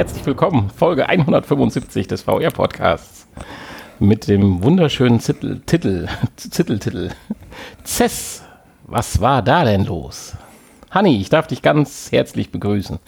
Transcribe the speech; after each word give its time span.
herzlich 0.00 0.24
willkommen. 0.24 0.70
Folge 0.70 1.10
175 1.10 2.08
des 2.08 2.22
VR-Podcasts. 2.22 3.26
Mit 3.98 4.28
dem 4.28 4.62
wunderschönen 4.62 5.18
Titel, 5.18 5.60
Titel, 5.66 6.08
Titel, 6.78 7.10
Cess, 7.84 8.42
was 8.84 9.20
war 9.20 9.42
da 9.42 9.62
denn 9.62 9.84
los? 9.84 10.38
Hanni, 10.90 11.20
ich 11.20 11.28
darf 11.28 11.48
dich 11.48 11.60
ganz 11.60 12.10
herzlich 12.12 12.50
begrüßen. 12.50 12.98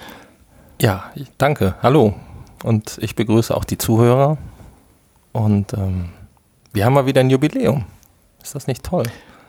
Ja, 0.82 1.10
danke. 1.38 1.76
Hallo. 1.82 2.12
Und 2.62 2.98
ich 3.00 3.16
begrüße 3.16 3.56
auch 3.56 3.64
die 3.64 3.78
Zuhörer. 3.78 4.36
Und 5.32 5.72
ähm, 5.72 6.10
wir 6.74 6.84
haben 6.84 6.92
mal 6.92 7.06
wieder 7.06 7.22
ein 7.22 7.30
Jubiläum. 7.30 7.86
Ist 8.42 8.54
das 8.54 8.66
nicht 8.66 8.82
toll? 8.84 9.04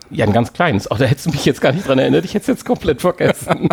Ja, 0.08 0.24
ein 0.24 0.32
ganz 0.32 0.54
kleines. 0.54 0.90
Auch 0.90 0.96
da 0.96 1.04
hättest 1.04 1.26
du 1.26 1.30
mich 1.32 1.44
jetzt 1.44 1.60
gar 1.60 1.72
nicht 1.72 1.86
dran 1.86 1.98
erinnert. 1.98 2.24
Ich 2.24 2.32
hätte 2.32 2.44
es 2.50 2.56
jetzt 2.56 2.64
komplett 2.64 3.02
vergessen. 3.02 3.68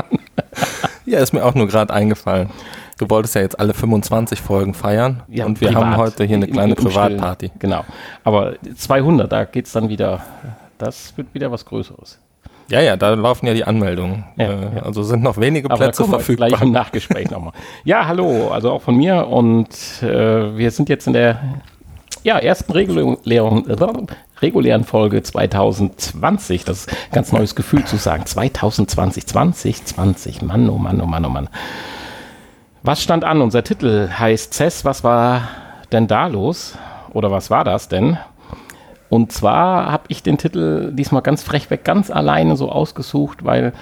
ja, 1.06 1.20
ist 1.20 1.32
mir 1.32 1.46
auch 1.46 1.56
nur 1.56 1.70
gerade 1.70 1.94
eingefallen. 1.94 2.50
Du 3.02 3.10
wolltest 3.10 3.34
ja 3.34 3.42
jetzt 3.42 3.60
alle 3.60 3.74
25 3.74 4.40
Folgen 4.40 4.76
feiern 4.76 5.24
Ja, 5.28 5.48
und 5.48 5.60
wir 5.60 5.70
privat. 5.70 5.84
haben 5.84 5.98
heute 5.98 6.24
hier 6.24 6.36
eine 6.36 6.48
kleine. 6.48 6.76
Privatparty. 6.76 7.50
Genau. 7.58 7.84
Aber 8.24 8.54
200, 8.78 9.32
da 9.32 9.46
geht 9.46 9.66
es 9.66 9.72
dann 9.72 9.90
wieder. 9.90 10.22
Das 10.78 11.18
wird 11.18 11.34
wieder 11.34 11.52
was 11.52 11.66
Größeres. 11.66 12.20
Ja, 12.68 12.80
ja, 12.80 12.98
da 12.98 13.16
laufen 13.16 13.48
ja 13.48 13.56
die 13.56 13.64
Anmeldungen. 13.64 14.26
Ja, 14.38 14.46
äh, 14.46 14.76
ja. 14.76 14.84
Also 14.84 15.02
sind 15.02 15.24
noch 15.24 15.38
wenige 15.38 15.68
Plätze 15.68 16.06
verfügbar. 16.06 16.50
gleich 16.50 16.62
im 16.62 16.72
Nachgespräch 16.72 17.32
nochmal. 17.32 17.54
Ja, 17.86 18.06
hallo, 18.06 18.50
also 18.52 18.70
auch 18.70 18.84
von 18.84 18.96
mir 18.96 19.28
und 19.28 19.70
äh, 20.04 20.56
wir 20.56 20.70
sind 20.70 20.88
jetzt 20.88 21.08
in 21.08 21.14
der 21.14 21.42
ja, 22.22 22.38
ersten 22.38 22.72
regulären, 22.72 23.66
regulären 24.44 24.84
Folge 24.84 25.24
2020. 25.24 26.66
Das 26.66 26.82
ist 26.82 26.90
ein 26.90 26.96
ganz 27.14 27.32
neues 27.32 27.56
Gefühl 27.56 27.84
zu 27.86 27.98
sagen. 27.98 28.28
2020, 28.28 29.26
2020, 29.26 30.44
Mann, 30.44 30.70
oh 30.70 30.78
Mann, 30.78 31.02
oh 31.02 31.08
Mann, 31.08 31.26
oh 31.26 31.30
Mann. 31.30 31.50
Was 32.84 33.04
stand 33.04 33.24
an? 33.24 33.42
Unser 33.42 33.64
Titel 33.64 34.10
heißt 34.10 34.56
CES. 34.56 34.86
Was 34.86 35.04
war 35.04 35.50
denn 35.92 36.08
da 36.08 36.26
los? 36.26 36.76
Oder 37.14 37.30
was 37.30 37.52
war 37.52 37.64
das 37.64 37.90
denn? 37.90 38.18
Und 39.08 39.32
zwar 39.32 39.92
habe 39.92 40.06
ich 40.08 40.24
den 40.24 40.40
Titel 40.40 40.92
diesmal 40.92 41.22
ganz 41.22 41.44
frech 41.44 41.70
weg, 41.70 41.84
ganz 41.84 42.10
alleine 42.10 42.56
so 42.56 42.72
ausgesucht, 42.72 43.46
weil 43.46 43.74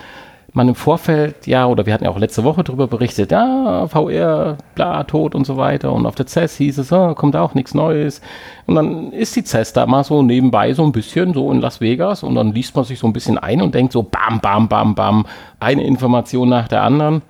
man 0.51 0.67
im 0.67 0.75
Vorfeld, 0.75 1.47
ja, 1.47 1.67
oder 1.67 1.85
wir 1.85 1.93
hatten 1.93 2.03
ja 2.03 2.09
auch 2.09 2.17
letzte 2.17 2.43
Woche 2.43 2.63
darüber 2.63 2.87
berichtet, 2.87 3.31
ja, 3.31 3.87
VR, 3.87 4.57
bla, 4.75 5.03
tot 5.05 5.33
und 5.33 5.45
so 5.45 5.55
weiter. 5.55 5.93
Und 5.93 6.05
auf 6.05 6.15
der 6.15 6.27
CES 6.27 6.57
hieß 6.57 6.79
es, 6.79 6.91
ah, 6.91 7.13
kommt 7.13 7.37
auch 7.37 7.53
nichts 7.53 7.73
Neues. 7.73 8.19
Und 8.65 8.75
dann 8.75 9.13
ist 9.13 9.33
die 9.35 9.45
CES 9.45 9.71
da 9.71 9.85
mal 9.85 10.03
so 10.03 10.23
nebenbei 10.23 10.73
so 10.73 10.83
ein 10.83 10.91
bisschen 10.91 11.33
so 11.33 11.49
in 11.53 11.61
Las 11.61 11.79
Vegas 11.79 12.23
und 12.23 12.35
dann 12.35 12.51
liest 12.51 12.75
man 12.75 12.83
sich 12.83 12.99
so 12.99 13.07
ein 13.07 13.13
bisschen 13.13 13.37
ein 13.37 13.61
und 13.61 13.75
denkt 13.75 13.93
so, 13.93 14.03
bam, 14.03 14.41
bam, 14.41 14.67
bam, 14.67 14.93
bam, 14.93 15.25
eine 15.61 15.85
Information 15.85 16.49
nach 16.49 16.67
der 16.67 16.83
anderen. 16.83 17.21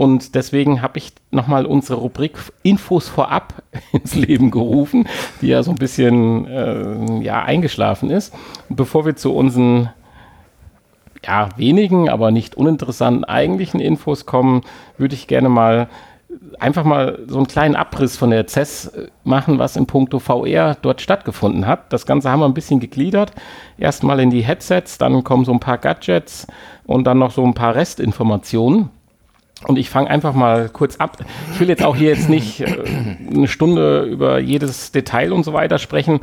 Und 0.00 0.34
deswegen 0.34 0.80
habe 0.80 0.96
ich 0.96 1.12
nochmal 1.30 1.66
unsere 1.66 2.00
Rubrik 2.00 2.32
Infos 2.62 3.06
vorab 3.06 3.62
ins 3.92 4.14
Leben 4.14 4.50
gerufen, 4.50 5.06
die 5.42 5.48
ja 5.48 5.62
so 5.62 5.72
ein 5.72 5.76
bisschen 5.76 6.46
äh, 6.46 7.22
ja, 7.22 7.42
eingeschlafen 7.42 8.08
ist. 8.08 8.32
Und 8.70 8.76
bevor 8.76 9.04
wir 9.04 9.14
zu 9.16 9.34
unseren 9.34 9.90
ja, 11.22 11.50
wenigen, 11.58 12.08
aber 12.08 12.30
nicht 12.30 12.54
uninteressanten 12.54 13.24
eigentlichen 13.24 13.78
Infos 13.78 14.24
kommen, 14.24 14.62
würde 14.96 15.14
ich 15.14 15.26
gerne 15.26 15.50
mal 15.50 15.90
einfach 16.58 16.84
mal 16.84 17.18
so 17.26 17.36
einen 17.36 17.46
kleinen 17.46 17.76
Abriss 17.76 18.16
von 18.16 18.30
der 18.30 18.46
CES 18.46 18.92
machen, 19.24 19.58
was 19.58 19.76
in 19.76 19.84
puncto 19.84 20.18
VR 20.18 20.78
dort 20.80 21.02
stattgefunden 21.02 21.66
hat. 21.66 21.92
Das 21.92 22.06
Ganze 22.06 22.30
haben 22.30 22.40
wir 22.40 22.46
ein 22.46 22.54
bisschen 22.54 22.80
gegliedert. 22.80 23.32
Erstmal 23.76 24.20
in 24.20 24.30
die 24.30 24.40
Headsets, 24.40 24.96
dann 24.96 25.24
kommen 25.24 25.44
so 25.44 25.52
ein 25.52 25.60
paar 25.60 25.76
Gadgets 25.76 26.46
und 26.86 27.04
dann 27.04 27.18
noch 27.18 27.32
so 27.32 27.44
ein 27.44 27.52
paar 27.52 27.74
Restinformationen. 27.74 28.88
Und 29.66 29.78
ich 29.78 29.90
fange 29.90 30.08
einfach 30.08 30.32
mal 30.32 30.68
kurz 30.70 30.96
ab. 30.96 31.18
Ich 31.52 31.60
will 31.60 31.68
jetzt 31.68 31.84
auch 31.84 31.94
hier 31.94 32.10
jetzt 32.10 32.30
nicht 32.30 32.60
äh, 32.60 32.66
eine 33.30 33.48
Stunde 33.48 34.02
über 34.02 34.38
jedes 34.38 34.90
Detail 34.90 35.32
und 35.32 35.44
so 35.44 35.52
weiter 35.52 35.78
sprechen. 35.78 36.20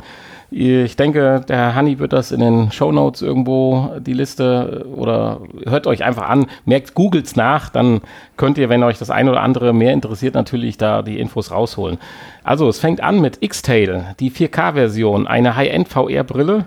Ich 0.50 0.96
denke, 0.96 1.42
der 1.46 1.74
Hanni 1.74 1.98
wird 1.98 2.14
das 2.14 2.32
in 2.32 2.40
den 2.40 2.72
Shownotes 2.72 3.20
irgendwo 3.20 3.92
die 4.00 4.14
Liste 4.14 4.86
oder 4.94 5.40
hört 5.66 5.86
euch 5.86 6.04
einfach 6.04 6.26
an, 6.26 6.46
merkt, 6.64 6.94
googelt's 6.94 7.36
nach, 7.36 7.68
dann 7.68 8.00
könnt 8.38 8.56
ihr, 8.56 8.70
wenn 8.70 8.82
euch 8.82 8.98
das 8.98 9.10
eine 9.10 9.30
oder 9.30 9.42
andere 9.42 9.74
mehr 9.74 9.92
interessiert, 9.92 10.34
natürlich 10.34 10.78
da 10.78 11.02
die 11.02 11.20
Infos 11.20 11.50
rausholen. 11.50 11.98
Also, 12.44 12.66
es 12.66 12.78
fängt 12.78 13.02
an 13.02 13.20
mit 13.20 13.42
X-Tail, 13.42 14.14
die 14.20 14.30
4K-Version, 14.30 15.26
eine 15.26 15.54
High-End-VR-Brille 15.54 16.64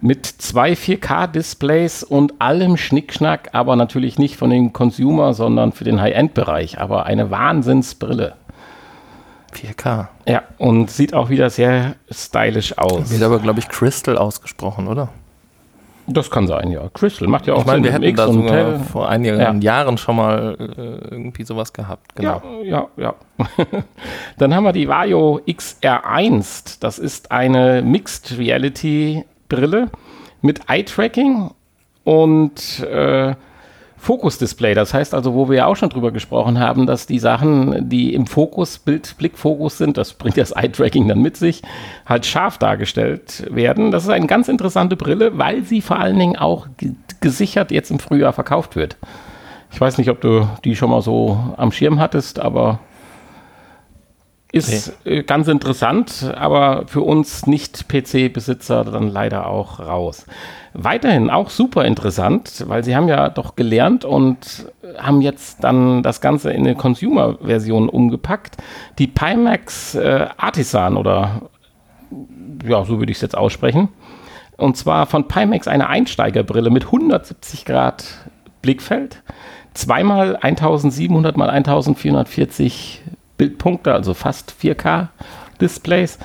mit 0.00 0.26
zwei 0.26 0.72
4K-Displays 0.72 2.02
und 2.04 2.34
allem 2.40 2.76
Schnickschnack, 2.76 3.50
aber 3.52 3.76
natürlich 3.76 4.18
nicht 4.18 4.36
von 4.36 4.50
den 4.50 4.72
Consumer, 4.72 5.32
sondern 5.34 5.72
für 5.72 5.84
den 5.84 6.00
High-End-Bereich. 6.00 6.78
Aber 6.80 7.06
eine 7.06 7.30
Wahnsinnsbrille. 7.30 8.34
4K. 9.54 10.08
Ja, 10.26 10.42
und 10.58 10.90
sieht 10.90 11.14
auch 11.14 11.30
wieder 11.30 11.48
sehr 11.50 11.94
stylisch 12.10 12.76
aus. 12.76 13.10
Wird 13.10 13.22
aber, 13.22 13.38
glaube 13.38 13.60
ich, 13.60 13.68
Crystal 13.68 14.18
ausgesprochen, 14.18 14.86
oder? 14.86 15.08
Das 16.08 16.30
kann 16.30 16.46
sein, 16.46 16.70
ja. 16.70 16.88
Crystal 16.94 17.26
macht 17.26 17.46
ja 17.48 17.54
auch 17.54 17.60
Ich 17.60 17.66
meine, 17.66 17.82
wir 17.82 17.90
Sinn. 17.90 18.02
hätten 18.02 18.10
X 18.10 18.16
da 18.16 18.32
sogar 18.32 18.78
vor 18.80 19.08
einigen 19.08 19.40
Ja. 19.40 19.52
Jahren 19.54 19.98
schon 19.98 20.16
mal 20.16 20.56
äh, 20.60 21.08
irgendwie 21.10 21.42
sowas 21.42 21.72
gehabt. 21.72 22.14
Genau. 22.14 22.40
Ja, 22.62 22.86
ja, 22.96 23.14
ja. 23.38 23.44
Dann 24.38 24.54
haben 24.54 24.62
wir 24.64 24.72
die 24.72 24.86
Vario 24.86 25.40
XR1. 25.48 26.76
Das 26.78 27.00
ist 27.00 27.32
eine 27.32 27.82
Mixed 27.82 28.38
Reality 28.38 29.24
Brille 29.48 29.90
mit 30.42 30.68
Eye-Tracking 30.68 31.50
und 32.04 32.80
äh, 32.80 33.34
Fokus-Display. 33.98 34.74
Das 34.74 34.94
heißt 34.94 35.14
also, 35.14 35.34
wo 35.34 35.48
wir 35.48 35.56
ja 35.56 35.66
auch 35.66 35.74
schon 35.74 35.88
drüber 35.88 36.12
gesprochen 36.12 36.60
haben, 36.60 36.86
dass 36.86 37.06
die 37.06 37.18
Sachen, 37.18 37.88
die 37.88 38.14
im 38.14 38.26
Fokus, 38.26 38.78
Bild, 38.78 39.16
Blickfokus 39.18 39.78
sind, 39.78 39.96
das 39.96 40.12
bringt 40.12 40.36
das 40.36 40.52
Eye-Tracking 40.52 41.08
dann 41.08 41.22
mit 41.22 41.36
sich, 41.36 41.62
halt 42.04 42.26
scharf 42.26 42.58
dargestellt 42.58 43.44
werden. 43.50 43.90
Das 43.90 44.04
ist 44.04 44.10
eine 44.10 44.26
ganz 44.26 44.48
interessante 44.48 44.96
Brille, 44.96 45.38
weil 45.38 45.64
sie 45.64 45.80
vor 45.80 45.98
allen 45.98 46.18
Dingen 46.18 46.36
auch 46.36 46.68
ge- 46.76 46.92
gesichert 47.20 47.70
jetzt 47.70 47.90
im 47.90 47.98
Frühjahr 47.98 48.32
verkauft 48.32 48.76
wird. 48.76 48.96
Ich 49.72 49.80
weiß 49.80 49.98
nicht, 49.98 50.10
ob 50.10 50.20
du 50.20 50.46
die 50.64 50.76
schon 50.76 50.90
mal 50.90 51.02
so 51.02 51.40
am 51.56 51.72
Schirm 51.72 51.98
hattest, 51.98 52.38
aber 52.38 52.78
ist 54.52 54.94
äh, 55.04 55.22
ganz 55.22 55.48
interessant, 55.48 56.32
aber 56.36 56.84
für 56.86 57.02
uns 57.02 57.46
Nicht-PC-Besitzer 57.46 58.84
dann 58.84 59.08
leider 59.08 59.46
auch 59.46 59.80
raus. 59.80 60.26
Weiterhin 60.72 61.30
auch 61.30 61.50
super 61.50 61.84
interessant, 61.84 62.64
weil 62.68 62.84
sie 62.84 62.94
haben 62.94 63.08
ja 63.08 63.28
doch 63.28 63.56
gelernt 63.56 64.04
und 64.04 64.70
haben 64.98 65.20
jetzt 65.20 65.64
dann 65.64 66.02
das 66.02 66.20
Ganze 66.20 66.52
in 66.52 66.66
eine 66.66 66.74
Consumer-Version 66.74 67.88
umgepackt. 67.88 68.56
Die 68.98 69.06
Pimax 69.06 69.94
äh, 69.94 70.28
Artisan 70.36 70.96
oder 70.96 71.42
ja, 72.66 72.84
so 72.84 72.98
würde 72.98 73.10
ich 73.10 73.18
es 73.18 73.22
jetzt 73.22 73.36
aussprechen. 73.36 73.88
Und 74.56 74.76
zwar 74.76 75.06
von 75.06 75.28
Pimax 75.28 75.68
eine 75.68 75.88
Einsteigerbrille 75.88 76.70
mit 76.70 76.86
170 76.86 77.64
Grad 77.64 78.04
Blickfeld, 78.62 79.22
zweimal 79.74 80.36
1700 80.36 81.36
mal 81.36 81.50
1440 81.50 83.02
Bildpunkte, 83.36 83.92
also 83.92 84.14
fast 84.14 84.54
4K 84.60 85.08
Displays. 85.60 86.18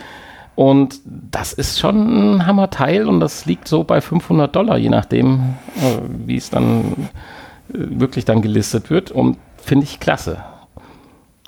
Und 0.56 1.00
das 1.06 1.54
ist 1.54 1.80
schon 1.80 2.36
ein 2.36 2.46
Hammerteil 2.46 3.08
und 3.08 3.20
das 3.20 3.46
liegt 3.46 3.68
so 3.68 3.84
bei 3.84 4.02
500 4.02 4.56
Dollar, 4.56 4.78
je 4.78 4.90
nachdem, 4.90 5.56
äh, 5.78 5.98
wie 6.26 6.38
es 6.38 6.50
dann 6.50 7.10
äh, 7.70 7.74
wirklich 7.74 8.26
dann 8.26 8.42
gelistet 8.42 8.90
wird. 8.90 9.12
Und 9.12 9.38
finde 9.58 9.86
ich 9.86 10.00
klasse. 10.00 10.44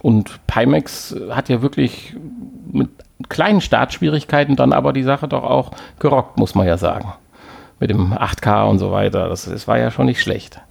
Und 0.02 0.40
Pimax 0.48 1.16
hat 1.30 1.50
ja 1.50 1.62
wirklich 1.62 2.16
mit 2.72 2.90
kleinen 3.30 3.62
Startschwierigkeiten 3.62 4.56
dann 4.56 4.74
aber 4.74 4.94
die 4.94 5.04
Sache 5.04 5.28
doch 5.28 5.44
auch 5.44 5.72
gerockt, 6.00 6.38
muss 6.38 6.56
man 6.56 6.68
ja 6.68 6.78
sagen. 6.78 7.14
Mit 7.84 7.90
dem 7.90 8.14
8K 8.14 8.70
und 8.70 8.80
so 8.80 8.94
weiter. 8.94 9.28
Das, 9.28 9.44
das 9.44 9.68
war 9.68 9.78
ja 9.78 9.92
schon 9.92 10.06
nicht 10.06 10.22
schlecht. 10.22 10.62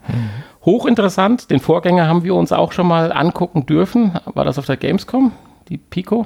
Hochinteressant. 0.65 1.51
Den 1.51 1.61
Vorgänger 1.61 2.09
haben 2.09 2.25
wir 2.25 2.35
uns 2.35 2.53
auch 2.53 2.73
schon 2.73 2.87
mal 2.87 3.13
angucken 3.13 3.67
dürfen. 3.67 4.19
War 4.33 4.47
das 4.47 4.59
auf 4.59 4.65
der 4.65 4.79
Gamescom? 4.79 5.31
Die 5.69 5.77
Pico? 5.77 6.25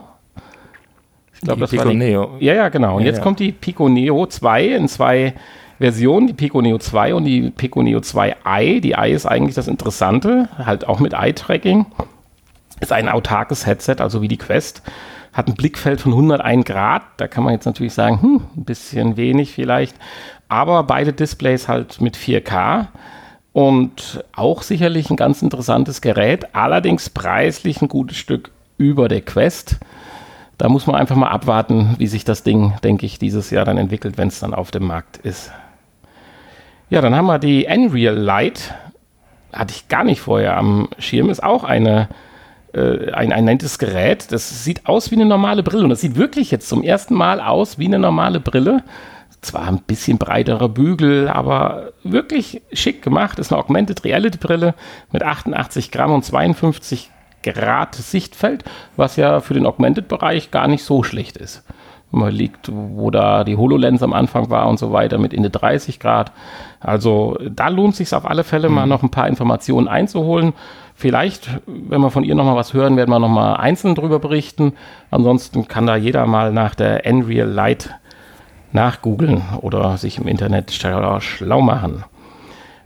Ich 1.34 1.40
glaube, 1.40 1.56
Die 1.56 1.60
das 1.62 1.70
Pico 1.70 1.84
war 1.86 1.90
die, 1.90 1.98
Neo. 1.98 2.36
Ja, 2.38 2.54
ja, 2.54 2.68
genau. 2.68 2.98
Und 2.98 3.00
Ja, 3.00 3.08
jetzt 3.08 3.16
ja. 3.16 3.22
kommt 3.24 3.40
die 3.40 3.50
Pico 3.50 3.88
Neo 3.88 4.26
2 4.26 4.64
in 4.66 4.86
zwei 4.86 5.34
Versionen, 5.80 6.28
die 6.28 6.34
Pico 6.34 6.62
Neo 6.62 6.78
2 6.78 7.14
und 7.16 7.24
die 7.24 7.50
Pico 7.50 7.82
Neo 7.82 7.98
2i. 7.98 8.80
Die 8.80 8.92
i 8.92 9.10
ist 9.10 9.26
eigentlich 9.26 9.56
das 9.56 9.66
Interessante, 9.66 10.48
halt 10.56 10.86
auch 10.86 11.00
mit 11.00 11.14
Eye-Tracking. 11.14 11.84
Ist 12.78 12.92
ein 12.92 13.08
autarkes 13.08 13.66
Headset, 13.66 13.96
also 13.98 14.22
wie 14.22 14.28
die 14.28 14.36
Quest. 14.36 14.82
Hat 15.32 15.48
ein 15.48 15.54
Blickfeld 15.54 16.00
von 16.00 16.12
101 16.12 16.64
Grad. 16.64 17.02
Da 17.16 17.26
kann 17.26 17.42
man 17.42 17.54
jetzt 17.54 17.66
natürlich 17.66 17.92
sagen, 17.92 18.22
hm, 18.22 18.40
ein 18.56 18.64
bisschen 18.64 19.16
wenig 19.16 19.52
vielleicht. 19.52 19.96
Aber 20.48 20.82
beide 20.84 21.12
Displays 21.12 21.69
halt 21.69 22.00
mit 22.00 22.16
4K. 22.16 22.88
Und 23.52 24.22
auch 24.34 24.62
sicherlich 24.62 25.10
ein 25.10 25.16
ganz 25.16 25.43
interessantes 25.43 26.00
Gerät. 26.00 26.54
Allerdings 26.54 27.08
preislich 27.08 27.81
ein 27.81 27.88
gutes 27.88 28.19
Stück 28.19 28.50
über 28.76 29.08
der 29.08 29.22
Quest. 29.22 29.78
Da 30.58 30.69
muss 30.69 30.87
man 30.87 30.96
einfach 30.96 31.16
mal 31.16 31.28
abwarten, 31.28 31.94
wie 31.98 32.06
sich 32.06 32.25
das 32.25 32.43
Ding, 32.43 32.75
denke 32.84 33.06
ich, 33.06 33.19
dieses 33.19 33.50
Jahr 33.50 33.64
dann 33.64 33.78
entwickelt, 33.78 34.19
wenn 34.19 34.28
es 34.28 34.40
dann 34.40 34.54
auf 34.54 34.70
dem 34.70 34.87
Markt 34.87 35.19
ist. 35.19 35.50
Ja, 36.90 37.00
dann 37.00 37.14
haben 37.14 37.26
wir 37.26 37.38
die 37.38 37.66
Unreal 37.66 38.14
Light. 38.14 38.75
Hatte 39.52 39.75
ich 39.75 39.88
gar 39.88 40.04
nicht 40.04 40.20
vorher 40.20 40.56
am 40.56 40.88
Schirm. 40.99 41.31
Ist 41.31 41.42
auch 41.42 41.64
eine 41.64 42.08
äh, 42.76 43.10
ein, 43.12 43.32
ein 43.32 43.44
nettes 43.44 43.78
Gerät. 43.78 44.31
Das 44.32 44.64
sieht 44.64 44.87
aus 44.87 45.10
wie 45.10 45.14
eine 45.14 45.25
normale 45.25 45.62
Brille 45.62 45.84
und 45.84 45.90
das 45.90 46.02
sieht 46.02 46.16
wirklich 46.16 46.50
jetzt 46.50 46.69
zum 46.69 46.82
ersten 46.82 47.14
Mal 47.14 47.40
aus 47.40 47.78
wie 47.78 47.87
eine 47.87 47.99
normale 47.99 48.38
Brille. 48.38 48.82
Zwar 49.42 49.68
ein 49.68 49.80
bisschen 49.80 50.18
breiterer 50.18 50.68
Bügel, 50.68 51.28
aber 51.28 51.92
wirklich 52.02 52.62
schick 52.72 53.02
gemacht. 53.02 53.38
Ist 53.38 53.52
eine 53.52 53.60
Augmented 53.60 54.04
Reality 54.04 54.38
Brille 54.38 54.74
mit 55.12 55.22
88 55.22 55.90
Gramm 55.90 56.12
und 56.12 56.24
52 56.24 57.10
Grad 57.42 57.94
Sichtfeld, 57.94 58.64
was 58.96 59.16
ja 59.16 59.40
für 59.40 59.54
den 59.54 59.66
Augmented-Bereich 59.66 60.50
gar 60.50 60.66
nicht 60.66 60.82
so 60.82 61.02
schlecht 61.02 61.36
ist. 61.36 61.62
Man 62.10 62.32
liegt, 62.32 62.70
wo 62.72 63.10
da 63.10 63.44
die 63.44 63.56
HoloLens 63.56 64.02
am 64.02 64.12
Anfang 64.12 64.48
war 64.48 64.68
und 64.68 64.78
so 64.78 64.92
weiter, 64.92 65.18
mit 65.18 65.34
in 65.34 65.42
die 65.42 65.50
30 65.50 65.98
Grad. 65.98 66.32
Also 66.80 67.36
da 67.48 67.68
lohnt 67.68 67.92
es 67.92 67.98
sich 67.98 68.14
auf 68.14 68.24
alle 68.24 68.44
Fälle 68.44 68.68
mal 68.68 68.86
mhm. 68.86 68.90
noch 68.90 69.02
ein 69.02 69.10
paar 69.10 69.28
Informationen 69.28 69.88
einzuholen. 69.88 70.52
Vielleicht, 70.94 71.50
wenn 71.66 72.00
wir 72.00 72.10
von 72.10 72.24
ihr 72.24 72.34
nochmal 72.34 72.56
was 72.56 72.72
hören, 72.72 72.96
werden 72.96 73.10
wir 73.10 73.18
nochmal 73.18 73.56
einzeln 73.56 73.94
drüber 73.94 74.18
berichten. 74.18 74.72
Ansonsten 75.10 75.68
kann 75.68 75.86
da 75.86 75.96
jeder 75.96 76.26
mal 76.26 76.52
nach 76.52 76.74
der 76.74 77.02
Unreal 77.04 77.48
Light 77.48 77.90
nachgoogeln 78.76 79.43
oder 79.62 79.96
sich 79.96 80.19
im 80.19 80.28
Internet 80.28 80.70
schlau 80.70 81.61
machen. 81.61 82.05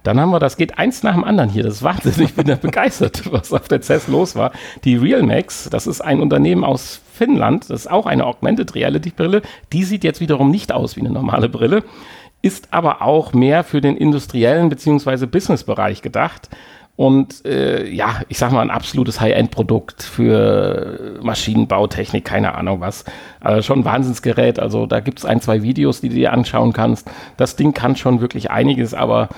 Dann 0.03 0.19
haben 0.19 0.31
wir, 0.31 0.39
das 0.39 0.57
geht 0.57 0.79
eins 0.79 1.03
nach 1.03 1.13
dem 1.13 1.25
anderen 1.25 1.51
hier. 1.51 1.63
Das 1.63 1.75
ist 1.75 1.83
Wahnsinn. 1.83 2.25
Ich 2.25 2.35
bin 2.35 2.47
da 2.47 2.55
begeistert, 2.61 3.31
was 3.31 3.53
auf 3.53 3.69
der 3.69 3.83
CES 3.83 4.09
los 4.09 4.35
war. 4.35 4.53
Die 4.85 4.97
Realmax, 4.97 5.69
das 5.71 5.87
ist 5.87 6.01
ein 6.01 6.21
Unternehmen 6.21 6.65
aus 6.65 7.03
Finnland. 7.13 7.69
Das 7.69 7.81
ist 7.81 7.91
auch 7.91 8.07
eine 8.07 8.25
Augmented 8.25 8.75
Reality 8.75 9.11
Brille. 9.11 9.43
Die 9.75 9.85
sieht 9.85 10.05
jetzt 10.05 10.21
wiederum 10.21 10.51
nicht 10.51 10.73
aus 10.73 10.97
wie 10.97 11.01
eine 11.01 11.11
normale 11.11 11.51
Brille, 11.51 11.85
ist 12.41 12.69
aber 12.73 13.03
auch 13.03 13.35
mehr 13.35 13.63
für 13.63 13.83
den 13.83 13.97
industriellen 13.97 14.71
bzw. 14.71 15.27
Business-Bereich 15.27 16.01
gedacht. 16.01 16.49
Und 17.01 17.47
äh, 17.47 17.89
ja, 17.89 18.21
ich 18.29 18.37
sag 18.37 18.53
mal, 18.53 18.61
ein 18.61 18.71
absolutes 18.71 19.23
High-End-Produkt 19.23 20.03
für 20.03 21.19
Maschinenbautechnik, 21.23 22.27
keine 22.27 22.55
Ahnung 22.55 22.83
was. 22.83 23.07
Also 23.41 23.63
schon 23.63 23.79
ein 23.79 23.85
Wahnsinnsgerät. 23.87 24.61
Also 24.61 24.85
da 24.85 25.01
gibt 25.01 25.19
es 25.19 25.25
ein, 25.25 25.41
zwei 25.41 25.63
Videos, 25.63 26.03
die 26.03 26.11
du 26.11 26.17
dir 26.17 26.35
anschauen 26.35 26.75
kannst. 26.75 27.11
Das 27.39 27.57
Ding 27.57 27.73
kann 27.73 27.97
schon 27.97 28.21
wirklich 28.21 28.51
einiges, 28.51 28.93
aber 28.93 29.31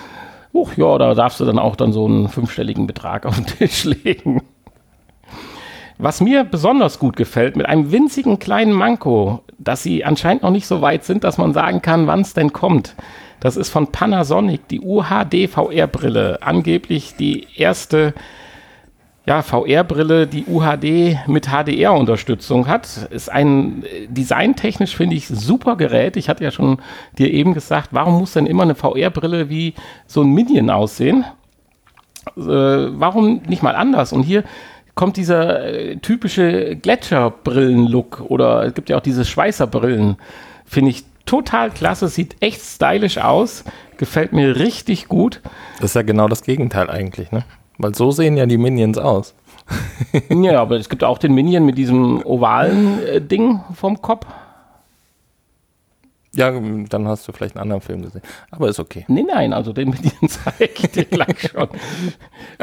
uch, 0.53 0.77
ja, 0.77 0.99
da 0.99 1.15
darfst 1.15 1.39
du 1.39 1.45
dann 1.45 1.61
auch 1.61 1.77
dann 1.77 1.93
so 1.93 2.05
einen 2.05 2.29
fünfstelligen 2.29 2.89
Betrag 2.89 3.27
auf 3.27 3.37
den 3.37 3.47
Tisch 3.47 3.85
legen. 3.85 4.43
Was 5.99 6.21
mir 6.21 6.43
besonders 6.43 6.99
gut 6.99 7.15
gefällt, 7.15 7.55
mit 7.55 7.67
einem 7.67 7.93
winzigen 7.93 8.41
kleinen 8.41 8.73
Manko, 8.73 9.45
dass 9.59 9.85
sie 9.85 10.05
anscheinend 10.05 10.43
noch 10.43 10.51
nicht 10.51 10.67
so 10.67 10.83
weit 10.83 11.05
sind, 11.05 11.23
dass 11.23 11.39
man 11.39 11.53
sagen 11.53 11.81
kann, 11.81 12.09
wann 12.09 12.23
es 12.23 12.35
denn 12.35 12.53
kommt. 12.53 12.97
Das 13.43 13.57
ist 13.57 13.71
von 13.71 13.89
Panasonic, 13.89 14.69
die 14.69 14.81
UHD 14.81 15.49
VR-Brille. 15.51 16.39
Angeblich 16.43 17.17
die 17.17 17.49
erste 17.57 18.15
ja, 19.27 19.43
VR-Brille, 19.43 20.29
die 20.29 20.45
UHD 20.47 21.27
mit 21.27 21.49
HDR-Unterstützung 21.49 22.69
hat. 22.69 23.09
Ist 23.11 23.33
ein 23.33 23.83
designtechnisch, 24.07 24.95
finde 24.95 25.17
ich, 25.17 25.27
super 25.27 25.75
Gerät. 25.75 26.17
Ich 26.17 26.29
hatte 26.29 26.45
ja 26.45 26.53
schon 26.53 26.79
dir 27.19 27.33
eben 27.33 27.53
gesagt, 27.53 27.89
warum 27.91 28.21
muss 28.21 28.35
denn 28.35 28.47
immer 28.47 28.63
eine 28.63 28.77
VR-Brille 28.77 29.51
wie 29.51 29.75
so 30.07 30.23
ein 30.23 30.33
Minion 30.33 30.71
aussehen? 30.71 31.25
Äh, 32.37 32.41
warum 32.41 33.43
nicht 33.49 33.65
mal 33.65 33.75
anders? 33.75 34.13
Und 34.13 34.23
hier 34.23 34.45
kommt 34.95 35.17
dieser 35.17 35.65
äh, 35.65 35.97
typische 35.97 36.77
Gletscherbrillen-Look 36.77 38.21
oder 38.29 38.67
es 38.67 38.75
gibt 38.75 38.89
ja 38.89 38.99
auch 38.99 39.03
diese 39.03 39.25
Schweißerbrillen. 39.25 40.17
Finde 40.65 40.93
ich 40.93 41.05
total 41.27 41.71
klasse, 41.71 42.09
sieht 42.09 42.37
echt 42.41 42.61
stylisch 42.61 43.19
aus, 43.19 43.65
gefällt 43.97 44.33
mir 44.33 44.57
richtig 44.57 45.09
gut. 45.09 45.41
Das 45.81 45.91
ist 45.91 45.95
ja 45.95 46.03
genau 46.03 46.29
das 46.29 46.43
Gegenteil 46.43 46.91
eigentlich, 46.91 47.33
ne? 47.33 47.45
Weil 47.79 47.95
so 47.95 48.11
sehen 48.11 48.37
ja 48.37 48.47
die 48.47 48.59
Minions 48.59 48.99
aus. 48.99 49.35
ja, 50.29 50.61
aber 50.61 50.77
es 50.77 50.89
gibt 50.89 51.05
auch 51.05 51.19
den 51.19 51.35
Minion 51.35 51.65
mit 51.65 51.79
diesem 51.79 52.25
ovalen 52.25 53.03
äh, 53.07 53.21
Ding 53.21 53.61
vom 53.75 54.01
Kopf. 54.03 54.27
Ja, 56.35 56.51
dann 56.51 57.07
hast 57.07 57.29
du 57.29 57.33
vielleicht 57.33 57.57
einen 57.57 57.63
anderen 57.63 57.83
Film 57.83 58.01
gesehen. 58.01 58.23
Aber 58.51 58.67
ist 58.69 58.81
okay. 58.81 59.05
Nee, 59.07 59.23
nein, 59.23 59.53
also 59.53 59.75
den, 59.75 59.93
den 59.93 60.29
zeige 60.29 60.73
ich 60.75 60.91
dir 60.91 61.05
gleich 61.05 61.51
schon. 61.51 61.69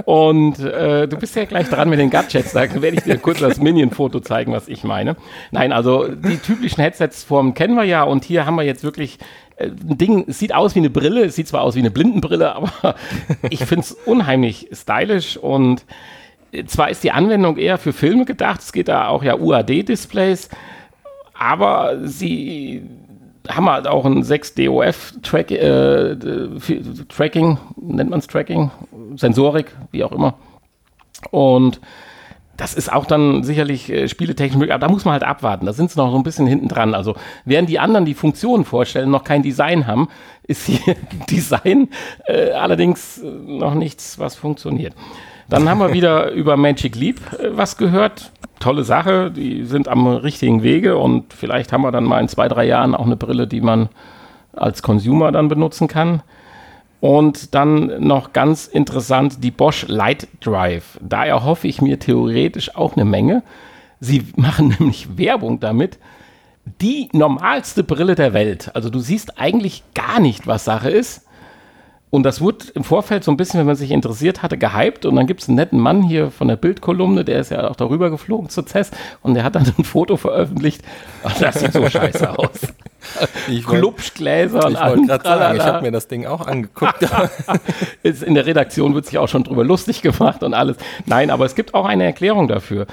Und 0.05 0.57
äh, 0.57 1.07
du 1.07 1.17
bist 1.17 1.35
ja 1.35 1.45
gleich 1.45 1.69
dran 1.69 1.87
mit 1.87 1.99
den 1.99 2.09
Gadgets. 2.09 2.53
Da 2.53 2.61
werde 2.81 2.97
ich 2.97 3.03
dir 3.03 3.17
kurz 3.19 3.39
das 3.39 3.59
Minion-Foto 3.59 4.21
zeigen, 4.21 4.53
was 4.53 4.67
ich 4.67 4.83
meine. 4.83 5.17
Nein, 5.51 5.71
also 5.71 6.07
die 6.07 6.37
typischen 6.37 6.81
Headsets-Formen 6.81 7.53
kennen 7.53 7.75
wir 7.75 7.83
ja. 7.83 8.01
Und 8.01 8.23
hier 8.23 8.47
haben 8.47 8.55
wir 8.55 8.63
jetzt 8.63 8.83
wirklich 8.83 9.19
äh, 9.57 9.67
ein 9.67 9.97
Ding, 9.99 10.25
es 10.27 10.39
sieht 10.39 10.55
aus 10.55 10.73
wie 10.73 10.79
eine 10.79 10.89
Brille. 10.89 11.25
Es 11.25 11.35
sieht 11.35 11.47
zwar 11.47 11.61
aus 11.61 11.75
wie 11.75 11.79
eine 11.79 11.91
Blindenbrille, 11.91 12.55
aber 12.55 12.95
ich 13.51 13.65
finde 13.65 13.81
es 13.81 13.91
unheimlich 13.91 14.69
stylisch. 14.71 15.37
Und 15.37 15.85
zwar 16.65 16.89
ist 16.89 17.03
die 17.03 17.11
Anwendung 17.11 17.57
eher 17.57 17.77
für 17.77 17.93
Filme 17.93 18.25
gedacht. 18.25 18.61
Es 18.61 18.73
geht 18.73 18.87
da 18.87 19.09
auch 19.09 19.21
ja 19.21 19.35
UAD-Displays. 19.35 20.49
Aber 21.35 21.99
sie 22.07 22.81
haben 23.47 23.69
halt 23.69 23.87
auch 23.87 24.05
ein 24.05 24.23
6DOF-Tracking, 24.23 25.57
äh, 25.57 26.15
Tracking, 27.07 27.57
nennt 27.77 28.09
man 28.09 28.19
es 28.19 28.27
Tracking, 28.27 28.71
Sensorik, 29.15 29.75
wie 29.91 30.03
auch 30.03 30.11
immer. 30.11 30.35
Und 31.31 31.79
das 32.59 32.73
ist 32.73 32.91
auch 32.91 33.05
dann 33.05 33.43
sicherlich 33.43 33.89
äh, 33.89 34.09
spieletechnisch 34.09 34.57
möglich, 34.57 34.73
aber 34.73 34.85
da 34.85 34.91
muss 34.91 35.05
man 35.05 35.13
halt 35.13 35.23
abwarten. 35.23 35.65
Da 35.65 35.71
sind 35.73 35.91
sie 35.91 35.97
noch 35.97 36.11
so 36.11 36.17
ein 36.17 36.23
bisschen 36.23 36.45
hinten 36.45 36.67
dran. 36.67 36.93
Also, 36.93 37.15
während 37.45 37.69
die 37.69 37.79
anderen 37.79 38.05
die 38.05 38.13
Funktionen 38.13 38.65
vorstellen, 38.65 39.09
noch 39.09 39.23
kein 39.23 39.43
Design 39.43 39.87
haben, 39.87 40.09
ist 40.43 40.65
hier 40.65 40.95
Design 41.29 41.87
äh, 42.25 42.51
allerdings 42.51 43.19
äh, 43.19 43.25
noch 43.25 43.75
nichts, 43.75 44.19
was 44.19 44.35
funktioniert. 44.35 44.93
Dann 45.47 45.69
haben 45.69 45.79
wir 45.79 45.93
wieder 45.93 46.31
über 46.31 46.57
Magic 46.57 46.95
Leap 46.95 47.19
äh, 47.39 47.55
was 47.55 47.77
gehört. 47.77 48.31
Tolle 48.59 48.83
Sache, 48.83 49.31
die 49.31 49.63
sind 49.63 49.87
am 49.87 50.07
richtigen 50.07 50.63
Wege 50.63 50.97
und 50.97 51.33
vielleicht 51.33 51.71
haben 51.71 51.81
wir 51.81 51.91
dann 51.91 52.03
mal 52.03 52.19
in 52.19 52.27
zwei, 52.27 52.47
drei 52.47 52.65
Jahren 52.65 52.93
auch 52.93 53.05
eine 53.05 53.15
Brille, 53.15 53.47
die 53.47 53.61
man 53.61 53.89
als 54.53 54.81
Consumer 54.81 55.31
dann 55.31 55.47
benutzen 55.47 55.87
kann. 55.87 56.21
Und 57.01 57.55
dann 57.55 58.05
noch 58.05 58.33
ganz 58.33 58.67
interessant 58.67 59.41
die 59.41 59.51
Bosch 59.51 59.85
Light 59.87 60.27
Drive. 60.41 60.99
Da 61.01 61.23
erhoffe 61.23 61.67
ich 61.67 61.81
mir 61.81 61.97
theoretisch 61.97 62.75
auch 62.75 62.97
eine 62.97 63.05
Menge. 63.05 63.43
Sie 64.01 64.25
machen 64.35 64.75
nämlich 64.77 65.17
Werbung 65.17 65.59
damit. 65.59 65.97
Die 66.81 67.09
normalste 67.13 67.83
Brille 67.83 68.15
der 68.15 68.33
Welt. 68.33 68.71
Also 68.75 68.89
du 68.89 68.99
siehst 68.99 69.39
eigentlich 69.39 69.83
gar 69.95 70.19
nicht, 70.19 70.45
was 70.45 70.65
Sache 70.65 70.89
ist. 70.89 71.25
Und 72.11 72.23
das 72.23 72.41
wurde 72.41 72.65
im 72.73 72.83
Vorfeld 72.83 73.23
so 73.23 73.29
ein 73.29 73.37
bisschen, 73.37 73.59
wenn 73.59 73.67
man 73.67 73.75
sich 73.75 73.91
interessiert 73.91 74.41
hatte, 74.41 74.57
gehypt. 74.57 75.05
Und 75.05 75.15
dann 75.15 75.27
gibt 75.27 75.41
es 75.41 75.47
einen 75.47 75.57
netten 75.57 75.79
Mann 75.79 76.01
hier 76.01 76.31
von 76.31 76.47
der 76.47 76.55
Bildkolumne, 76.55 77.23
der 77.23 77.39
ist 77.39 77.51
ja 77.51 77.69
auch 77.69 77.75
darüber 77.75 78.09
geflogen 78.09 78.49
zur 78.49 78.65
CES. 78.65 78.91
Und 79.21 79.35
der 79.35 79.43
hat 79.43 79.55
dann 79.55 79.71
ein 79.77 79.83
Foto 79.83 80.17
veröffentlicht. 80.17 80.81
Ach, 81.23 81.37
das 81.37 81.59
sieht 81.59 81.73
so 81.73 81.87
scheiße 81.87 82.37
aus. 82.37 82.61
Ich 83.47 83.65
Klubschgläser 83.65 84.65
und 84.65 84.75
alles. 84.75 84.99
Ich 85.01 85.07
sagen, 85.07 85.55
ich 85.55 85.63
habe 85.63 85.81
mir 85.83 85.91
das 85.91 86.09
Ding 86.09 86.25
auch 86.25 86.45
angeguckt. 86.45 87.07
In 88.03 88.35
der 88.35 88.45
Redaktion 88.45 88.93
wird 88.93 89.05
sich 89.05 89.17
auch 89.17 89.29
schon 89.29 89.45
drüber 89.45 89.63
lustig 89.63 90.01
gemacht 90.01 90.43
und 90.43 90.53
alles. 90.53 90.75
Nein, 91.05 91.29
aber 91.31 91.45
es 91.45 91.55
gibt 91.55 91.73
auch 91.73 91.85
eine 91.85 92.03
Erklärung 92.03 92.49
dafür 92.49 92.87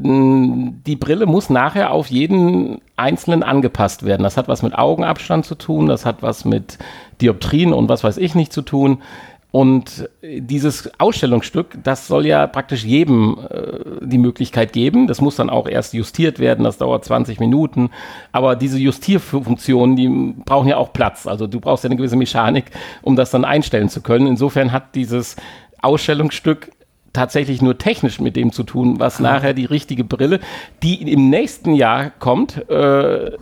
die 0.00 0.94
Brille 0.94 1.26
muss 1.26 1.50
nachher 1.50 1.90
auf 1.90 2.06
jeden 2.06 2.80
Einzelnen 2.94 3.42
angepasst 3.42 4.04
werden. 4.04 4.22
Das 4.22 4.36
hat 4.36 4.46
was 4.46 4.62
mit 4.62 4.78
Augenabstand 4.78 5.44
zu 5.44 5.56
tun, 5.56 5.88
das 5.88 6.06
hat 6.06 6.22
was 6.22 6.44
mit 6.44 6.78
Dioptrien 7.20 7.72
und 7.72 7.88
was 7.88 8.04
weiß 8.04 8.16
ich 8.18 8.36
nicht 8.36 8.52
zu 8.52 8.62
tun. 8.62 9.02
Und 9.50 10.08
dieses 10.22 10.88
Ausstellungsstück, 11.00 11.78
das 11.82 12.06
soll 12.06 12.26
ja 12.26 12.46
praktisch 12.46 12.84
jedem 12.84 13.38
äh, 13.50 14.06
die 14.06 14.18
Möglichkeit 14.18 14.72
geben. 14.72 15.08
Das 15.08 15.20
muss 15.20 15.36
dann 15.36 15.50
auch 15.50 15.66
erst 15.66 15.94
justiert 15.94 16.38
werden, 16.38 16.64
das 16.64 16.78
dauert 16.78 17.04
20 17.04 17.40
Minuten. 17.40 17.90
Aber 18.30 18.54
diese 18.54 18.78
Justierfunktionen, 18.78 19.96
die 19.96 20.34
brauchen 20.44 20.68
ja 20.68 20.76
auch 20.76 20.92
Platz. 20.92 21.26
Also 21.26 21.48
du 21.48 21.58
brauchst 21.58 21.82
ja 21.82 21.88
eine 21.88 21.96
gewisse 21.96 22.16
Mechanik, 22.16 22.66
um 23.02 23.16
das 23.16 23.32
dann 23.32 23.44
einstellen 23.44 23.88
zu 23.88 24.00
können. 24.02 24.28
Insofern 24.28 24.70
hat 24.70 24.94
dieses 24.94 25.34
Ausstellungsstück 25.80 26.70
tatsächlich 27.18 27.60
nur 27.60 27.78
technisch 27.78 28.20
mit 28.20 28.36
dem 28.36 28.52
zu 28.52 28.62
tun, 28.62 29.00
was 29.00 29.18
nachher 29.18 29.52
die 29.52 29.64
richtige 29.64 30.04
Brille, 30.04 30.38
die 30.84 31.02
im 31.10 31.30
nächsten 31.30 31.74
Jahr 31.74 32.10
kommt, 32.10 32.68
äh, 32.70 33.32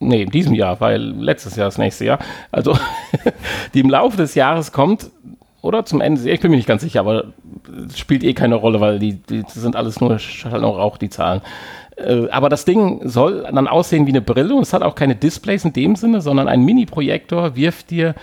nee, 0.00 0.22
in 0.22 0.30
diesem 0.30 0.54
Jahr, 0.54 0.80
weil 0.80 1.02
letztes 1.02 1.56
Jahr 1.56 1.66
das 1.66 1.76
nächste 1.76 2.06
Jahr, 2.06 2.18
also 2.50 2.78
die 3.74 3.80
im 3.80 3.90
Laufe 3.90 4.16
des 4.16 4.34
Jahres 4.34 4.72
kommt, 4.72 5.10
oder 5.60 5.84
zum 5.84 6.00
Ende, 6.00 6.28
ich 6.28 6.40
bin 6.40 6.50
mir 6.50 6.56
nicht 6.56 6.66
ganz 6.66 6.82
sicher, 6.82 7.00
aber 7.00 7.26
spielt 7.94 8.24
eh 8.24 8.32
keine 8.32 8.56
Rolle, 8.56 8.80
weil 8.80 8.98
die, 8.98 9.14
die 9.14 9.44
sind 9.46 9.76
alles 9.76 10.00
nur 10.00 10.18
Schall 10.18 10.64
und 10.64 10.74
Rauch, 10.74 10.96
die 10.96 11.10
Zahlen. 11.10 11.42
Äh, 11.96 12.28
aber 12.30 12.48
das 12.48 12.64
Ding 12.64 13.06
soll 13.06 13.42
dann 13.42 13.68
aussehen 13.68 14.06
wie 14.06 14.10
eine 14.10 14.22
Brille 14.22 14.54
und 14.54 14.62
es 14.62 14.72
hat 14.72 14.82
auch 14.82 14.94
keine 14.94 15.14
Displays 15.14 15.64
in 15.66 15.74
dem 15.74 15.94
Sinne, 15.94 16.22
sondern 16.22 16.48
ein 16.48 16.64
Mini-Projektor 16.64 17.54
wirft 17.54 17.90
dir 17.90 18.14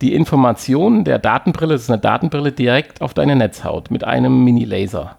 die 0.00 0.14
Informationen 0.14 1.04
der 1.04 1.18
Datenbrille, 1.18 1.74
das 1.74 1.82
ist 1.82 1.90
eine 1.90 2.00
Datenbrille, 2.00 2.52
direkt 2.52 3.00
auf 3.00 3.14
deine 3.14 3.36
Netzhaut 3.36 3.90
mit 3.90 4.04
einem 4.04 4.44
Mini-Laser. 4.44 5.16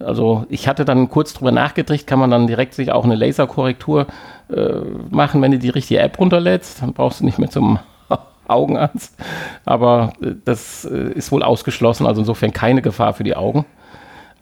Also 0.00 0.44
ich 0.48 0.66
hatte 0.66 0.84
dann 0.84 1.08
kurz 1.08 1.34
drüber 1.34 1.52
nachgedacht, 1.52 2.06
kann 2.06 2.18
man 2.18 2.30
dann 2.30 2.46
direkt 2.46 2.74
sich 2.74 2.90
auch 2.90 3.04
eine 3.04 3.14
Laserkorrektur 3.14 4.06
äh, 4.50 4.72
machen, 5.10 5.40
wenn 5.40 5.52
du 5.52 5.58
die 5.58 5.68
richtige 5.70 6.00
App 6.00 6.18
runterlädst. 6.18 6.82
Dann 6.82 6.92
brauchst 6.92 7.20
du 7.20 7.24
nicht 7.24 7.38
mehr 7.38 7.50
zum 7.50 7.78
Augenarzt. 8.48 9.16
Aber 9.64 10.12
äh, 10.20 10.32
das 10.44 10.84
äh, 10.84 11.12
ist 11.12 11.30
wohl 11.30 11.42
ausgeschlossen, 11.42 12.06
also 12.06 12.20
insofern 12.20 12.52
keine 12.52 12.82
Gefahr 12.82 13.14
für 13.14 13.24
die 13.24 13.36
Augen. 13.36 13.64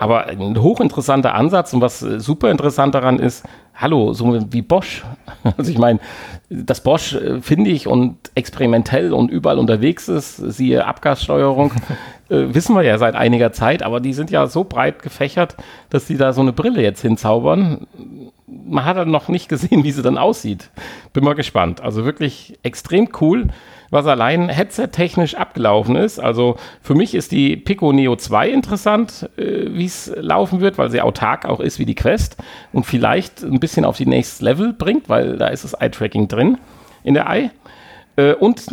Aber 0.03 0.27
ein 0.27 0.61
hochinteressanter 0.61 1.33
Ansatz 1.33 1.73
und 1.73 1.81
was 1.81 2.03
äh, 2.03 2.19
super 2.19 2.51
interessant 2.51 2.93
daran 2.93 3.21
ist, 3.21 3.45
hallo, 3.73 4.15
so 4.15 4.37
wie 4.53 4.61
Bosch. 4.61 5.05
Also 5.57 5.71
ich 5.71 5.79
meine, 5.79 6.01
dass 6.51 6.83
Bosch, 6.83 7.15
äh, 7.15 7.41
finde 7.41 7.71
ich, 7.71 7.87
und 7.87 8.17
experimentell 8.35 9.13
und 9.13 9.31
überall 9.31 9.61
unterwegs 9.61 10.09
ist, 10.09 10.39
siehe 10.39 10.87
Abgassteuerung, 10.87 11.71
äh, 12.31 12.47
wissen 12.53 12.75
wir 12.75 12.83
ja 12.83 12.99
seit 12.99 13.15
einiger 13.15 13.53
Zeit, 13.53 13.85
aber 13.85 14.01
die 14.01 14.13
sind 14.13 14.33
ja 14.33 14.49
so 14.49 14.65
breit 14.65 15.03
gefächert, 15.03 15.57
dass 15.89 16.09
sie 16.09 16.17
da 16.17 16.33
so 16.33 16.41
eine 16.41 16.53
Brille 16.53 16.83
jetzt 16.83 17.03
hinzaubern. 17.03 17.87
Man 18.49 18.85
hat 18.85 18.97
dann 18.97 19.13
noch 19.13 19.29
nicht 19.29 19.49
gesehen, 19.49 19.85
wie 19.85 19.93
sie 19.93 20.03
dann 20.03 20.19
aussieht. 20.19 20.71
Bin 21.13 21.23
mal 21.23 21.37
gespannt. 21.37 21.81
Also 21.81 22.05
wirklich 22.05 22.59
extrem 22.65 23.09
cool 23.21 23.51
was 23.93 24.07
allein 24.07 24.49
headset-technisch 24.49 25.35
abgelaufen 25.35 25.97
ist. 25.97 26.19
Also 26.19 26.57
für 26.81 26.95
mich 26.95 27.15
ist 27.15 27.31
die 27.31 27.57
Pico 27.57 27.93
Neo 27.93 28.17
2 28.17 28.49
interessant, 28.49 29.29
äh, 29.37 29.67
wie 29.69 29.85
es 29.85 30.11
laufen 30.17 30.61
wird, 30.61 30.79
weil 30.79 30.91
sie 30.91 31.03
autark 31.03 31.45
auch 31.45 31.61
ist 31.61 31.79
wie 31.79 31.85
die 31.85 31.95
Quest 31.95 32.39
und 32.73 32.87
vielleicht 32.87 33.43
ein 33.43 33.61
bisschen 33.61 33.85
auf 33.85 33.99
die 33.99 34.07
Next 34.07 34.41
Level 34.41 34.73
bringt, 34.73 35.11
weil 35.11 35.37
da 35.37 35.49
ist 35.49 35.65
das 35.65 35.75
Eye-Tracking 35.75 36.27
drin 36.27 36.57
in 37.05 37.13
der 37.13 37.27
Eye. 37.27 37.51
Äh, 38.17 38.33
und 38.33 38.67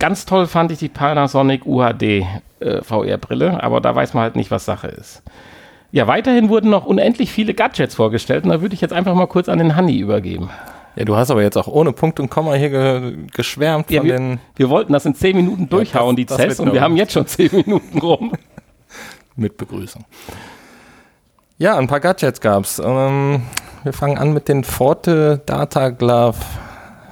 ganz 0.00 0.26
toll 0.26 0.48
fand 0.48 0.72
ich 0.72 0.80
die 0.80 0.88
Panasonic 0.88 1.64
UHD 1.64 2.02
äh, 2.02 2.82
VR-Brille, 2.82 3.62
aber 3.62 3.80
da 3.80 3.94
weiß 3.94 4.12
man 4.12 4.24
halt 4.24 4.34
nicht, 4.34 4.50
was 4.50 4.64
Sache 4.64 4.88
ist. 4.88 5.22
Ja, 5.92 6.08
weiterhin 6.08 6.48
wurden 6.48 6.68
noch 6.68 6.84
unendlich 6.84 7.30
viele 7.30 7.54
Gadgets 7.54 7.94
vorgestellt 7.94 8.42
und 8.42 8.50
da 8.50 8.60
würde 8.60 8.74
ich 8.74 8.80
jetzt 8.80 8.92
einfach 8.92 9.14
mal 9.14 9.26
kurz 9.28 9.48
an 9.48 9.58
den 9.58 9.76
Hanni 9.76 9.98
übergeben. 9.98 10.50
Ja, 10.96 11.04
du 11.04 11.16
hast 11.16 11.30
aber 11.30 11.42
jetzt 11.42 11.56
auch 11.56 11.68
ohne 11.68 11.92
Punkt 11.92 12.20
und 12.20 12.28
Komma 12.28 12.54
hier 12.54 12.70
ge 12.70 13.16
geschwärmt 13.32 13.90
ja, 13.90 14.00
von 14.00 14.08
wir, 14.08 14.16
den. 14.16 14.40
Wir 14.56 14.68
wollten 14.68 14.92
das 14.92 15.06
in 15.06 15.14
zehn 15.14 15.36
Minuten 15.36 15.68
durchhauen, 15.68 16.16
ja, 16.16 16.24
das, 16.24 16.36
die 16.36 16.42
CES, 16.42 16.60
und 16.60 16.72
wir 16.72 16.82
haben 16.82 16.96
jetzt 16.96 17.12
schon 17.12 17.26
zehn 17.26 17.50
Minuten 17.64 17.98
rum. 17.98 18.32
mit 19.36 19.56
Begrüßung. 19.56 20.04
Ja, 21.58 21.76
ein 21.78 21.86
paar 21.86 22.00
Gadgets 22.00 22.40
gab's. 22.40 22.80
Ähm, 22.84 23.42
wir 23.84 23.92
fangen 23.92 24.18
an 24.18 24.32
mit 24.32 24.48
den 24.48 24.64
Forte 24.64 25.40
Data 25.46 25.90
Glove. 25.90 26.38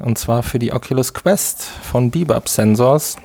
Und 0.01 0.19
zwar 0.19 0.43
für 0.43 0.59
die 0.59 0.73
Oculus 0.73 1.15
Quest 1.15 1.63
von 1.63 2.11
Bebop 2.11 2.49
Sensors. 2.49 3.17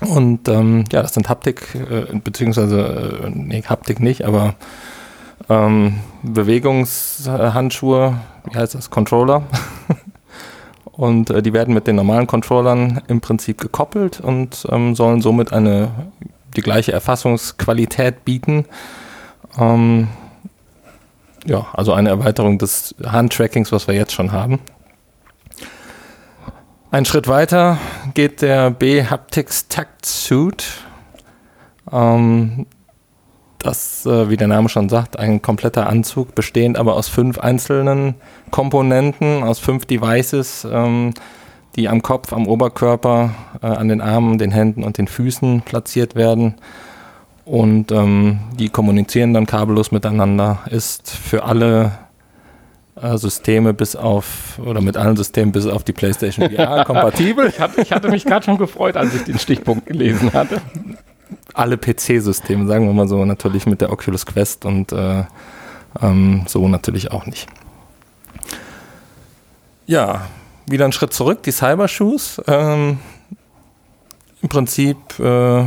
Und 0.00 0.48
ähm, 0.48 0.84
ja, 0.92 1.02
das 1.02 1.14
sind 1.14 1.28
Haptik, 1.28 1.74
äh, 1.74 2.06
beziehungsweise, 2.18 3.20
äh, 3.24 3.30
nee, 3.30 3.62
Haptik 3.62 4.00
nicht, 4.00 4.24
aber 4.24 4.54
ähm, 5.48 6.00
Bewegungshandschuhe, 6.22 8.18
wie 8.44 8.56
heißt 8.56 8.74
das, 8.74 8.90
Controller. 8.90 9.42
und 10.92 11.30
äh, 11.30 11.42
die 11.42 11.52
werden 11.52 11.74
mit 11.74 11.86
den 11.86 11.96
normalen 11.96 12.26
Controllern 12.26 13.02
im 13.08 13.20
Prinzip 13.20 13.60
gekoppelt 13.60 14.20
und 14.20 14.66
ähm, 14.70 14.94
sollen 14.94 15.20
somit 15.20 15.52
eine 15.52 15.90
die 16.56 16.62
gleiche 16.62 16.92
Erfassungsqualität 16.92 18.24
bieten. 18.24 18.64
Ähm, 19.58 20.08
ja, 21.46 21.66
also 21.72 21.92
eine 21.92 22.08
Erweiterung 22.08 22.58
des 22.58 22.94
Handtrackings, 23.04 23.72
was 23.72 23.86
wir 23.86 23.94
jetzt 23.94 24.12
schon 24.12 24.32
haben. 24.32 24.60
Ein 26.90 27.04
Schritt 27.04 27.26
weiter 27.26 27.78
geht 28.14 28.40
der 28.40 28.70
B-Haptics 28.70 29.68
Tact 29.68 30.06
Suit. 30.06 30.64
Ähm, 31.90 32.66
das, 33.64 34.06
äh, 34.06 34.28
wie 34.28 34.36
der 34.36 34.48
Name 34.48 34.68
schon 34.68 34.88
sagt, 34.88 35.18
ein 35.18 35.42
kompletter 35.42 35.88
Anzug, 35.88 36.34
bestehend 36.34 36.78
aber 36.78 36.94
aus 36.94 37.08
fünf 37.08 37.38
einzelnen 37.38 38.14
Komponenten, 38.50 39.42
aus 39.42 39.58
fünf 39.58 39.86
Devices, 39.86 40.66
ähm, 40.70 41.14
die 41.76 41.88
am 41.88 42.02
Kopf, 42.02 42.32
am 42.32 42.46
Oberkörper, 42.46 43.34
äh, 43.62 43.66
an 43.66 43.88
den 43.88 44.00
Armen, 44.00 44.38
den 44.38 44.50
Händen 44.50 44.84
und 44.84 44.98
den 44.98 45.08
Füßen 45.08 45.62
platziert 45.62 46.14
werden. 46.14 46.54
Und 47.44 47.90
ähm, 47.90 48.40
die 48.58 48.68
kommunizieren 48.68 49.34
dann 49.34 49.46
kabellos 49.46 49.90
miteinander, 49.90 50.60
ist 50.70 51.10
für 51.10 51.44
alle 51.44 51.92
äh, 53.00 53.16
Systeme 53.18 53.74
bis 53.74 53.96
auf, 53.96 54.58
oder 54.64 54.80
mit 54.80 54.96
allen 54.96 55.16
Systemen 55.16 55.52
bis 55.52 55.66
auf 55.66 55.84
die 55.84 55.92
PlayStation 55.92 56.50
VR 56.54 56.84
kompatibel. 56.84 57.46
ich, 57.48 57.60
hatte, 57.60 57.80
ich 57.80 57.92
hatte 57.92 58.08
mich 58.08 58.24
gerade 58.24 58.44
schon 58.44 58.58
gefreut, 58.58 58.96
als 58.96 59.14
ich 59.14 59.24
den 59.24 59.38
Stichpunkt 59.38 59.86
gelesen 59.86 60.32
hatte 60.32 60.60
alle 61.54 61.78
PC-Systeme, 61.78 62.66
sagen 62.66 62.86
wir 62.86 62.92
mal 62.92 63.08
so, 63.08 63.24
natürlich 63.24 63.66
mit 63.66 63.80
der 63.80 63.92
Oculus 63.92 64.26
Quest 64.26 64.64
und 64.64 64.92
äh, 64.92 65.24
ähm, 66.02 66.44
so 66.46 66.68
natürlich 66.68 67.12
auch 67.12 67.26
nicht. 67.26 67.46
Ja, 69.86 70.22
wieder 70.66 70.84
einen 70.84 70.92
Schritt 70.92 71.12
zurück, 71.12 71.42
die 71.42 71.52
Cybershoes. 71.52 72.42
Ähm, 72.46 72.98
Im 74.42 74.48
Prinzip 74.48 74.96
äh, 75.18 75.64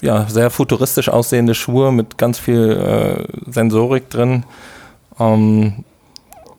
ja, 0.00 0.28
sehr 0.28 0.50
futuristisch 0.50 1.08
aussehende 1.08 1.54
Schuhe 1.54 1.92
mit 1.92 2.18
ganz 2.18 2.38
viel 2.38 2.72
äh, 2.72 3.50
Sensorik 3.50 4.10
drin, 4.10 4.44
ähm, 5.18 5.84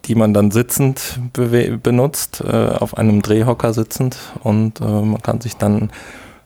die 0.06 0.16
man 0.16 0.34
dann 0.34 0.52
sitzend 0.52 1.20
benutzt, 1.34 2.42
äh, 2.42 2.70
auf 2.70 2.98
einem 2.98 3.22
Drehhocker 3.22 3.74
sitzend 3.74 4.18
und 4.44 4.80
äh, 4.80 4.84
man 4.84 5.22
kann 5.22 5.42
sich 5.42 5.58
dann 5.58 5.92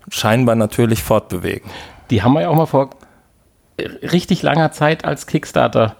scheinbar 0.09 0.55
natürlich 0.55 1.03
fortbewegen. 1.03 1.69
Die 2.11 2.21
haben 2.21 2.33
wir 2.33 2.41
ja 2.41 2.49
auch 2.49 2.55
mal 2.55 2.65
vor 2.65 2.91
richtig 3.79 4.43
langer 4.43 4.71
Zeit 4.71 5.05
als 5.05 5.25
Kickstarter 5.25 5.95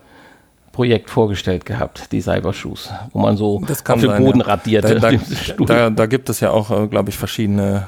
Projekt 0.72 1.10
vorgestellt 1.10 1.66
gehabt, 1.66 2.12
die 2.12 2.22
Cybershoes, 2.22 2.92
wo 3.12 3.20
man 3.20 3.36
so 3.36 3.62
auf 3.62 4.00
den 4.00 4.18
Boden 4.18 4.40
ja. 4.40 4.46
radierte. 4.46 5.00
Da, 5.00 5.12
da, 5.12 5.66
da, 5.66 5.90
da, 5.90 6.06
gibt 6.06 6.30
es 6.30 6.40
ja 6.40 6.52
auch, 6.52 6.72
äh, 6.72 6.88
glaube 6.88 7.10
ich, 7.10 7.18
verschiedene. 7.18 7.88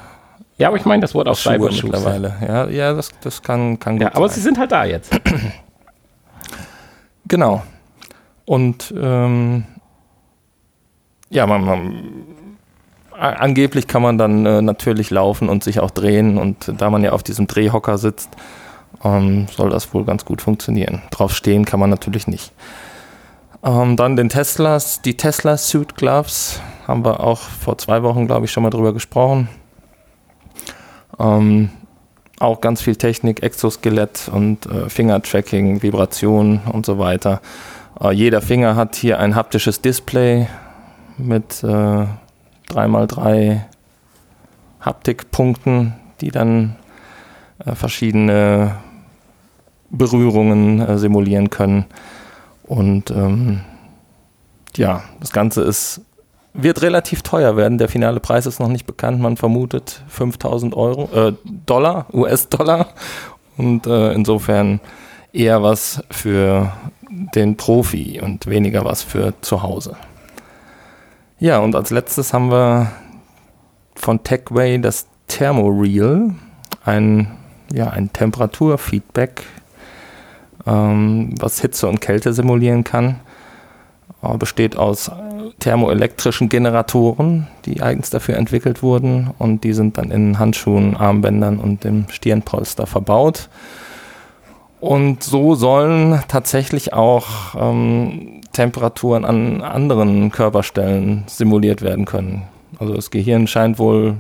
Ja, 0.57 0.67
aber 0.67 0.77
ich 0.77 0.85
meine 0.85 1.01
das 1.01 1.15
Wort 1.15 1.27
auch 1.29 1.35
Cybershoes. 1.35 1.83
Mittlerweile. 1.83 2.35
Ja, 2.45 2.67
ja 2.67 2.93
das, 2.93 3.11
das 3.21 3.41
kann, 3.41 3.79
kann 3.79 3.95
gut 3.95 4.01
ja, 4.03 4.15
aber 4.15 4.27
sein. 4.27 4.35
sie 4.35 4.41
sind 4.41 4.57
halt 4.57 4.71
da 4.71 4.83
jetzt. 4.83 5.17
genau. 7.27 7.63
Und 8.45 8.93
ähm, 8.97 9.63
ja, 11.29 11.47
man, 11.47 11.63
man 11.63 11.93
angeblich 13.31 13.87
kann 13.87 14.01
man 14.01 14.17
dann 14.17 14.45
äh, 14.45 14.61
natürlich 14.61 15.09
laufen 15.09 15.49
und 15.49 15.63
sich 15.63 15.79
auch 15.79 15.91
drehen 15.91 16.37
und 16.37 16.73
da 16.77 16.89
man 16.89 17.03
ja 17.03 17.11
auf 17.11 17.23
diesem 17.23 17.47
Drehhocker 17.47 17.97
sitzt, 17.97 18.29
ähm, 19.03 19.47
soll 19.55 19.69
das 19.69 19.93
wohl 19.93 20.05
ganz 20.05 20.25
gut 20.25 20.41
funktionieren. 20.41 21.01
Drauf 21.11 21.35
stehen 21.35 21.65
kann 21.65 21.79
man 21.79 21.89
natürlich 21.89 22.27
nicht. 22.27 22.51
Ähm, 23.63 23.95
dann 23.95 24.15
den 24.15 24.29
Teslas, 24.29 25.01
die 25.01 25.15
Tesla 25.15 25.57
Suit 25.57 25.95
Gloves 25.95 26.59
haben 26.87 27.05
wir 27.05 27.21
auch 27.21 27.39
vor 27.39 27.77
zwei 27.77 28.03
Wochen, 28.03 28.27
glaube 28.27 28.45
ich, 28.45 28.51
schon 28.51 28.63
mal 28.63 28.69
drüber 28.69 28.93
gesprochen. 28.93 29.47
Ähm, 31.17 31.69
auch 32.39 32.59
ganz 32.59 32.81
viel 32.81 32.97
Technik, 32.97 33.41
Exoskelett 33.41 34.29
und 34.33 34.65
äh, 34.65 34.89
Finger-Tracking, 34.89 35.81
Vibration 35.81 36.59
und 36.71 36.85
so 36.85 36.99
weiter. 36.99 37.41
Äh, 38.01 38.11
jeder 38.11 38.41
Finger 38.41 38.75
hat 38.75 38.95
hier 38.95 39.19
ein 39.19 39.35
haptisches 39.35 39.79
Display 39.79 40.47
mit 41.17 41.63
äh, 41.63 42.05
3x3 42.73 43.61
Haptikpunkten, 44.81 45.93
die 46.21 46.31
dann 46.31 46.75
äh, 47.65 47.75
verschiedene 47.75 48.75
Berührungen 49.89 50.81
äh, 50.81 50.97
simulieren 50.97 51.49
können. 51.49 51.85
Und 52.63 53.11
ähm, 53.11 53.61
ja, 54.75 55.03
das 55.19 55.31
Ganze 55.31 55.61
ist, 55.61 56.01
wird 56.53 56.81
relativ 56.81 57.21
teuer 57.21 57.55
werden. 57.55 57.77
Der 57.77 57.89
finale 57.89 58.19
Preis 58.19 58.45
ist 58.45 58.59
noch 58.59 58.67
nicht 58.67 58.85
bekannt. 58.85 59.19
Man 59.19 59.37
vermutet 59.37 60.03
5000 60.07 60.75
Euro, 60.75 61.09
äh, 61.13 61.33
Dollar, 61.65 62.07
US-Dollar. 62.13 62.87
Und 63.57 63.85
äh, 63.85 64.13
insofern 64.13 64.79
eher 65.31 65.61
was 65.61 66.03
für 66.09 66.73
den 67.35 67.57
Profi 67.57 68.19
und 68.21 68.47
weniger 68.47 68.83
was 68.85 69.03
für 69.03 69.33
zu 69.41 69.61
Hause. 69.61 69.95
Ja, 71.43 71.59
und 71.59 71.75
als 71.75 71.89
letztes 71.89 72.33
haben 72.33 72.51
wir 72.51 72.89
von 73.95 74.23
Techway 74.23 74.79
das 74.79 75.07
Thermoreal, 75.27 76.35
ein, 76.85 77.27
ja, 77.69 77.89
ein 77.89 78.13
Temperaturfeedback, 78.13 79.43
ähm, 80.65 81.35
was 81.37 81.59
Hitze 81.59 81.89
und 81.89 81.99
Kälte 81.99 82.31
simulieren 82.31 82.85
kann. 82.85 83.19
Äh, 84.21 84.37
besteht 84.37 84.77
aus 84.77 85.11
thermoelektrischen 85.59 86.47
Generatoren, 86.47 87.47
die 87.65 87.81
eigens 87.81 88.09
dafür 88.09 88.37
entwickelt 88.37 88.81
wurden 88.81 89.29
und 89.37 89.65
die 89.65 89.73
sind 89.73 89.97
dann 89.97 90.11
in 90.11 90.39
Handschuhen, 90.39 90.95
Armbändern 90.95 91.59
und 91.59 91.83
dem 91.83 92.05
Stirnpolster 92.07 92.87
verbaut. 92.87 93.49
Und 94.83 95.23
so 95.23 95.55
sollen 95.55 96.21
tatsächlich 96.27 96.91
auch 96.91 97.55
ähm, 97.55 98.41
Temperaturen 98.51 99.23
an 99.23 99.61
anderen 99.61 100.29
Körperstellen 100.29 101.23
simuliert 101.27 101.81
werden 101.81 102.03
können. 102.03 102.49
Also 102.79 102.93
das 102.93 103.09
Gehirn 103.09 103.47
scheint 103.47 103.79
wohl 103.79 104.17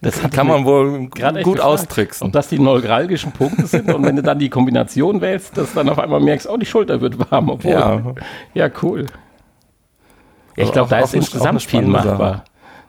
das 0.00 0.18
kann 0.30 0.46
man 0.46 0.64
wohl 0.64 1.08
gut 1.42 1.60
austricksen. 1.60 2.28
Ob 2.28 2.32
das 2.32 2.48
die 2.48 2.58
neuralgischen 2.58 3.32
Punkte 3.32 3.66
sind 3.66 3.92
und 3.92 4.02
wenn 4.06 4.16
du 4.16 4.22
dann 4.22 4.38
die 4.38 4.48
Kombination 4.48 5.20
wählst, 5.20 5.58
dass 5.58 5.74
dann 5.74 5.90
auf 5.90 5.98
einmal 5.98 6.20
merkst, 6.20 6.48
oh, 6.48 6.56
die 6.56 6.64
Schulter 6.64 7.02
wird 7.02 7.30
warm. 7.30 7.50
Obwohl, 7.50 7.72
ja. 7.72 8.02
ja, 8.54 8.70
cool. 8.82 9.00
Ja, 9.02 9.06
ich 10.56 10.62
also 10.62 10.72
glaube, 10.72 10.88
da 10.88 11.00
ist 11.00 11.14
insgesamt 11.14 11.62
viel 11.64 11.82
machbar. 11.82 12.44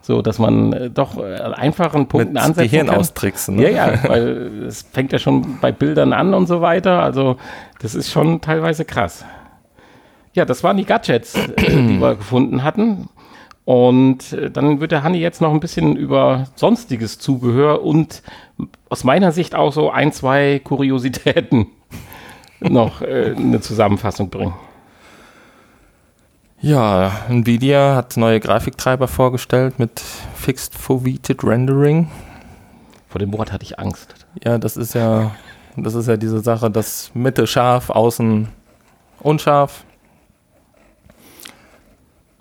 So, 0.06 0.22
dass 0.22 0.38
man 0.38 0.74
äh, 0.74 0.90
doch 0.90 1.18
äh, 1.18 1.36
einfachen 1.38 2.10
Punkten 2.10 2.34
Mit 2.34 2.42
ansetzen 2.42 2.70
Gehirn 2.70 2.88
kann. 2.88 2.98
austricksen. 2.98 3.56
Ne? 3.56 3.72
Ja, 3.72 3.94
ja, 3.94 4.04
weil 4.10 4.64
es 4.68 4.82
fängt 4.82 5.14
ja 5.14 5.18
schon 5.18 5.60
bei 5.62 5.72
Bildern 5.72 6.12
an 6.12 6.34
und 6.34 6.46
so 6.46 6.60
weiter. 6.60 7.02
Also 7.02 7.38
das 7.82 7.96
ist 7.96 8.12
schon 8.12 8.42
teilweise 8.42 8.84
krass. 8.84 9.24
Ja, 10.34 10.44
das 10.44 10.62
waren 10.62 10.76
die 10.76 10.84
Gadgets, 10.84 11.36
äh, 11.36 11.56
die 11.58 12.02
wir 12.02 12.16
gefunden 12.18 12.64
hatten. 12.64 13.08
Und 13.64 14.38
dann 14.52 14.82
wird 14.82 14.92
der 14.92 15.04
Hanni 15.04 15.20
jetzt 15.20 15.40
noch 15.40 15.54
ein 15.54 15.62
bisschen 15.62 15.96
über 15.96 16.48
sonstiges 16.56 17.18
Zubehör 17.18 17.82
und 17.82 18.22
aus 18.90 19.06
meiner 19.06 19.32
Sicht 19.32 19.56
auch 19.56 19.72
so 19.72 19.90
ein, 19.90 20.12
zwei 20.12 20.60
Kuriositäten 20.62 21.68
noch 22.60 23.02
eine 23.02 23.62
Zusammenfassung 23.62 24.30
bringen. 24.30 24.54
Ja, 26.64 27.12
Nvidia 27.28 27.94
hat 27.94 28.16
neue 28.16 28.40
Grafiktreiber 28.40 29.10
vorgestellt 29.10 29.80
mit 29.80 30.00
Fixed 30.00 30.74
Foveated 30.74 31.44
Rendering. 31.44 32.10
Vor 33.10 33.20
dem 33.20 33.34
Wort 33.34 33.52
hatte 33.52 33.66
ich 33.66 33.80
Angst. 33.80 34.16
Ja, 34.46 34.58
das 34.58 34.78
ist 34.78 34.96
ja, 34.96 35.32
das 35.76 35.94
ist 35.94 36.08
ja 36.08 36.16
diese 36.16 36.40
Sache, 36.40 36.72
dass 36.72 37.12
Mitte 37.14 37.48
scharf, 37.48 37.90
außen 37.90 38.48
unscharf. 39.20 39.84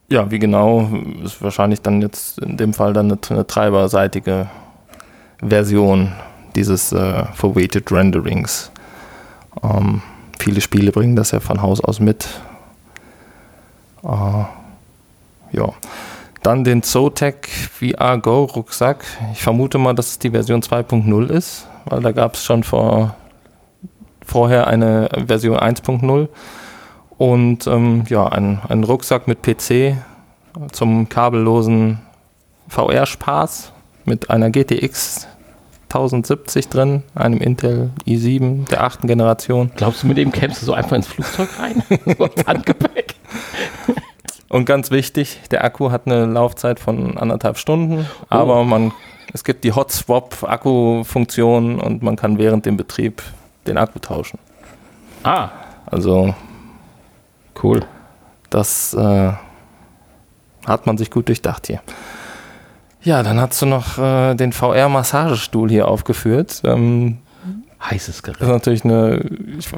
Ja, 0.09 0.31
wie 0.31 0.39
genau, 0.39 0.89
ist 1.25 1.43
wahrscheinlich 1.43 1.83
dann 1.83 2.01
jetzt 2.01 2.39
in 2.39 2.57
dem 2.57 2.75
Fall 2.75 2.93
dann 2.93 3.11
eine, 3.11 3.19
eine 3.29 3.45
treiberseitige 3.45 4.49
Version 5.43 6.13
dieses 6.55 6.93
äh, 6.93 7.25
Foveated 7.35 7.91
Renderings. 7.91 8.71
Ähm, 9.65 10.01
viele 10.39 10.61
Spiele 10.61 10.93
bringen 10.93 11.17
das 11.17 11.33
ja 11.33 11.41
von 11.41 11.61
Haus 11.61 11.81
aus 11.81 11.99
mit. 11.99 12.29
Äh, 14.05 14.45
ja. 15.57 15.73
Dann 16.43 16.65
den 16.65 16.83
Zotac 16.83 17.49
VR 17.49 18.19
Go 18.19 18.45
Rucksack. 18.45 19.05
Ich 19.33 19.43
vermute 19.43 19.79
mal, 19.79 19.95
dass 19.95 20.09
es 20.09 20.19
die 20.19 20.31
Version 20.31 20.61
2.0 20.61 21.29
ist, 21.29 21.69
weil 21.85 22.01
da 22.01 22.11
gab 22.11 22.35
es 22.35 22.45
schon 22.45 22.65
vor, 22.65 23.15
vorher 24.27 24.67
eine 24.67 25.09
Version 25.27 25.57
1.0. 25.57 26.29
Und 27.17 27.67
ähm, 27.69 28.05
ja, 28.09 28.27
ein, 28.27 28.61
ein 28.69 28.83
Rucksack 28.83 29.29
mit 29.29 29.43
PC 29.43 29.97
zum 30.73 31.09
kabellosen 31.09 32.01
VR-Spaß 32.69 33.73
mit 34.05 34.31
einer 34.31 34.51
GTX 34.51 35.29
1070 35.85 36.69
drin, 36.69 37.03
einem 37.15 37.39
Intel 37.39 37.91
i7 38.07 38.69
der 38.69 38.83
achten 38.83 39.07
Generation. 39.07 39.71
Glaubst 39.77 40.03
du, 40.03 40.07
mit 40.07 40.17
dem 40.17 40.33
kämpfst 40.33 40.63
du 40.63 40.67
so 40.67 40.73
einfach 40.73 40.97
ins 40.97 41.07
Flugzeug 41.07 41.49
rein? 41.59 41.83
so 42.19 42.25
als 42.25 42.47
Handgepäck? 42.47 43.15
Und 44.49 44.67
ganz 44.67 44.91
wichtig, 44.91 45.41
der 45.51 45.65
Akku 45.65 45.91
hat 45.91 46.03
eine 46.07 46.27
Laufzeit 46.27 46.79
von 46.79 47.17
anderthalb 47.17 47.57
Stunden, 47.57 48.07
aber 48.29 48.65
man, 48.65 48.93
es 49.33 49.45
gibt 49.45 49.65
die 49.65 49.73
Hot 49.73 49.91
Swap 49.91 50.43
Akku-Funktion 50.43 51.81
und 51.81 52.03
man 52.03 52.17
kann 52.17 52.37
während 52.37 52.67
dem 52.67 52.77
Betrieb 52.77 53.23
den 53.67 53.79
Akku 53.79 53.99
tauschen. 53.99 54.39
Ah, 55.23 55.49
Also 55.87 56.35
cool. 57.63 57.81
das 58.51 58.93
äh, 58.93 59.33
hat 60.67 60.87
man 60.87 60.99
sich 60.99 61.11
gut 61.11 61.29
durchdacht 61.29 61.67
hier. 61.69 61.81
Ja, 63.03 63.23
dann 63.23 63.41
hast 63.41 63.61
du 63.63 63.67
noch 63.67 63.97
äh, 63.99 64.35
den 64.35 64.53
VR-Massagestuhl 64.53 65.71
hier 65.71 65.89
aufgeführt. 65.89 66.61
Ähm, 66.65 67.19
Heißes 67.83 68.21
Das 68.23 68.33
ist 68.35 68.39
Gerät. 68.39 68.49
natürlich 68.53 68.85
eine, 68.85 69.17
ich 69.59 69.69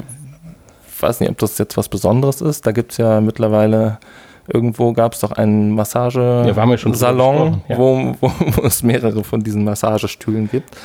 weiß 1.01 1.19
nicht, 1.19 1.29
ob 1.29 1.37
das 1.37 1.57
jetzt 1.57 1.77
was 1.77 1.89
Besonderes 1.89 2.41
ist. 2.41 2.65
Da 2.65 2.71
gibt 2.71 2.91
es 2.91 2.97
ja 2.97 3.21
mittlerweile, 3.21 3.99
irgendwo 4.47 4.93
gab 4.93 5.13
es 5.13 5.21
doch 5.21 5.31
einen 5.31 5.71
Massagesalon, 5.71 7.61
Ja, 7.67 7.75
ja 7.75 7.77
wo, 7.77 8.15
wo, 8.21 8.31
wo 8.39 8.61
es 8.63 8.83
mehrere 8.83 9.23
von 9.23 9.41
diesen 9.41 9.63
Massagestühlen 9.63 10.49
gibt. 10.49 10.75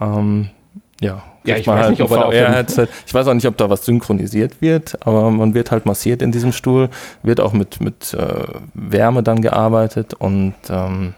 Ähm, 0.00 0.50
ja, 1.00 1.22
Ja, 1.44 1.56
ich 1.56 1.66
weiß 1.66 1.78
halt 1.78 1.90
nicht, 1.90 2.02
ob 2.02 2.08
VR-Headset. 2.08 2.88
Ich 3.06 3.12
weiß 3.12 3.26
auch 3.28 3.34
nicht, 3.34 3.46
ob 3.46 3.56
da 3.56 3.68
was 3.68 3.84
synchronisiert 3.84 4.60
wird, 4.62 4.96
aber 5.06 5.30
man 5.30 5.54
wird 5.54 5.70
halt 5.70 5.86
massiert 5.86 6.22
in 6.22 6.32
diesem 6.32 6.52
Stuhl, 6.52 6.88
wird 7.22 7.40
auch 7.40 7.52
mit, 7.52 7.80
mit 7.80 8.14
äh, 8.14 8.44
Wärme 8.72 9.22
dann 9.22 9.42
gearbeitet 9.42 10.14
und 10.14 10.54
ähm, 10.70 11.14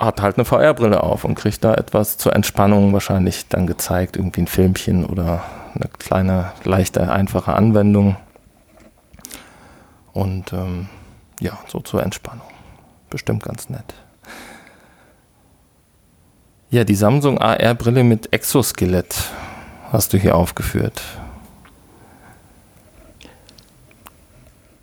hat 0.00 0.22
halt 0.22 0.36
eine 0.36 0.44
VR-Brille 0.44 1.02
auf 1.02 1.24
und 1.24 1.34
kriegt 1.34 1.62
da 1.62 1.74
etwas 1.74 2.16
zur 2.16 2.34
Entspannung 2.34 2.92
wahrscheinlich 2.92 3.48
dann 3.48 3.66
gezeigt, 3.66 4.16
irgendwie 4.16 4.42
ein 4.42 4.46
Filmchen 4.46 5.04
oder 5.04 5.42
eine 5.74 5.88
kleine, 5.98 6.52
leichte, 6.64 7.12
einfache 7.12 7.52
Anwendung. 7.52 8.16
Und 10.12 10.52
ähm, 10.52 10.88
ja, 11.38 11.58
so 11.68 11.80
zur 11.80 12.02
Entspannung. 12.02 12.46
Bestimmt 13.10 13.42
ganz 13.42 13.68
nett. 13.68 13.94
Ja, 16.70 16.84
die 16.84 16.94
Samsung 16.94 17.38
AR-Brille 17.38 18.02
mit 18.02 18.32
Exoskelett 18.32 19.14
hast 19.92 20.12
du 20.12 20.18
hier 20.18 20.36
aufgeführt. 20.36 21.02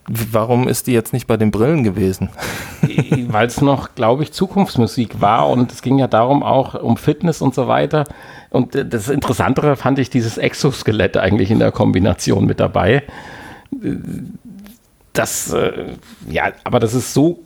Warum 0.10 0.70
ist 0.70 0.88
die 0.88 0.93
jetzt 0.93 1.12
nicht 1.12 1.28
bei 1.28 1.36
den 1.36 1.52
Brillen 1.52 1.84
gewesen? 1.84 2.30
Weil 3.28 3.48
es 3.48 3.62
noch, 3.62 3.93
glaube 3.93 4.24
ich, 4.24 4.32
Zukunftsmusik 4.32 5.20
war 5.20 5.50
und 5.50 5.72
es 5.72 5.82
ging 5.82 6.00
ja 6.00 6.08
darum 6.08 6.43
auch 6.43 6.76
um 6.76 6.96
Fitness 6.96 7.41
und 7.41 7.54
so 7.54 7.67
weiter. 7.67 8.06
Und 8.50 8.74
äh, 8.76 8.86
das 8.88 9.10
Interessantere 9.10 9.76
fand 9.76 10.00
ich 10.00 10.10
dieses 10.10 10.38
Exoskelett 10.38 11.17
eigentlich 11.17 11.52
in 11.52 11.60
der 11.60 11.72
Kombination 11.74 12.46
mit 12.46 12.60
dabei. 12.60 13.04
Äh, 13.84 13.96
Das, 15.13 15.52
äh, 15.52 15.96
ja, 16.30 16.52
aber 16.63 16.80
das 16.80 16.93
ist 16.93 17.13
so, 17.13 17.39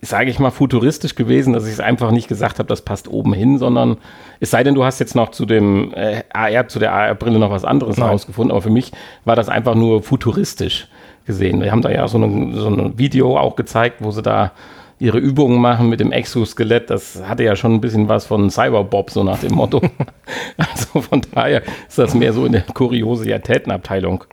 sage 0.00 0.30
ich 0.30 0.38
mal, 0.38 0.52
futuristisch 0.52 1.16
gewesen, 1.16 1.52
dass 1.52 1.66
ich 1.66 1.72
es 1.72 1.80
einfach 1.80 2.12
nicht 2.12 2.28
gesagt 2.28 2.58
habe, 2.60 2.68
das 2.68 2.82
passt 2.82 3.08
oben 3.08 3.34
hin, 3.34 3.58
sondern 3.58 3.98
es 4.40 4.52
sei 4.52 4.62
denn, 4.62 4.74
du 4.74 4.84
hast 4.84 5.00
jetzt 5.00 5.16
noch 5.16 5.32
zu 5.32 5.44
dem 5.44 5.92
AR, 6.32 6.68
zu 6.68 6.78
der 6.78 6.92
AR-Brille 6.92 7.38
noch 7.38 7.50
was 7.50 7.64
anderes 7.64 7.96
Nein. 7.96 8.10
rausgefunden, 8.10 8.52
aber 8.52 8.62
für 8.62 8.70
mich 8.70 8.92
war 9.24 9.34
das 9.34 9.48
einfach 9.48 9.74
nur 9.74 10.02
futuristisch 10.02 10.88
gesehen. 11.26 11.60
Wir 11.60 11.72
haben 11.72 11.82
da 11.82 11.90
ja 11.90 12.06
so 12.08 12.18
ein, 12.18 12.54
so 12.54 12.68
ein 12.68 12.98
Video 12.98 13.36
auch 13.36 13.56
gezeigt, 13.56 13.96
wo 14.00 14.10
sie 14.10 14.22
da 14.22 14.52
ihre 14.98 15.18
Übungen 15.18 15.60
machen 15.60 15.88
mit 15.88 16.00
dem 16.00 16.12
Exoskelett. 16.12 16.90
Das 16.90 17.22
hatte 17.26 17.44
ja 17.44 17.54
schon 17.56 17.74
ein 17.74 17.80
bisschen 17.80 18.08
was 18.08 18.26
von 18.26 18.50
Cyberbob, 18.50 19.10
so 19.10 19.24
nach 19.24 19.40
dem 19.40 19.54
Motto. 19.54 19.82
also 20.56 21.02
von 21.02 21.22
daher 21.34 21.62
ist 21.88 21.98
das 21.98 22.14
mehr 22.14 22.32
so 22.32 22.46
in 22.46 22.52
der 22.52 22.62
Kuriositätenabteilung 22.62 24.24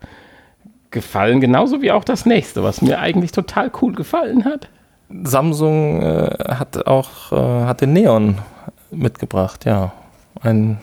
gefallen. 0.91 1.41
Genauso 1.41 1.81
wie 1.81 1.91
auch 1.91 2.03
das 2.03 2.25
nächste, 2.25 2.63
was 2.63 2.81
mir 2.81 2.99
eigentlich 2.99 3.31
total 3.31 3.71
cool 3.81 3.93
gefallen 3.93 4.45
hat. 4.45 4.69
Samsung 5.23 6.01
äh, 6.01 6.29
hat 6.47 6.87
auch 6.87 7.31
äh, 7.31 7.65
hat 7.65 7.81
den 7.81 7.93
Neon 7.93 8.37
mitgebracht, 8.91 9.65
ja. 9.65 9.91
Ein 10.41 10.79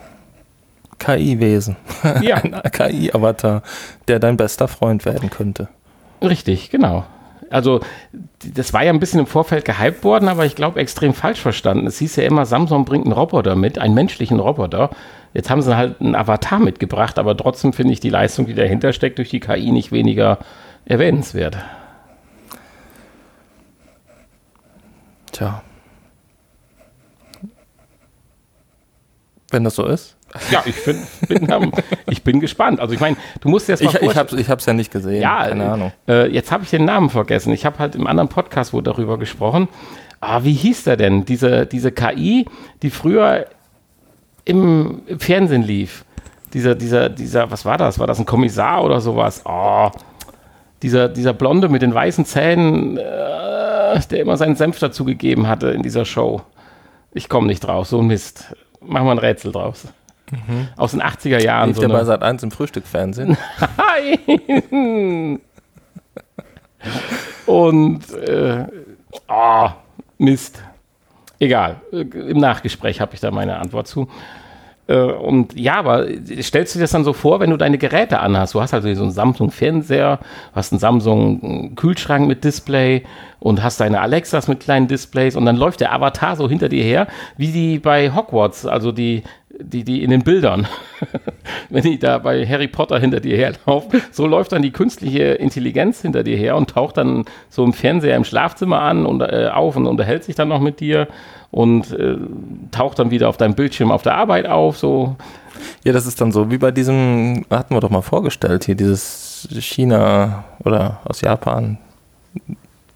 KI-Wesen. 0.99 1.75
Ja. 2.21 2.35
Ein 2.43 2.71
KI-Avatar, 2.71 3.63
der 4.07 4.19
dein 4.19 4.37
bester 4.37 4.67
Freund 4.67 5.05
werden 5.05 5.29
könnte. 5.29 5.67
Richtig, 6.21 6.69
genau. 6.69 7.05
Also, 7.49 7.81
das 8.53 8.71
war 8.73 8.83
ja 8.83 8.93
ein 8.93 8.99
bisschen 8.99 9.19
im 9.19 9.27
Vorfeld 9.27 9.65
gehypt 9.65 10.03
worden, 10.05 10.29
aber 10.29 10.45
ich 10.45 10.55
glaube, 10.55 10.79
extrem 10.79 11.13
falsch 11.13 11.41
verstanden. 11.41 11.85
Es 11.85 11.97
hieß 11.99 12.15
ja 12.15 12.23
immer, 12.23 12.45
Samsung 12.45 12.85
bringt 12.85 13.05
einen 13.05 13.13
Roboter 13.13 13.55
mit, 13.55 13.77
einen 13.77 13.93
menschlichen 13.93 14.39
Roboter. 14.39 14.89
Jetzt 15.33 15.49
haben 15.49 15.61
sie 15.61 15.75
halt 15.75 15.99
einen 15.99 16.15
Avatar 16.15 16.59
mitgebracht, 16.59 17.19
aber 17.19 17.35
trotzdem 17.35 17.73
finde 17.73 17.93
ich 17.93 17.99
die 17.99 18.09
Leistung, 18.09 18.45
die 18.45 18.53
dahinter 18.53 18.93
steckt, 18.93 19.17
durch 19.17 19.29
die 19.29 19.41
KI 19.41 19.71
nicht 19.71 19.91
weniger 19.91 20.39
erwähnenswert. 20.85 21.57
Tja. 25.31 25.61
Wenn 29.49 29.65
das 29.65 29.75
so 29.75 29.85
ist. 29.85 30.15
Ja, 30.49 30.63
ich 30.65 30.75
find, 30.75 30.99
bin, 31.27 31.71
ich 32.09 32.23
bin 32.23 32.39
gespannt. 32.39 32.79
Also, 32.79 32.93
ich 32.93 32.99
meine, 32.99 33.17
du 33.41 33.49
musst 33.49 33.67
jetzt 33.67 33.83
mal 33.83 33.93
Ich, 33.95 34.01
ich 34.01 34.15
habe 34.15 34.39
ich 34.39 34.49
hab's 34.49 34.65
ja 34.65 34.73
nicht 34.73 34.91
gesehen. 34.91 35.21
Ja, 35.21 35.47
keine 35.47 35.69
Ahnung. 35.69 35.91
Äh, 36.07 36.31
jetzt 36.31 36.51
habe 36.51 36.63
ich 36.63 36.69
den 36.69 36.85
Namen 36.85 37.09
vergessen. 37.09 37.53
Ich 37.53 37.65
habe 37.65 37.79
halt 37.79 37.95
im 37.95 38.07
anderen 38.07 38.29
Podcast 38.29 38.73
wurde 38.73 38.91
darüber 38.91 39.17
gesprochen. 39.17 39.67
Ah, 40.19 40.43
wie 40.43 40.53
hieß 40.53 40.83
der 40.83 40.97
denn? 40.97 41.25
Diese, 41.25 41.65
diese 41.65 41.91
KI, 41.91 42.45
die 42.83 42.91
früher 42.91 43.47
im, 44.45 45.01
im 45.07 45.19
Fernsehen 45.19 45.63
lief. 45.63 46.05
Dieser, 46.53 46.75
dieser, 46.75 47.09
dieser, 47.09 47.49
was 47.49 47.65
war 47.65 47.77
das? 47.77 47.97
War 47.99 48.07
das 48.07 48.19
ein 48.19 48.25
Kommissar 48.25 48.83
oder 48.83 49.01
sowas? 49.01 49.41
Oh, 49.45 49.89
dieser, 50.83 51.09
dieser 51.09 51.33
Blonde 51.33 51.69
mit 51.69 51.81
den 51.81 51.93
weißen 51.93 52.25
Zähnen, 52.25 52.97
äh, 52.97 53.99
der 54.09 54.19
immer 54.19 54.37
seinen 54.37 54.55
Senf 54.55 54.79
dazu 54.79 55.05
gegeben 55.05 55.47
hatte 55.47 55.69
in 55.69 55.81
dieser 55.81 56.05
Show. 56.05 56.41
Ich 57.13 57.29
komme 57.29 57.47
nicht 57.47 57.61
drauf, 57.61 57.87
so 57.87 57.99
ein 57.99 58.07
Mist. 58.07 58.55
Machen 58.81 59.05
wir 59.05 59.11
ein 59.11 59.17
Rätsel 59.19 59.51
draus. 59.51 59.87
Aus 60.77 60.91
den 60.91 61.01
80er 61.01 61.41
Jahren. 61.41 61.69
Lief 61.69 61.75
So 61.77 61.81
der 61.81 61.89
bei 61.89 62.03
Sat 62.03 62.23
1 62.23 62.43
im 62.43 62.51
Frühstückfernsehen? 62.51 63.37
Nein! 63.77 65.39
Und 67.45 68.13
äh, 68.13 68.65
oh, 69.27 69.69
Mist. 70.17 70.63
Egal. 71.39 71.81
Im 71.91 72.37
Nachgespräch 72.37 73.01
habe 73.01 73.13
ich 73.15 73.19
da 73.19 73.31
meine 73.31 73.57
Antwort 73.57 73.87
zu. 73.87 74.07
Äh, 74.87 74.95
und 74.95 75.57
ja, 75.57 75.75
aber 75.75 76.05
stellst 76.41 76.75
du 76.75 76.79
dir 76.79 76.83
das 76.83 76.91
dann 76.91 77.03
so 77.03 77.13
vor, 77.13 77.39
wenn 77.39 77.49
du 77.49 77.57
deine 77.57 77.77
Geräte 77.77 78.19
anhast? 78.19 78.53
Du 78.53 78.61
hast 78.61 78.73
also 78.73 78.93
so 78.93 79.03
einen 79.03 79.11
Samsung-Fernseher, 79.11 80.19
hast 80.53 80.71
einen 80.71 80.79
Samsung-Kühlschrank 80.79 82.27
mit 82.27 82.43
Display 82.43 83.03
und 83.39 83.63
hast 83.63 83.79
deine 83.79 84.01
Alexas 84.01 84.47
mit 84.47 84.59
kleinen 84.59 84.87
Displays 84.87 85.35
und 85.35 85.45
dann 85.45 85.55
läuft 85.57 85.79
der 85.79 85.93
Avatar 85.93 86.35
so 86.35 86.49
hinter 86.49 86.69
dir 86.69 86.83
her, 86.83 87.07
wie 87.37 87.51
die 87.51 87.79
bei 87.79 88.13
Hogwarts, 88.13 88.65
also 88.65 88.91
die 88.91 89.23
die, 89.63 89.83
die 89.83 90.03
in 90.03 90.09
den 90.09 90.23
Bildern, 90.23 90.67
wenn 91.69 91.83
die 91.83 91.99
da 91.99 92.17
bei 92.17 92.45
Harry 92.45 92.67
Potter 92.67 92.99
hinter 92.99 93.19
dir 93.19 93.37
herlaufen, 93.37 94.01
so 94.11 94.27
läuft 94.27 94.51
dann 94.51 94.61
die 94.61 94.71
künstliche 94.71 95.23
Intelligenz 95.23 96.01
hinter 96.01 96.23
dir 96.23 96.37
her 96.37 96.55
und 96.55 96.69
taucht 96.69 96.97
dann 96.97 97.25
so 97.49 97.63
im 97.63 97.73
Fernseher 97.73 98.15
im 98.15 98.23
Schlafzimmer 98.23 98.81
an 98.81 99.05
und 99.05 99.21
äh, 99.21 99.49
auf 99.53 99.75
und 99.75 99.87
unterhält 99.87 100.23
sich 100.23 100.35
dann 100.35 100.47
noch 100.47 100.61
mit 100.61 100.79
dir 100.79 101.07
und 101.51 101.91
äh, 101.91 102.17
taucht 102.71 102.99
dann 102.99 103.11
wieder 103.11 103.29
auf 103.29 103.37
deinem 103.37 103.55
Bildschirm 103.55 103.91
auf 103.91 104.03
der 104.03 104.15
Arbeit 104.15 104.47
auf. 104.47 104.77
So. 104.77 105.15
Ja, 105.83 105.93
das 105.93 106.05
ist 106.05 106.21
dann 106.21 106.31
so 106.31 106.49
wie 106.49 106.57
bei 106.57 106.71
diesem, 106.71 107.45
hatten 107.49 107.75
wir 107.75 107.81
doch 107.81 107.89
mal 107.89 108.01
vorgestellt, 108.01 108.65
hier 108.65 108.75
dieses 108.75 109.47
China 109.59 110.45
oder 110.63 110.99
aus 111.05 111.21
Japan 111.21 111.77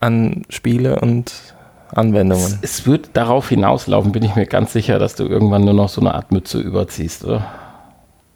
An 0.00 0.42
Spiele 0.48 1.00
und 1.00 1.32
Anwendungen. 1.88 2.58
Es, 2.62 2.78
es 2.80 2.86
wird 2.86 3.10
darauf 3.14 3.48
hinauslaufen, 3.48 4.12
bin 4.12 4.22
ich 4.22 4.34
mir 4.34 4.46
ganz 4.46 4.72
sicher, 4.72 4.98
dass 4.98 5.14
du 5.14 5.24
irgendwann 5.24 5.64
nur 5.64 5.74
noch 5.74 5.88
so 5.88 6.00
eine 6.00 6.14
Art 6.14 6.32
Mütze 6.32 6.58
überziehst, 6.58 7.24
oder? 7.24 7.46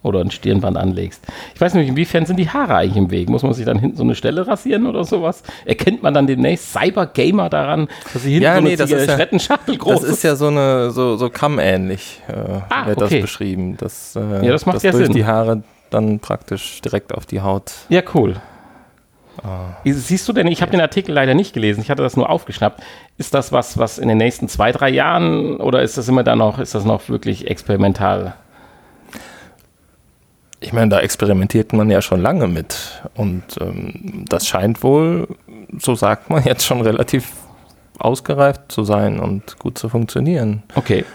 Oder 0.01 0.21
ein 0.21 0.31
Stirnband 0.31 0.77
anlegst. 0.77 1.21
Ich 1.53 1.61
weiß 1.61 1.73
nicht, 1.73 1.89
inwiefern 1.89 2.25
sind 2.25 2.37
die 2.37 2.49
Haare 2.49 2.75
eigentlich 2.75 2.97
im 2.97 3.11
Weg? 3.11 3.29
Muss 3.29 3.43
man 3.43 3.53
sich 3.53 3.65
dann 3.65 3.79
hinten 3.79 3.97
so 3.97 4.03
eine 4.03 4.15
Stelle 4.15 4.47
rasieren 4.47 4.87
oder 4.87 5.03
sowas? 5.03 5.43
Erkennt 5.65 6.03
man 6.03 6.13
dann 6.13 6.25
demnächst 6.25 6.71
Cybergamer 6.71 7.49
daran, 7.49 7.87
dass 8.13 8.23
sie 8.23 8.31
hinten 8.31 8.43
ja, 8.43 8.55
so 8.55 8.61
nee, 8.61 8.77
eine 8.77 8.85
Zigarettenschachtel 8.85 9.75
ja, 9.75 9.79
groß 9.79 9.95
ist? 9.95 10.03
Das 10.03 10.11
ist 10.11 10.23
ja 10.23 10.35
so 10.35 10.47
eine 10.47 10.91
so, 10.91 11.17
so 11.17 11.29
Kamm-ähnlich, 11.29 12.21
äh, 12.27 12.33
ah, 12.69 12.87
wird 12.87 13.01
okay. 13.01 13.15
das 13.15 13.21
beschrieben. 13.21 13.75
Das, 13.77 14.15
äh, 14.15 14.45
ja, 14.45 14.51
das 14.51 14.65
macht 14.65 14.77
das 14.77 14.83
ja 14.83 14.91
durch 14.91 15.05
Sinn. 15.05 15.13
die 15.13 15.25
Haare 15.25 15.63
dann 15.89 16.19
praktisch 16.19 16.81
direkt 16.81 17.13
auf 17.13 17.25
die 17.25 17.41
Haut. 17.41 17.71
Ja, 17.89 18.01
cool. 18.13 18.35
Ah. 19.43 19.77
Siehst 19.85 20.27
du 20.27 20.33
denn, 20.33 20.47
ich 20.47 20.61
habe 20.61 20.71
den 20.71 20.81
Artikel 20.81 21.13
leider 21.13 21.33
nicht 21.33 21.53
gelesen, 21.53 21.81
ich 21.81 21.89
hatte 21.89 22.03
das 22.03 22.17
nur 22.17 22.29
aufgeschnappt. 22.29 22.81
Ist 23.17 23.33
das 23.33 23.51
was, 23.51 23.77
was 23.77 23.97
in 23.97 24.07
den 24.07 24.17
nächsten 24.17 24.47
zwei, 24.49 24.71
drei 24.71 24.89
Jahren 24.89 25.57
oder 25.57 25.81
ist 25.81 25.97
das 25.97 26.07
immer 26.07 26.23
da 26.23 26.35
noch, 26.35 26.59
ist 26.59 26.75
das 26.75 26.85
noch 26.85 27.09
wirklich 27.09 27.49
experimental? 27.49 28.35
Ich 30.61 30.73
meine, 30.73 30.89
da 30.89 30.99
experimentiert 30.99 31.73
man 31.73 31.89
ja 31.89 32.01
schon 32.01 32.21
lange 32.21 32.47
mit. 32.47 33.01
Und 33.15 33.43
ähm, 33.61 34.25
das 34.27 34.47
scheint 34.47 34.83
wohl, 34.83 35.27
so 35.79 35.95
sagt 35.95 36.29
man, 36.29 36.43
jetzt 36.43 36.65
schon 36.65 36.81
relativ 36.81 37.31
ausgereift 37.97 38.71
zu 38.71 38.83
sein 38.83 39.19
und 39.19 39.59
gut 39.59 39.77
zu 39.77 39.89
funktionieren. 39.89 40.63
Okay. 40.75 41.05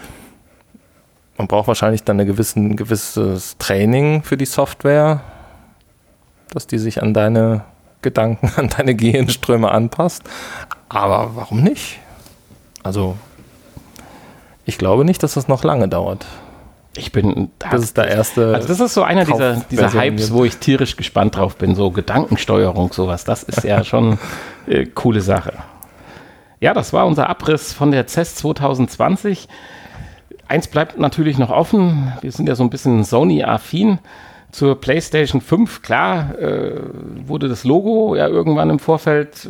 Man 1.37 1.47
braucht 1.47 1.67
wahrscheinlich 1.67 2.03
dann 2.03 2.19
ein 2.19 2.27
gewissen, 2.27 2.75
gewisses 2.75 3.57
Training 3.57 4.23
für 4.23 4.37
die 4.37 4.45
Software, 4.45 5.21
dass 6.51 6.65
die 6.67 6.77
sich 6.77 7.01
an 7.01 7.13
deine 7.13 7.65
Gedanken, 8.01 8.51
an 8.55 8.69
deine 8.69 8.95
Gehirnströme 8.95 9.69
anpasst. 9.69 10.23
Aber 10.89 11.35
warum 11.35 11.61
nicht? 11.61 11.99
Also, 12.83 13.17
ich 14.65 14.77
glaube 14.77 15.05
nicht, 15.05 15.21
dass 15.23 15.33
das 15.33 15.47
noch 15.47 15.63
lange 15.63 15.87
dauert. 15.87 16.25
Ich 16.97 17.11
bin. 17.11 17.51
Das 17.59 17.83
ist 17.83 17.97
der 17.97 18.07
erste. 18.07 18.53
Also 18.53 18.67
das 18.67 18.79
ist 18.79 18.93
so 18.93 19.03
einer 19.03 19.25
dieser, 19.25 19.55
dieser 19.69 19.93
Hypes, 19.93 20.31
wo 20.31 20.45
ich 20.45 20.57
tierisch 20.57 20.95
gespannt 20.95 21.35
drauf 21.35 21.57
bin. 21.57 21.75
So 21.75 21.91
Gedankensteuerung, 21.91 22.93
sowas. 22.93 23.25
Das 23.25 23.43
ist 23.43 23.63
ja 23.63 23.83
schon 23.85 24.17
äh, 24.67 24.85
coole 24.85 25.21
Sache. 25.21 25.53
Ja, 26.61 26.73
das 26.73 26.93
war 26.93 27.05
unser 27.05 27.29
Abriss 27.29 27.73
von 27.73 27.91
der 27.91 28.07
CES 28.07 28.35
2020. 28.35 29.47
Eins 30.47 30.67
bleibt 30.67 30.97
natürlich 30.97 31.37
noch 31.37 31.49
offen. 31.49 32.13
Wir 32.21 32.31
sind 32.31 32.47
ja 32.47 32.55
so 32.55 32.63
ein 32.63 32.69
bisschen 32.69 33.03
Sony-affin. 33.03 33.99
Zur 34.51 34.79
PlayStation 34.79 35.41
5, 35.41 35.81
klar, 35.81 36.39
äh, 36.39 36.79
wurde 37.25 37.49
das 37.49 37.65
Logo 37.65 38.15
ja 38.15 38.29
irgendwann 38.29 38.69
im 38.69 38.79
Vorfeld 38.79 39.49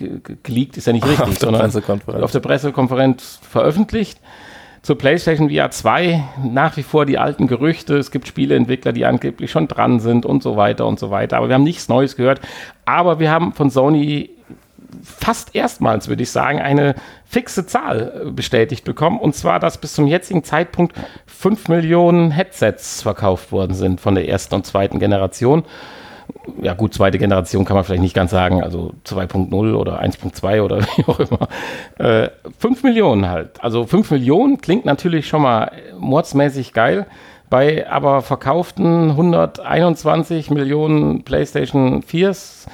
äh, 0.00 0.08
geleakt, 0.42 0.78
ist 0.78 0.86
ja 0.86 0.94
nicht 0.94 1.06
richtig, 1.06 1.38
sondern 1.38 1.70
auf 2.06 2.32
der 2.32 2.40
Pressekonferenz 2.40 3.40
veröffentlicht. 3.42 4.18
Zur 4.82 4.98
PlayStation 4.98 5.48
VR 5.48 5.70
2 5.70 6.24
nach 6.42 6.76
wie 6.76 6.82
vor 6.82 7.06
die 7.06 7.16
alten 7.16 7.46
Gerüchte. 7.46 7.96
Es 7.96 8.10
gibt 8.10 8.26
Spieleentwickler, 8.26 8.92
die 8.92 9.04
angeblich 9.04 9.52
schon 9.52 9.68
dran 9.68 10.00
sind 10.00 10.26
und 10.26 10.42
so 10.42 10.56
weiter 10.56 10.86
und 10.88 10.98
so 10.98 11.10
weiter. 11.10 11.36
Aber 11.36 11.48
wir 11.48 11.54
haben 11.54 11.62
nichts 11.62 11.88
Neues 11.88 12.16
gehört. 12.16 12.40
Aber 12.84 13.20
wir 13.20 13.30
haben 13.30 13.52
von 13.52 13.70
Sony 13.70 14.30
fast 15.04 15.54
erstmals, 15.54 16.08
würde 16.08 16.24
ich 16.24 16.32
sagen, 16.32 16.60
eine 16.60 16.96
fixe 17.24 17.64
Zahl 17.64 18.32
bestätigt 18.34 18.84
bekommen. 18.84 19.20
Und 19.20 19.36
zwar, 19.36 19.60
dass 19.60 19.78
bis 19.78 19.94
zum 19.94 20.08
jetzigen 20.08 20.42
Zeitpunkt 20.42 20.96
5 21.26 21.68
Millionen 21.68 22.32
Headsets 22.32 23.02
verkauft 23.02 23.52
worden 23.52 23.74
sind 23.74 24.00
von 24.00 24.16
der 24.16 24.28
ersten 24.28 24.56
und 24.56 24.66
zweiten 24.66 24.98
Generation 24.98 25.62
ja 26.60 26.74
gut, 26.74 26.94
zweite 26.94 27.18
Generation 27.18 27.64
kann 27.64 27.76
man 27.76 27.84
vielleicht 27.84 28.02
nicht 28.02 28.14
ganz 28.14 28.30
sagen, 28.30 28.62
also 28.62 28.92
2.0 29.06 29.74
oder 29.74 30.02
1.2 30.02 30.62
oder 30.62 30.80
wie 30.96 31.04
auch 31.04 31.20
immer. 31.20 31.48
Äh, 31.98 32.30
5 32.58 32.82
Millionen 32.82 33.28
halt. 33.28 33.62
Also 33.62 33.86
5 33.86 34.10
Millionen 34.10 34.60
klingt 34.60 34.84
natürlich 34.84 35.28
schon 35.28 35.42
mal 35.42 35.72
mordsmäßig 35.98 36.72
geil. 36.72 37.06
Bei 37.48 37.88
aber 37.88 38.22
verkauften 38.22 39.10
121 39.10 40.50
Millionen 40.50 41.22
PlayStation 41.22 42.02
4s 42.02 42.66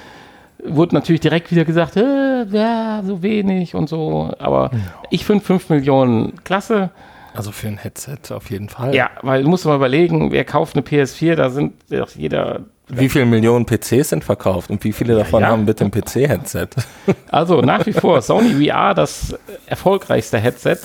wurde 0.64 0.94
natürlich 0.94 1.21
direkt 1.21 1.51
wieder 1.51 1.64
gesagt, 1.64 1.97
äh, 1.97 2.44
ja, 2.44 3.03
so 3.05 3.23
wenig 3.23 3.75
und 3.75 3.88
so. 3.88 4.33
Aber 4.38 4.71
ja. 4.73 4.79
ich 5.11 5.25
finde 5.25 5.44
5 5.44 5.68
Millionen 5.71 6.44
klasse. 6.44 6.90
Also 7.38 7.53
für 7.53 7.68
ein 7.68 7.79
Headset 7.79 8.18
auf 8.31 8.51
jeden 8.51 8.68
Fall. 8.68 8.94
Ja, 8.96 9.11
weil 9.22 9.44
du 9.44 9.48
musst 9.48 9.64
mal 9.64 9.77
überlegen, 9.77 10.33
wer 10.33 10.44
kauft 10.44 10.74
eine 10.74 10.85
PS4, 10.85 11.37
da 11.37 11.51
sind 11.51 11.74
jeder 12.16 12.62
wie 12.88 13.09
viele 13.09 13.27
Millionen 13.27 13.66
PCs 13.66 14.09
sind 14.09 14.24
verkauft 14.24 14.70
und 14.70 14.83
wie 14.83 14.92
viele 14.92 15.14
davon 15.14 15.42
ja, 15.42 15.48
ja. 15.48 15.53
haben 15.53 15.66
bitte 15.66 15.85
ein 15.85 15.90
PC-Headset? 15.90 16.68
Also 17.31 17.61
nach 17.61 17.87
wie 17.87 17.92
vor 17.92 18.22
Sony 18.22 18.66
VR, 18.66 18.94
das 18.94 19.38
erfolgreichste 19.66 20.38
Headset, 20.38 20.79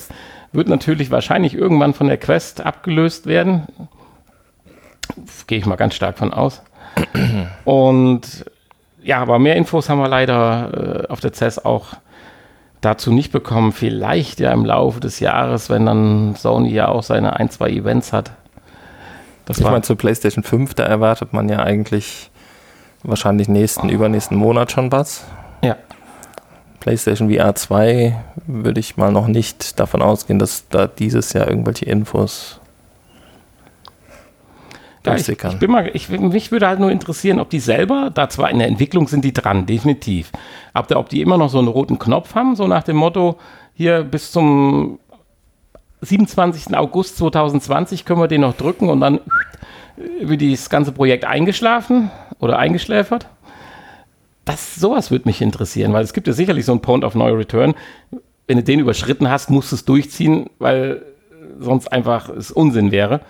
wird 0.52 0.68
natürlich 0.68 1.10
wahrscheinlich 1.10 1.54
irgendwann 1.54 1.94
von 1.94 2.06
der 2.06 2.18
Quest 2.18 2.64
abgelöst 2.64 3.26
werden. 3.26 3.66
Gehe 5.46 5.58
ich 5.58 5.66
mal 5.66 5.76
ganz 5.76 5.94
stark 5.94 6.18
von 6.18 6.32
aus. 6.32 6.62
Und 7.64 8.44
ja, 9.02 9.20
aber 9.20 9.38
mehr 9.38 9.56
Infos 9.56 9.88
haben 9.88 9.98
wir 9.98 10.08
leider 10.08 11.06
äh, 11.08 11.12
auf 11.12 11.20
der 11.20 11.32
CES 11.32 11.64
auch 11.64 11.94
dazu 12.84 13.12
nicht 13.12 13.32
bekommen. 13.32 13.72
Vielleicht 13.72 14.40
ja 14.40 14.52
im 14.52 14.64
Laufe 14.64 15.00
des 15.00 15.20
Jahres, 15.20 15.70
wenn 15.70 15.86
dann 15.86 16.34
Sony 16.36 16.72
ja 16.72 16.88
auch 16.88 17.02
seine 17.02 17.36
ein, 17.36 17.50
zwei 17.50 17.70
Events 17.70 18.12
hat. 18.12 18.32
Das 19.46 19.58
ich 19.58 19.64
meine, 19.64 19.82
zur 19.82 19.96
PlayStation 19.96 20.42
5, 20.42 20.74
da 20.74 20.84
erwartet 20.84 21.32
man 21.32 21.48
ja 21.48 21.58
eigentlich 21.58 22.30
wahrscheinlich 23.02 23.48
nächsten, 23.48 23.88
übernächsten 23.88 24.36
Monat 24.36 24.72
schon 24.72 24.90
was. 24.90 25.24
Ja. 25.62 25.76
PlayStation 26.80 27.30
VR 27.30 27.54
2 27.54 28.18
würde 28.46 28.80
ich 28.80 28.96
mal 28.96 29.12
noch 29.12 29.26
nicht 29.26 29.78
davon 29.80 30.02
ausgehen, 30.02 30.38
dass 30.38 30.68
da 30.68 30.86
dieses 30.86 31.32
Jahr 31.32 31.48
irgendwelche 31.48 31.84
Infos 31.86 32.60
Ja, 35.06 35.16
ich, 35.16 35.28
ich, 35.28 35.58
bin 35.58 35.70
mal, 35.70 35.90
ich, 35.92 36.08
mich 36.08 36.50
würde 36.50 36.66
halt 36.66 36.80
nur 36.80 36.90
interessieren, 36.90 37.38
ob 37.38 37.50
die 37.50 37.60
selber, 37.60 38.10
da 38.12 38.28
zwar 38.30 38.50
in 38.50 38.58
der 38.58 38.68
Entwicklung 38.68 39.06
sind 39.06 39.24
die 39.24 39.34
dran, 39.34 39.66
definitiv. 39.66 40.32
Aber 40.72 40.98
ob 40.98 41.10
die 41.10 41.20
immer 41.20 41.36
noch 41.36 41.50
so 41.50 41.58
einen 41.58 41.68
roten 41.68 41.98
Knopf 41.98 42.34
haben, 42.34 42.56
so 42.56 42.66
nach 42.66 42.84
dem 42.84 42.96
Motto, 42.96 43.36
hier 43.74 44.02
bis 44.02 44.32
zum 44.32 44.98
27. 46.00 46.76
August 46.76 47.18
2020 47.18 48.04
können 48.04 48.20
wir 48.20 48.28
den 48.28 48.42
noch 48.42 48.56
drücken 48.56 48.88
und 48.88 49.00
dann 49.00 49.20
wird 50.20 50.42
das 50.42 50.70
ganze 50.70 50.92
Projekt 50.92 51.24
eingeschlafen 51.24 52.10
oder 52.38 52.58
eingeschläfert. 52.58 53.28
Das, 54.44 54.74
sowas 54.74 55.10
würde 55.10 55.26
mich 55.26 55.40
interessieren, 55.40 55.92
weil 55.92 56.04
es 56.04 56.12
gibt 56.12 56.26
ja 56.26 56.32
sicherlich 56.32 56.66
so 56.66 56.72
einen 56.72 56.82
Point 56.82 57.04
of 57.04 57.14
No 57.14 57.26
Return. 57.26 57.74
Wenn 58.46 58.58
du 58.58 58.62
den 58.62 58.80
überschritten 58.80 59.30
hast, 59.30 59.50
musst 59.50 59.72
du 59.72 59.76
es 59.76 59.84
durchziehen, 59.84 60.50
weil 60.58 61.02
sonst 61.58 61.88
einfach 61.88 62.28
es 62.28 62.50
Unsinn 62.50 62.90
wäre. 62.90 63.20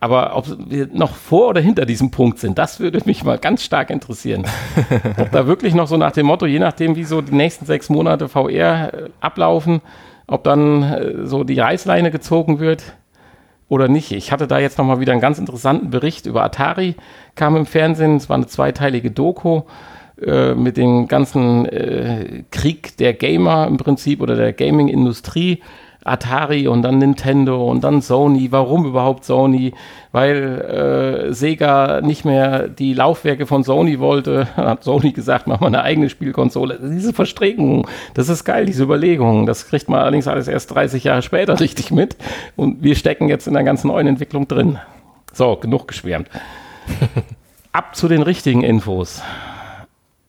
Aber 0.00 0.36
ob 0.36 0.46
wir 0.70 0.88
noch 0.92 1.14
vor 1.14 1.48
oder 1.48 1.60
hinter 1.60 1.84
diesem 1.84 2.10
Punkt 2.10 2.38
sind, 2.38 2.56
das 2.56 2.78
würde 2.78 3.00
mich 3.04 3.24
mal 3.24 3.38
ganz 3.38 3.64
stark 3.64 3.90
interessieren. 3.90 4.44
ob 5.18 5.32
da 5.32 5.46
wirklich 5.46 5.74
noch 5.74 5.88
so 5.88 5.96
nach 5.96 6.12
dem 6.12 6.26
Motto, 6.26 6.46
je 6.46 6.60
nachdem, 6.60 6.94
wie 6.94 7.04
so 7.04 7.20
die 7.20 7.34
nächsten 7.34 7.66
sechs 7.66 7.88
Monate 7.88 8.28
VR 8.28 8.94
äh, 8.94 9.10
ablaufen, 9.20 9.80
ob 10.28 10.44
dann 10.44 10.82
äh, 10.82 11.26
so 11.26 11.42
die 11.42 11.58
Reißleine 11.58 12.12
gezogen 12.12 12.60
wird 12.60 12.94
oder 13.68 13.88
nicht. 13.88 14.12
Ich 14.12 14.30
hatte 14.30 14.46
da 14.46 14.58
jetzt 14.58 14.78
nochmal 14.78 15.00
wieder 15.00 15.12
einen 15.12 15.20
ganz 15.20 15.38
interessanten 15.38 15.90
Bericht 15.90 16.26
über 16.26 16.44
Atari, 16.44 16.94
kam 17.34 17.56
im 17.56 17.66
Fernsehen. 17.66 18.16
Es 18.16 18.28
war 18.28 18.36
eine 18.36 18.46
zweiteilige 18.46 19.10
Doku 19.10 19.62
äh, 20.24 20.54
mit 20.54 20.76
dem 20.76 21.08
ganzen 21.08 21.66
äh, 21.66 22.44
Krieg 22.52 22.96
der 22.98 23.14
Gamer 23.14 23.66
im 23.66 23.78
Prinzip 23.78 24.20
oder 24.20 24.36
der 24.36 24.52
Gaming-Industrie 24.52 25.60
Atari 26.04 26.68
und 26.68 26.82
dann 26.82 26.98
Nintendo 26.98 27.68
und 27.68 27.82
dann 27.82 28.00
Sony. 28.00 28.50
Warum 28.50 28.86
überhaupt 28.86 29.24
Sony? 29.24 29.74
Weil 30.12 31.28
äh, 31.28 31.32
Sega 31.34 32.00
nicht 32.00 32.24
mehr 32.24 32.68
die 32.68 32.94
Laufwerke 32.94 33.46
von 33.46 33.62
Sony 33.64 33.98
wollte. 33.98 34.48
Hat 34.56 34.84
Sony 34.84 35.12
gesagt, 35.12 35.46
mach 35.46 35.60
mal 35.60 35.66
eine 35.68 35.82
eigene 35.82 36.08
Spielkonsole. 36.08 36.78
Diese 36.82 37.12
Verstrickung, 37.12 37.86
das 38.14 38.28
ist 38.28 38.44
geil, 38.44 38.66
diese 38.66 38.84
Überlegung. 38.84 39.46
Das 39.46 39.66
kriegt 39.66 39.88
man 39.88 40.00
allerdings 40.00 40.28
alles 40.28 40.48
erst 40.48 40.74
30 40.74 41.04
Jahre 41.04 41.22
später 41.22 41.58
richtig 41.60 41.90
mit. 41.90 42.16
Und 42.56 42.82
wir 42.82 42.94
stecken 42.94 43.28
jetzt 43.28 43.46
in 43.46 43.54
der 43.54 43.64
ganz 43.64 43.84
neuen 43.84 44.06
Entwicklung 44.06 44.48
drin. 44.48 44.78
So, 45.32 45.56
genug 45.56 45.88
geschwärmt. 45.88 46.28
Ab 47.72 47.94
zu 47.94 48.08
den 48.08 48.22
richtigen 48.22 48.62
Infos. 48.62 49.22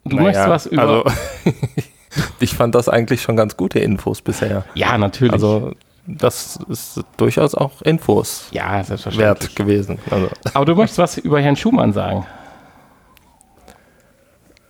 Du 0.04 0.18
naja, 0.18 0.24
möchtest 0.24 0.50
was 0.50 0.66
über. 0.66 0.82
Also 0.82 1.04
ich 2.40 2.56
fand 2.56 2.76
das 2.76 2.90
eigentlich 2.90 3.22
schon 3.22 3.36
ganz 3.36 3.58
gute 3.58 3.80
Infos 3.80 4.22
bisher. 4.22 4.64
Ja, 4.74 4.98
natürlich. 4.98 5.34
Also 5.34 5.74
das 6.06 6.60
ist 6.70 7.04
durchaus 7.18 7.54
auch 7.54 7.82
Infos 7.84 8.48
ja, 8.52 8.84
wert 8.88 9.56
gewesen. 9.56 10.00
Also. 10.10 10.30
Aber 10.54 10.66
du 10.66 10.76
möchtest 10.76 10.98
was 10.98 11.18
über 11.18 11.40
Herrn 11.40 11.56
Schumann 11.56 11.94
sagen? 11.94 12.26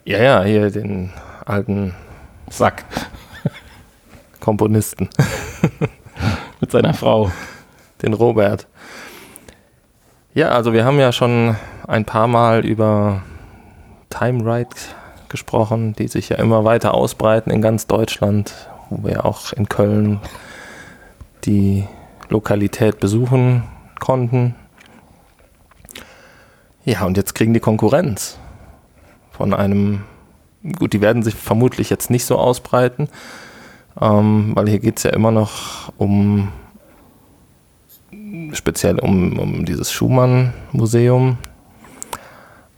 Ja, 0.06 0.18
ja, 0.22 0.44
hier 0.44 0.70
den 0.72 1.12
alten 1.46 1.94
Sack. 2.50 2.84
Komponisten. 4.40 5.10
Mit 6.60 6.72
seiner 6.72 6.94
Frau. 6.94 7.32
Den 8.02 8.14
Robert. 8.14 8.68
Ja, 10.34 10.50
also 10.50 10.74
wir 10.74 10.86
haben 10.86 11.00
ja 11.00 11.12
schon 11.12 11.56
ein 11.88 12.06
paar 12.06 12.28
Mal 12.28 12.66
über 12.66 13.22
Time 14.10 14.44
Ride 14.44 14.76
gesprochen, 15.30 15.94
die 15.94 16.08
sich 16.08 16.30
ja 16.30 16.38
immer 16.38 16.64
weiter 16.66 16.94
ausbreiten 16.94 17.52
in 17.52 17.62
ganz 17.62 17.88
Deutschland, 17.88 18.54
wo 18.90 19.08
wir 19.08 19.26
auch 19.26 19.54
in 19.54 19.70
Köln 19.70 20.20
die 21.46 21.86
Lokalität 22.30 23.00
besuchen 23.00 23.64
konnten. 24.00 24.56
Ja, 26.86 27.06
und 27.06 27.18
jetzt 27.18 27.36
kriegen 27.36 27.54
die 27.54 27.60
Konkurrenz 27.60 28.38
von 29.32 29.54
einem, 29.54 30.04
gut, 30.78 30.94
die 30.94 31.02
werden 31.02 31.24
sich 31.24 31.36
vermutlich 31.36 31.90
jetzt 31.90 32.10
nicht 32.10 32.26
so 32.26 32.38
ausbreiten, 32.38 33.10
ähm, 34.00 34.52
weil 34.56 34.70
hier 34.70 34.80
geht 34.80 34.98
es 34.98 35.04
ja 35.04 35.12
immer 35.12 35.32
noch 35.32 35.94
um, 35.98 36.50
speziell 38.54 39.00
um, 39.00 39.40
um 39.40 39.66
dieses 39.66 39.92
Schumann-Museum. 39.92 41.38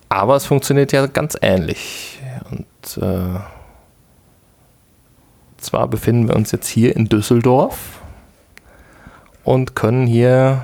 Aber 0.10 0.36
es 0.36 0.46
funktioniert 0.46 0.92
ja 0.92 1.08
ganz 1.08 1.38
ähnlich. 1.42 2.21
Und 2.52 3.04
äh, 3.04 3.40
zwar 5.58 5.88
befinden 5.88 6.28
wir 6.28 6.36
uns 6.36 6.52
jetzt 6.52 6.68
hier 6.68 6.96
in 6.96 7.06
Düsseldorf 7.06 8.02
und 9.44 9.76
können 9.76 10.08
hier 10.08 10.62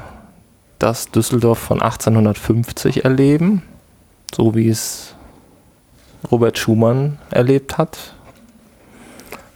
das 0.79 1.09
Düsseldorf 1.09 1.59
von 1.59 1.81
1850 1.81 3.03
erleben, 3.03 3.63
so 4.33 4.55
wie 4.55 4.69
es 4.69 5.15
Robert 6.31 6.57
Schumann 6.57 7.17
erlebt 7.31 7.77
hat, 7.77 8.13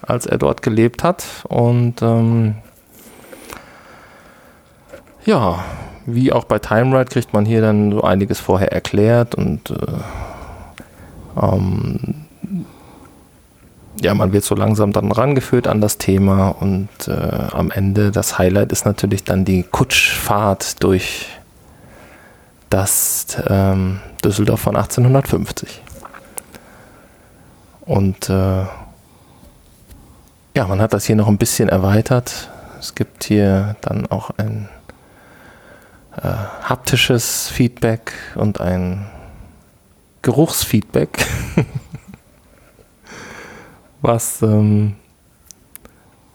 als 0.01 0.25
er 0.25 0.37
dort 0.37 0.61
gelebt 0.61 1.03
hat. 1.03 1.25
Und 1.47 2.01
ähm, 2.01 2.55
ja, 5.25 5.63
wie 6.05 6.31
auch 6.31 6.45
bei 6.45 6.59
Time 6.59 6.97
Ride 6.97 7.11
kriegt 7.11 7.33
man 7.33 7.45
hier 7.45 7.61
dann 7.61 7.91
so 7.91 8.01
einiges 8.01 8.39
vorher 8.39 8.71
erklärt 8.71 9.35
und 9.35 9.69
äh, 9.69 9.75
ähm, 11.39 12.20
ja, 14.01 14.13
man 14.13 14.33
wird 14.33 14.43
so 14.43 14.55
langsam 14.55 14.91
dann 14.91 15.11
rangeführt 15.11 15.67
an 15.67 15.79
das 15.79 15.97
Thema 15.97 16.49
und 16.49 16.89
äh, 17.07 17.11
am 17.11 17.71
Ende 17.71 18.11
das 18.11 18.37
Highlight 18.37 18.71
ist 18.71 18.85
natürlich 18.85 19.23
dann 19.23 19.45
die 19.45 19.63
Kutschfahrt 19.63 20.83
durch 20.83 21.27
das 22.69 23.27
ähm, 23.47 23.99
Düsseldorf 24.23 24.61
von 24.61 24.75
1850. 24.75 25.81
Und 27.81 28.29
äh, 28.29 28.65
ja, 30.55 30.67
man 30.67 30.81
hat 30.81 30.93
das 30.93 31.05
hier 31.05 31.15
noch 31.15 31.27
ein 31.27 31.37
bisschen 31.37 31.69
erweitert. 31.69 32.49
Es 32.79 32.95
gibt 32.95 33.25
hier 33.25 33.75
dann 33.81 34.07
auch 34.07 34.31
ein 34.37 34.69
äh, 36.17 36.27
haptisches 36.63 37.49
Feedback 37.49 38.13
und 38.35 38.59
ein 38.59 39.05
Geruchsfeedback, 40.21 41.25
was 44.01 44.41
ähm, 44.41 44.95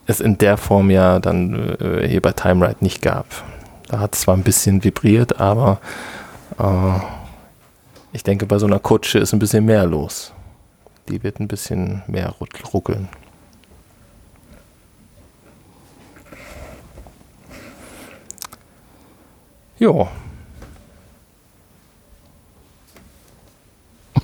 es 0.06 0.20
in 0.20 0.38
der 0.38 0.56
Form 0.56 0.90
ja 0.90 1.18
dann 1.18 1.76
äh, 1.80 2.08
hier 2.08 2.22
bei 2.22 2.32
Time 2.32 2.66
Ride 2.66 2.78
nicht 2.80 3.02
gab. 3.02 3.26
Da 3.88 4.00
hat 4.00 4.14
es 4.14 4.22
zwar 4.22 4.36
ein 4.36 4.42
bisschen 4.42 4.84
vibriert, 4.84 5.40
aber 5.40 5.80
äh, 6.58 6.98
ich 8.12 8.22
denke, 8.22 8.46
bei 8.46 8.58
so 8.58 8.66
einer 8.66 8.78
Kutsche 8.78 9.18
ist 9.18 9.32
ein 9.32 9.38
bisschen 9.38 9.64
mehr 9.64 9.86
los. 9.86 10.32
Die 11.08 11.22
wird 11.22 11.40
ein 11.40 11.48
bisschen 11.48 12.02
mehr 12.06 12.34
ruckeln. 12.72 13.08
Jo, 19.78 20.08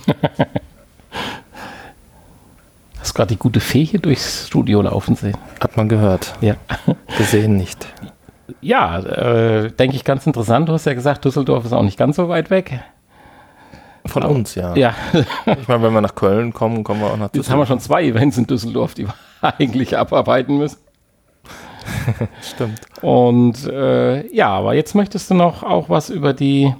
Hast 3.13 3.17
gerade 3.17 3.35
die 3.35 3.37
gute 3.37 3.59
Fee 3.59 3.85
hier 3.85 3.99
durchs 3.99 4.47
Studio 4.47 4.81
laufen 4.81 5.15
sehen? 5.15 5.37
Hat 5.61 5.77
man 5.77 5.87
gehört. 5.87 6.33
Ja. 6.41 6.55
Gesehen 7.15 7.57
nicht. 7.57 7.85
Ja, 8.59 8.97
äh, 9.01 9.69
denke 9.69 9.95
ich 9.95 10.03
ganz 10.03 10.25
interessant. 10.25 10.67
Du 10.67 10.73
hast 10.73 10.85
ja 10.85 10.95
gesagt, 10.95 11.23
Düsseldorf 11.23 11.63
ist 11.63 11.73
auch 11.73 11.83
nicht 11.83 11.99
ganz 11.99 12.15
so 12.15 12.27
weit 12.27 12.49
weg. 12.49 12.79
Von 14.07 14.23
Aber, 14.23 14.33
uns, 14.33 14.55
ja. 14.55 14.75
Ja. 14.75 14.95
ich 15.45 15.67
meine, 15.67 15.83
wenn 15.83 15.93
wir 15.93 16.01
nach 16.01 16.15
Köln 16.15 16.53
kommen, 16.53 16.83
kommen 16.83 17.01
wir 17.01 17.11
auch 17.11 17.17
nach 17.17 17.29
Düsseldorf. 17.29 17.35
Jetzt 17.35 17.49
haben 17.51 17.59
wir 17.59 17.65
schon 17.67 17.79
zwei 17.81 18.03
Events 18.03 18.35
in 18.39 18.47
Düsseldorf, 18.47 18.95
die 18.95 19.05
wir 19.05 19.13
eigentlich 19.59 19.95
abarbeiten 19.95 20.57
müssen. 20.57 20.79
Stimmt. 22.41 22.81
Und 23.03 23.63
äh, 23.67 24.25
ja, 24.35 24.49
aber 24.49 24.73
jetzt 24.73 24.95
möchtest 24.95 25.29
du 25.29 25.35
noch 25.35 25.61
auch 25.61 25.87
was 25.87 26.09
über 26.09 26.33
die 26.33 26.73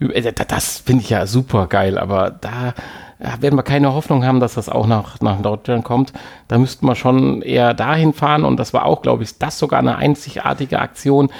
äh, 0.00 0.32
das 0.32 0.78
finde 0.78 1.04
ich 1.04 1.10
ja 1.10 1.28
super 1.28 1.68
geil, 1.68 1.96
aber 1.96 2.30
da 2.30 2.74
werden 3.18 3.56
wir 3.58 3.62
keine 3.62 3.94
Hoffnung 3.94 4.24
haben, 4.24 4.40
dass 4.40 4.54
das 4.54 4.68
auch 4.68 4.86
nach, 4.86 5.20
nach 5.20 5.40
Deutschland 5.40 5.84
kommt. 5.84 6.12
Da 6.48 6.58
müssten 6.58 6.86
wir 6.86 6.94
schon 6.94 7.42
eher 7.42 7.74
dahin 7.74 8.12
fahren 8.12 8.44
und 8.44 8.58
das 8.58 8.74
war 8.74 8.84
auch, 8.84 9.02
glaube 9.02 9.22
ich, 9.22 9.38
das 9.38 9.58
sogar 9.58 9.78
eine 9.78 9.96
einzigartige 9.96 10.80
Aktion. 10.80 11.30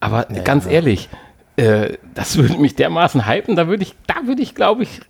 Aber 0.00 0.30
ja, 0.30 0.42
ganz 0.42 0.66
ja. 0.66 0.72
ehrlich, 0.72 1.08
äh, 1.56 1.96
das 2.14 2.36
würde 2.36 2.58
mich 2.58 2.76
dermaßen 2.76 3.26
hypen, 3.26 3.56
da 3.56 3.66
würde 3.66 3.82
ich, 3.82 3.94
da 4.06 4.26
würde 4.26 4.42
ich, 4.42 4.54
glaube 4.54 4.84
ich, 4.84 5.00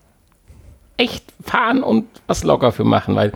echt 0.97 1.33
fahren 1.43 1.83
und 1.83 2.07
was 2.27 2.45
locker 2.45 2.73
für 2.73 2.85
machen, 2.85 3.17
weil 3.17 3.33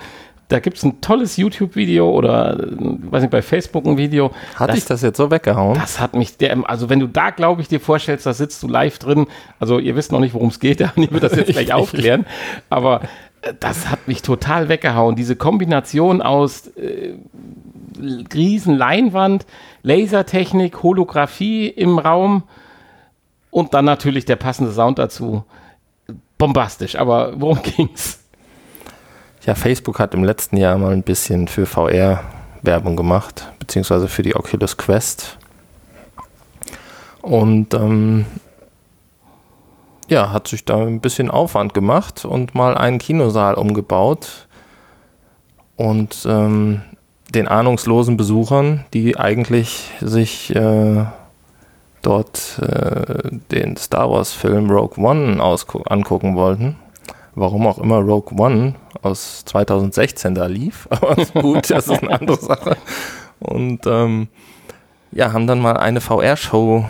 da 0.48 0.60
gibt 0.60 0.78
es 0.78 0.82
ein 0.82 1.00
tolles 1.02 1.36
YouTube-Video 1.36 2.10
oder, 2.10 2.56
weiß 2.58 3.22
nicht, 3.22 3.30
bei 3.30 3.42
Facebook 3.42 3.84
ein 3.84 3.98
Video. 3.98 4.30
Hat 4.54 4.72
dich 4.74 4.86
das 4.86 5.02
jetzt 5.02 5.18
so 5.18 5.30
weggehauen? 5.30 5.74
Das 5.74 6.00
hat 6.00 6.14
mich, 6.14 6.38
der, 6.38 6.58
also 6.68 6.88
wenn 6.88 7.00
du 7.00 7.06
da, 7.06 7.30
glaube 7.30 7.60
ich, 7.60 7.68
dir 7.68 7.80
vorstellst, 7.80 8.24
da 8.24 8.32
sitzt 8.32 8.62
du 8.62 8.68
live 8.68 8.98
drin. 8.98 9.26
Also 9.60 9.78
ihr 9.78 9.94
wisst 9.94 10.10
noch 10.10 10.20
nicht, 10.20 10.32
worum 10.32 10.48
es 10.48 10.58
geht, 10.58 10.80
der 10.80 10.92
wird 10.96 11.22
das 11.22 11.36
jetzt 11.36 11.52
gleich 11.52 11.72
aufklären. 11.74 12.24
Aber 12.70 13.02
äh, 13.42 13.52
das 13.60 13.90
hat 13.90 14.08
mich 14.08 14.22
total 14.22 14.70
weggehauen. 14.70 15.16
Diese 15.16 15.36
Kombination 15.36 16.22
aus 16.22 16.68
äh, 16.68 17.14
riesen 18.32 18.74
Leinwand, 18.74 19.44
Lasertechnik, 19.82 20.82
Holographie 20.82 21.68
im 21.68 21.98
Raum 21.98 22.44
Und 23.50 23.74
dann 23.74 23.84
natürlich 23.84 24.24
der 24.24 24.36
passende 24.36 24.72
Sound 24.72 24.98
dazu. 24.98 25.44
Bombastisch, 26.38 26.96
aber 26.96 27.38
worum 27.38 27.60
ging's? 27.76 28.17
Ja, 29.48 29.54
Facebook 29.54 29.98
hat 29.98 30.12
im 30.12 30.24
letzten 30.24 30.58
Jahr 30.58 30.76
mal 30.76 30.92
ein 30.92 31.02
bisschen 31.02 31.48
für 31.48 31.64
VR 31.64 32.22
Werbung 32.60 32.96
gemacht, 32.96 33.50
beziehungsweise 33.58 34.06
für 34.06 34.20
die 34.20 34.36
Oculus 34.36 34.76
Quest. 34.76 35.38
Und 37.22 37.72
ähm, 37.72 38.26
ja, 40.06 40.32
hat 40.32 40.48
sich 40.48 40.66
da 40.66 40.76
ein 40.76 41.00
bisschen 41.00 41.30
Aufwand 41.30 41.72
gemacht 41.72 42.26
und 42.26 42.54
mal 42.54 42.76
einen 42.76 42.98
Kinosaal 42.98 43.54
umgebaut 43.54 44.46
und 45.76 46.26
ähm, 46.28 46.82
den 47.30 47.48
ahnungslosen 47.48 48.18
Besuchern, 48.18 48.84
die 48.92 49.16
eigentlich 49.16 49.90
sich 50.02 50.54
äh, 50.54 51.06
dort 52.02 52.58
äh, 52.60 53.30
den 53.50 53.78
Star 53.78 54.10
Wars-Film 54.10 54.70
Rogue 54.70 55.02
One 55.02 55.42
angucken 55.42 56.36
wollten. 56.36 56.76
Warum 57.34 57.66
auch 57.66 57.78
immer 57.78 58.00
Rogue 58.00 58.38
One 58.38 58.74
aus 59.02 59.44
2016 59.44 60.34
da 60.34 60.46
lief, 60.46 60.86
aber 60.90 61.16
gut, 61.40 61.70
das 61.70 61.88
ist 61.88 62.02
eine 62.02 62.20
andere 62.20 62.38
Sache. 62.38 62.76
Und 63.38 63.86
ähm, 63.86 64.28
ja, 65.12 65.32
haben 65.32 65.46
dann 65.46 65.60
mal 65.60 65.76
eine 65.76 66.00
VR-Show 66.00 66.86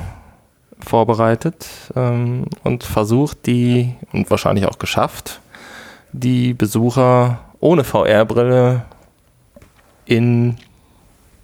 vorbereitet 0.80 1.66
ähm, 1.96 2.46
und 2.64 2.84
versucht, 2.84 3.46
die, 3.46 3.94
und 4.12 4.30
wahrscheinlich 4.30 4.66
auch 4.66 4.78
geschafft, 4.78 5.40
die 6.12 6.54
Besucher 6.54 7.40
ohne 7.60 7.84
VR-Brille 7.84 8.84
in 10.06 10.56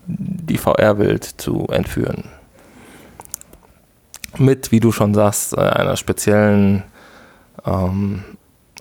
die 0.06 0.58
VR-Welt 0.58 1.24
zu 1.24 1.66
entführen 1.68 2.24
mit, 4.38 4.72
wie 4.72 4.80
du 4.80 4.92
schon 4.92 5.14
sagst, 5.14 5.56
äh, 5.56 5.60
einer 5.60 5.96
speziellen, 5.96 6.82
ähm, 7.64 8.24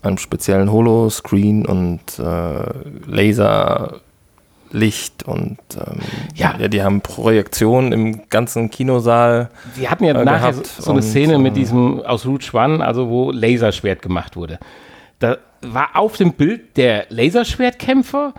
einem 0.04 0.18
speziellen 0.18 0.72
Holoscreen 0.72 1.66
und 1.66 2.02
äh, 2.20 2.64
Laserlicht 3.08 4.04
und 5.26 5.58
ähm, 5.76 6.00
ja. 6.36 6.56
ja. 6.60 6.68
die 6.68 6.84
haben 6.84 7.02
Projektionen 7.02 7.92
im 7.92 8.30
ganzen 8.30 8.70
Kinosaal. 8.70 9.50
Wir 9.76 9.90
hatten 9.90 10.04
ja 10.04 10.20
äh, 10.20 10.26
nachher 10.26 10.54
so 10.54 10.92
eine 10.92 11.02
Szene 11.02 11.40
mit 11.40 11.54
äh, 11.54 11.56
diesem 11.56 12.02
aus 12.02 12.26
Rouge 12.26 12.52
One, 12.54 12.86
also 12.86 13.10
wo 13.10 13.32
Laserschwert 13.32 14.02
gemacht 14.02 14.36
wurde. 14.36 14.60
Da 15.20 15.38
war 15.62 15.96
auf 15.96 16.18
dem 16.18 16.34
Bild 16.34 16.76
der 16.78 17.06
Laserschwertkämpfer 17.10 18.34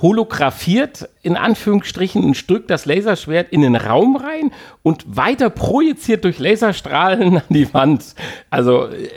holographiert 0.00 1.08
in 1.22 1.36
Anführungsstrichen 1.36 2.24
und 2.24 2.48
drückt 2.48 2.70
das 2.70 2.86
Laserschwert 2.86 3.50
in 3.50 3.62
den 3.62 3.76
Raum 3.76 4.16
rein 4.16 4.52
und 4.82 5.04
weiter 5.16 5.50
projiziert 5.50 6.24
durch 6.24 6.38
Laserstrahlen 6.38 7.36
an 7.38 7.42
die 7.48 7.72
Wand. 7.74 8.14
Also 8.50 8.86
äh, 8.86 9.08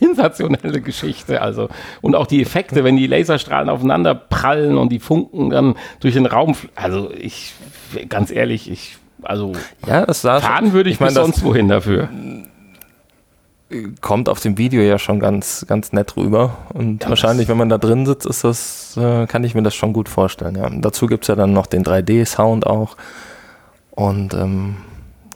sensationelle 0.00 0.80
Geschichte. 0.80 1.40
Also 1.40 1.68
und 2.00 2.14
auch 2.14 2.26
die 2.26 2.42
Effekte, 2.42 2.84
wenn 2.84 2.96
die 2.96 3.06
Laserstrahlen 3.06 3.68
aufeinander 3.68 4.14
prallen 4.14 4.76
und 4.76 4.90
die 4.90 5.00
Funken 5.00 5.50
dann 5.50 5.74
durch 6.00 6.14
den 6.14 6.26
Raum. 6.26 6.56
Also 6.74 7.10
ich 7.12 7.54
ganz 8.08 8.30
ehrlich, 8.30 8.70
ich 8.70 8.96
also 9.22 9.52
ja, 9.86 10.06
das 10.06 10.22
fahren 10.22 10.72
würde 10.72 10.88
ich, 10.88 10.94
ich 10.94 11.00
mein, 11.00 11.10
sonst 11.10 11.44
wohin 11.44 11.68
dafür 11.68 12.08
kommt 14.00 14.28
auf 14.28 14.40
dem 14.40 14.58
Video 14.58 14.82
ja 14.82 14.98
schon 14.98 15.20
ganz, 15.20 15.64
ganz 15.68 15.92
nett 15.92 16.16
rüber. 16.16 16.56
Und 16.74 17.04
ja, 17.04 17.08
wahrscheinlich, 17.08 17.48
wenn 17.48 17.56
man 17.56 17.68
da 17.68 17.78
drin 17.78 18.04
sitzt, 18.04 18.26
ist 18.26 18.42
das, 18.44 18.96
äh, 18.96 19.26
kann 19.26 19.44
ich 19.44 19.54
mir 19.54 19.62
das 19.62 19.74
schon 19.74 19.92
gut 19.92 20.08
vorstellen. 20.08 20.56
Ja. 20.56 20.68
dazu 20.70 21.06
gibt 21.06 21.24
es 21.24 21.28
ja 21.28 21.36
dann 21.36 21.52
noch 21.52 21.66
den 21.66 21.84
3D-Sound 21.84 22.66
auch. 22.66 22.96
Und 23.90 24.34
ähm, 24.34 24.78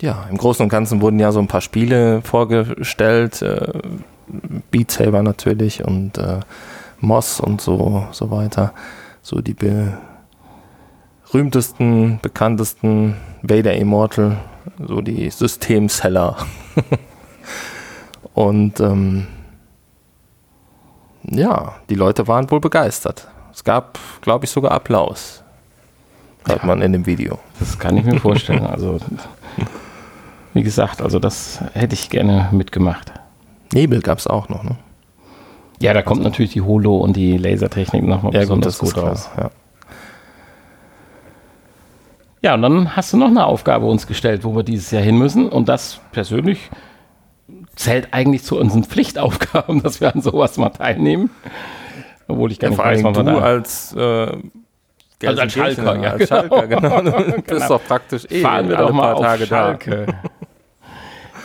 ja, 0.01 0.27
im 0.31 0.37
Großen 0.37 0.63
und 0.65 0.69
Ganzen 0.69 1.01
wurden 1.01 1.21
ja 1.21 1.31
so 1.33 1.39
ein 1.39 1.47
paar 1.47 1.61
Spiele 1.61 2.23
vorgestellt. 2.23 3.41
Äh, 3.43 3.73
Beat 4.71 4.91
Saber 4.91 5.23
natürlich 5.23 5.85
und 5.85 6.19
äh, 6.19 6.41
Moss 7.01 7.41
und 7.41 7.61
so, 7.61 8.07
so 8.11 8.31
weiter. 8.31 8.73
So 9.23 9.41
die 9.43 9.55
berühmtesten, 11.31 12.19
bekanntesten 12.21 13.17
Vader 13.43 13.75
Immortal, 13.75 14.39
so 14.85 15.01
die 15.03 15.31
Systemseller. 15.31 16.37
Und 18.35 18.81
ähm, 18.81 19.29
ja, 21.23 21.77
die 21.89 21.95
Leute 21.95 22.29
waren 22.29 22.51
wohl 22.51 22.61
begeistert. 22.61 23.29
Es 23.53 23.65
gab, 23.65 23.99
glaube 24.21 24.45
ich, 24.45 24.51
sogar 24.51 24.73
Applaus. 24.73 25.43
Hört 26.45 26.61
ja, 26.61 26.67
man 26.67 26.83
in 26.83 26.93
dem 26.93 27.07
Video. 27.07 27.39
Das 27.59 27.79
kann 27.79 27.97
ich 27.97 28.05
mir 28.05 28.21
vorstellen. 28.21 28.67
Also, 28.67 28.99
wie 30.53 30.63
gesagt, 30.63 31.01
also 31.01 31.19
das 31.19 31.63
hätte 31.73 31.95
ich 31.95 32.11
gerne 32.11 32.49
mitgemacht. 32.53 33.13
Nebel 33.73 34.01
gab 34.03 34.19
es 34.19 34.27
auch 34.27 34.49
noch, 34.49 34.63
ne? 34.63 34.77
Ja, 35.81 35.93
da 35.93 36.03
kommt 36.03 36.21
also, 36.21 36.31
natürlich 36.31 36.53
die 36.53 36.61
Holo 36.61 36.97
und 36.99 37.17
die 37.17 37.37
Lasertechnik 37.37 38.05
nochmal 38.05 38.33
ja, 38.35 38.41
besonders 38.41 38.79
gut, 38.79 38.95
gut 38.95 39.03
raus. 39.03 39.31
Ja. 39.37 39.51
ja, 42.43 42.55
und 42.55 42.63
dann 42.63 42.97
hast 42.97 43.13
du 43.13 43.17
noch 43.17 43.29
eine 43.29 43.47
Aufgabe 43.47 43.87
uns 43.87 44.07
gestellt, 44.07 44.45
wo 44.45 44.55
wir 44.55 44.63
dieses 44.63 44.91
Jahr 44.91 45.03
hin 45.03 45.19
müssen. 45.19 45.49
Und 45.49 45.69
das 45.69 46.01
persönlich 46.13 46.71
zählt 47.77 48.09
eigentlich 48.13 48.45
zu 48.45 48.59
unseren 48.59 48.85
Pflichtaufgaben, 48.85 49.83
dass 49.83 50.01
wir 50.01 50.15
an 50.15 50.21
sowas 50.21 50.57
mal 50.57 50.71
teilnehmen. 50.71 51.31
Obwohl 52.27 52.53
ich 52.53 52.59
gar 52.59 52.71
ja, 52.71 52.77
nicht 52.77 52.85
weiß, 52.85 53.05
wann 53.05 53.15
wir 53.15 53.25
da... 53.25 53.39
als 53.39 53.95
äh, 53.95 54.37
also 55.27 55.41
als 55.41 55.53
Schalker, 55.53 56.03
ja, 56.03 56.11
als 56.13 56.29
genau. 56.29 56.41
Schalker, 56.41 56.67
genau. 56.67 57.01
Du 57.27 57.33
bist 57.33 57.47
genau. 57.47 57.69
doch 57.69 57.85
praktisch 57.85 58.27
eh 58.31 58.41
Fahren 58.41 58.69
wir 58.69 58.77
doch 58.77 58.93
mal 58.93 59.13
auf 59.13 59.21
Tage 59.21 59.47
Schalke. 59.47 60.07
Da. 60.07 60.31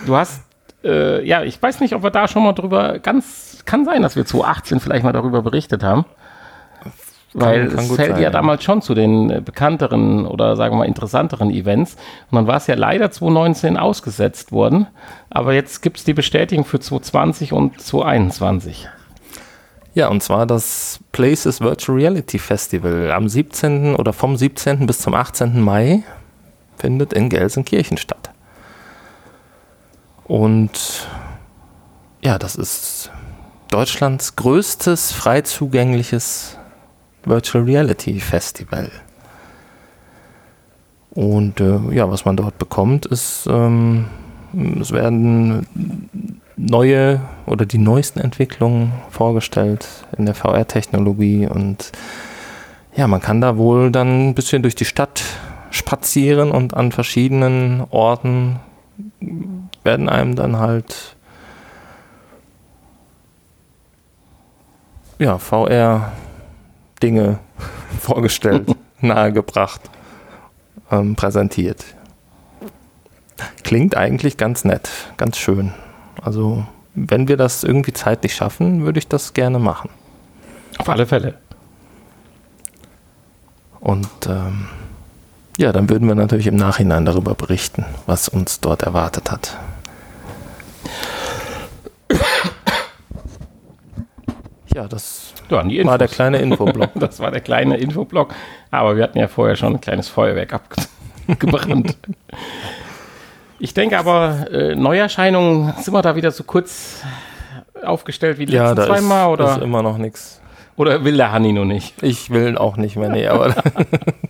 Du 0.05 0.15
hast, 0.15 0.43
äh, 0.83 1.25
ja, 1.25 1.43
ich 1.43 1.61
weiß 1.61 1.79
nicht, 1.81 1.93
ob 1.93 2.03
wir 2.03 2.09
da 2.09 2.27
schon 2.27 2.43
mal 2.43 2.53
drüber, 2.53 2.99
ganz, 2.99 3.61
kann 3.65 3.85
sein, 3.85 4.01
dass 4.01 4.15
wir 4.15 4.25
2018 4.25 4.79
vielleicht 4.79 5.03
mal 5.03 5.13
darüber 5.13 5.41
berichtet 5.41 5.83
haben. 5.83 6.05
Weil 7.33 7.67
kann, 7.67 7.75
kann 7.75 7.85
es 7.85 7.95
zählt 7.95 8.13
sein, 8.13 8.21
ja 8.21 8.29
damals 8.31 8.63
schon 8.63 8.81
zu 8.81 8.95
den 8.95 9.29
äh, 9.29 9.41
bekannteren 9.41 10.25
oder 10.25 10.55
sagen 10.55 10.73
wir 10.73 10.79
mal 10.79 10.85
interessanteren 10.85 11.51
Events. 11.51 11.95
Und 12.31 12.35
dann 12.37 12.47
war 12.47 12.57
es 12.57 12.67
ja 12.67 12.75
leider 12.75 13.11
2019 13.11 13.77
ausgesetzt 13.77 14.51
worden. 14.51 14.87
Aber 15.29 15.53
jetzt 15.53 15.81
gibt 15.81 15.97
es 15.97 16.03
die 16.03 16.13
Bestätigung 16.13 16.65
für 16.65 16.79
2020 16.79 17.53
und 17.53 17.79
2021. 17.79 18.87
Ja, 19.93 20.07
und 20.07 20.23
zwar 20.23 20.45
das 20.45 20.99
Places 21.11 21.61
Virtual 21.61 21.97
Reality 21.97 22.39
Festival 22.39 23.11
am 23.11 23.27
17. 23.27 23.95
oder 23.95 24.13
vom 24.13 24.37
17. 24.37 24.85
bis 24.85 24.99
zum 24.99 25.13
18. 25.13 25.59
Mai 25.61 26.03
findet 26.77 27.13
in 27.13 27.29
Gelsenkirchen 27.29 27.97
statt. 27.97 28.29
Und 30.25 31.07
ja, 32.21 32.37
das 32.37 32.55
ist 32.55 33.11
Deutschlands 33.71 34.35
größtes 34.35 35.11
frei 35.11 35.41
zugängliches 35.41 36.58
Virtual 37.25 37.63
Reality 37.63 38.19
Festival. 38.19 38.89
Und 41.11 41.59
äh, 41.59 41.79
ja, 41.91 42.09
was 42.09 42.25
man 42.25 42.37
dort 42.37 42.57
bekommt, 42.57 43.05
ist, 43.05 43.47
ähm, 43.49 44.05
es 44.79 44.91
werden 44.91 46.39
neue 46.55 47.21
oder 47.45 47.65
die 47.65 47.77
neuesten 47.77 48.19
Entwicklungen 48.19 48.91
vorgestellt 49.09 49.87
in 50.17 50.25
der 50.25 50.35
VR-Technologie 50.35 51.47
und 51.47 51.91
ja, 52.95 53.07
man 53.07 53.21
kann 53.21 53.39
da 53.39 53.57
wohl 53.57 53.91
dann 53.91 54.29
ein 54.29 54.35
bisschen 54.35 54.61
durch 54.61 54.75
die 54.75 54.85
Stadt 54.85 55.23
spazieren 55.71 56.51
und 56.51 56.73
an 56.73 56.91
verschiedenen 56.91 57.83
Orten 57.91 58.59
werden 59.83 60.09
einem 60.09 60.35
dann 60.35 60.57
halt 60.57 61.15
ja, 65.17 65.37
VR 65.37 66.11
Dinge 67.01 67.39
vorgestellt, 67.99 68.75
nahegebracht, 69.01 69.81
ähm, 70.91 71.15
präsentiert. 71.15 71.85
Klingt 73.63 73.95
eigentlich 73.95 74.37
ganz 74.37 74.65
nett, 74.65 74.89
ganz 75.17 75.37
schön. 75.37 75.73
Also, 76.21 76.65
wenn 76.95 77.27
wir 77.27 77.37
das 77.37 77.63
irgendwie 77.63 77.93
zeitlich 77.93 78.35
schaffen, 78.35 78.83
würde 78.83 78.99
ich 78.99 79.07
das 79.07 79.33
gerne 79.33 79.59
machen. 79.59 79.89
Auf 80.77 80.89
alle 80.89 81.05
Fälle. 81.05 81.35
Und 83.79 84.09
ähm, 84.27 84.67
ja, 85.57 85.71
dann 85.71 85.89
würden 85.89 86.07
wir 86.07 86.15
natürlich 86.15 86.47
im 86.47 86.55
Nachhinein 86.55 87.05
darüber 87.05 87.33
berichten, 87.35 87.85
was 88.05 88.29
uns 88.29 88.59
dort 88.59 88.83
erwartet 88.83 89.31
hat. 89.31 89.57
Ja, 94.79 94.87
das 94.87 95.33
ja, 95.49 95.85
war 95.85 95.97
der 95.97 96.07
kleine 96.07 96.37
Infoblock. 96.41 96.91
das 96.95 97.19
war 97.19 97.31
der 97.31 97.41
kleine 97.41 97.75
Infoblock. 97.75 98.33
Aber 98.71 98.95
wir 98.95 99.03
hatten 99.03 99.17
ja 99.17 99.27
vorher 99.27 99.57
schon 99.57 99.73
ein 99.73 99.81
kleines 99.81 100.07
Feuerwerk 100.07 100.53
abgebrannt. 101.27 101.97
ich 103.59 103.73
denke 103.73 103.99
aber, 103.99 104.47
äh, 104.53 104.75
Neuerscheinungen 104.75 105.73
sind 105.81 105.93
wir 105.93 106.01
da 106.01 106.15
wieder 106.15 106.31
so 106.31 106.45
kurz 106.45 107.03
aufgestellt 107.83 108.37
wie 108.37 108.45
die 108.45 108.53
ja, 108.53 108.71
letzten 108.71 108.85
zwei 108.85 109.01
Mal? 109.01 109.27
Oder? 109.27 109.51
ist 109.51 109.61
immer 109.61 109.83
noch 109.83 109.97
nichts. 109.97 110.39
Oder 110.77 111.03
will 111.03 111.17
der 111.17 111.33
Hanni 111.33 111.51
noch 111.51 111.65
nicht? 111.65 112.01
Ich 112.01 112.29
will 112.29 112.57
auch 112.57 112.77
nicht 112.77 112.95
mehr, 112.95 113.09
nee, 113.09 113.27
aber 113.27 113.53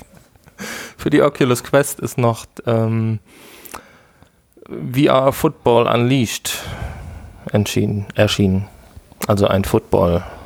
für 0.97 1.11
die 1.11 1.21
Oculus 1.21 1.63
Quest 1.63 1.99
ist 1.99 2.17
noch 2.17 2.47
ähm, 2.65 3.19
VR 4.67 5.31
Football 5.31 5.85
Unleashed 5.85 6.57
entschieden, 7.51 8.07
erschienen. 8.15 8.67
Also 9.27 9.47
ein 9.47 9.63
Football-Spiel 9.63 10.38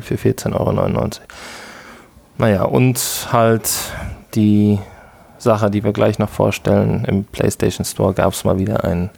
für 0.00 0.14
14,99 0.16 0.54
Euro. 0.54 1.08
Naja, 2.38 2.64
und 2.64 3.28
halt 3.32 3.70
die 4.34 4.78
Sache, 5.38 5.70
die 5.70 5.84
wir 5.84 5.92
gleich 5.92 6.18
noch 6.18 6.28
vorstellen. 6.30 7.04
Im 7.04 7.24
PlayStation 7.24 7.84
Store 7.84 8.12
gab 8.14 8.32
es 8.32 8.44
mal 8.44 8.58
wieder 8.58 8.82
ein 8.84 9.10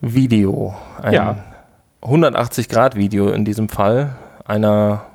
Video. 0.00 0.74
Ein 1.02 1.12
Ja. 1.12 1.36
180-Grad-Video 2.02 3.28
in 3.30 3.44
diesem 3.44 3.68
Fall. 3.68 4.16
Einer 4.44 5.06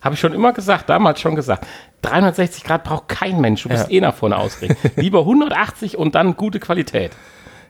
Habe 0.00 0.14
ich 0.14 0.20
schon 0.20 0.32
immer 0.32 0.52
gesagt, 0.52 0.88
damals 0.88 1.20
schon 1.20 1.34
gesagt. 1.34 1.66
360 2.02 2.64
Grad 2.64 2.84
braucht 2.84 3.08
kein 3.08 3.40
Mensch. 3.40 3.64
Du 3.64 3.68
bist 3.68 3.90
Ja. 3.90 3.96
eh 3.96 4.00
nach 4.00 4.14
vorne 4.14 4.36
ausgerichtet. 4.38 4.96
Lieber 4.96 5.20
180 5.20 5.98
und 5.98 6.14
dann 6.14 6.36
gute 6.36 6.58
Qualität. 6.60 7.10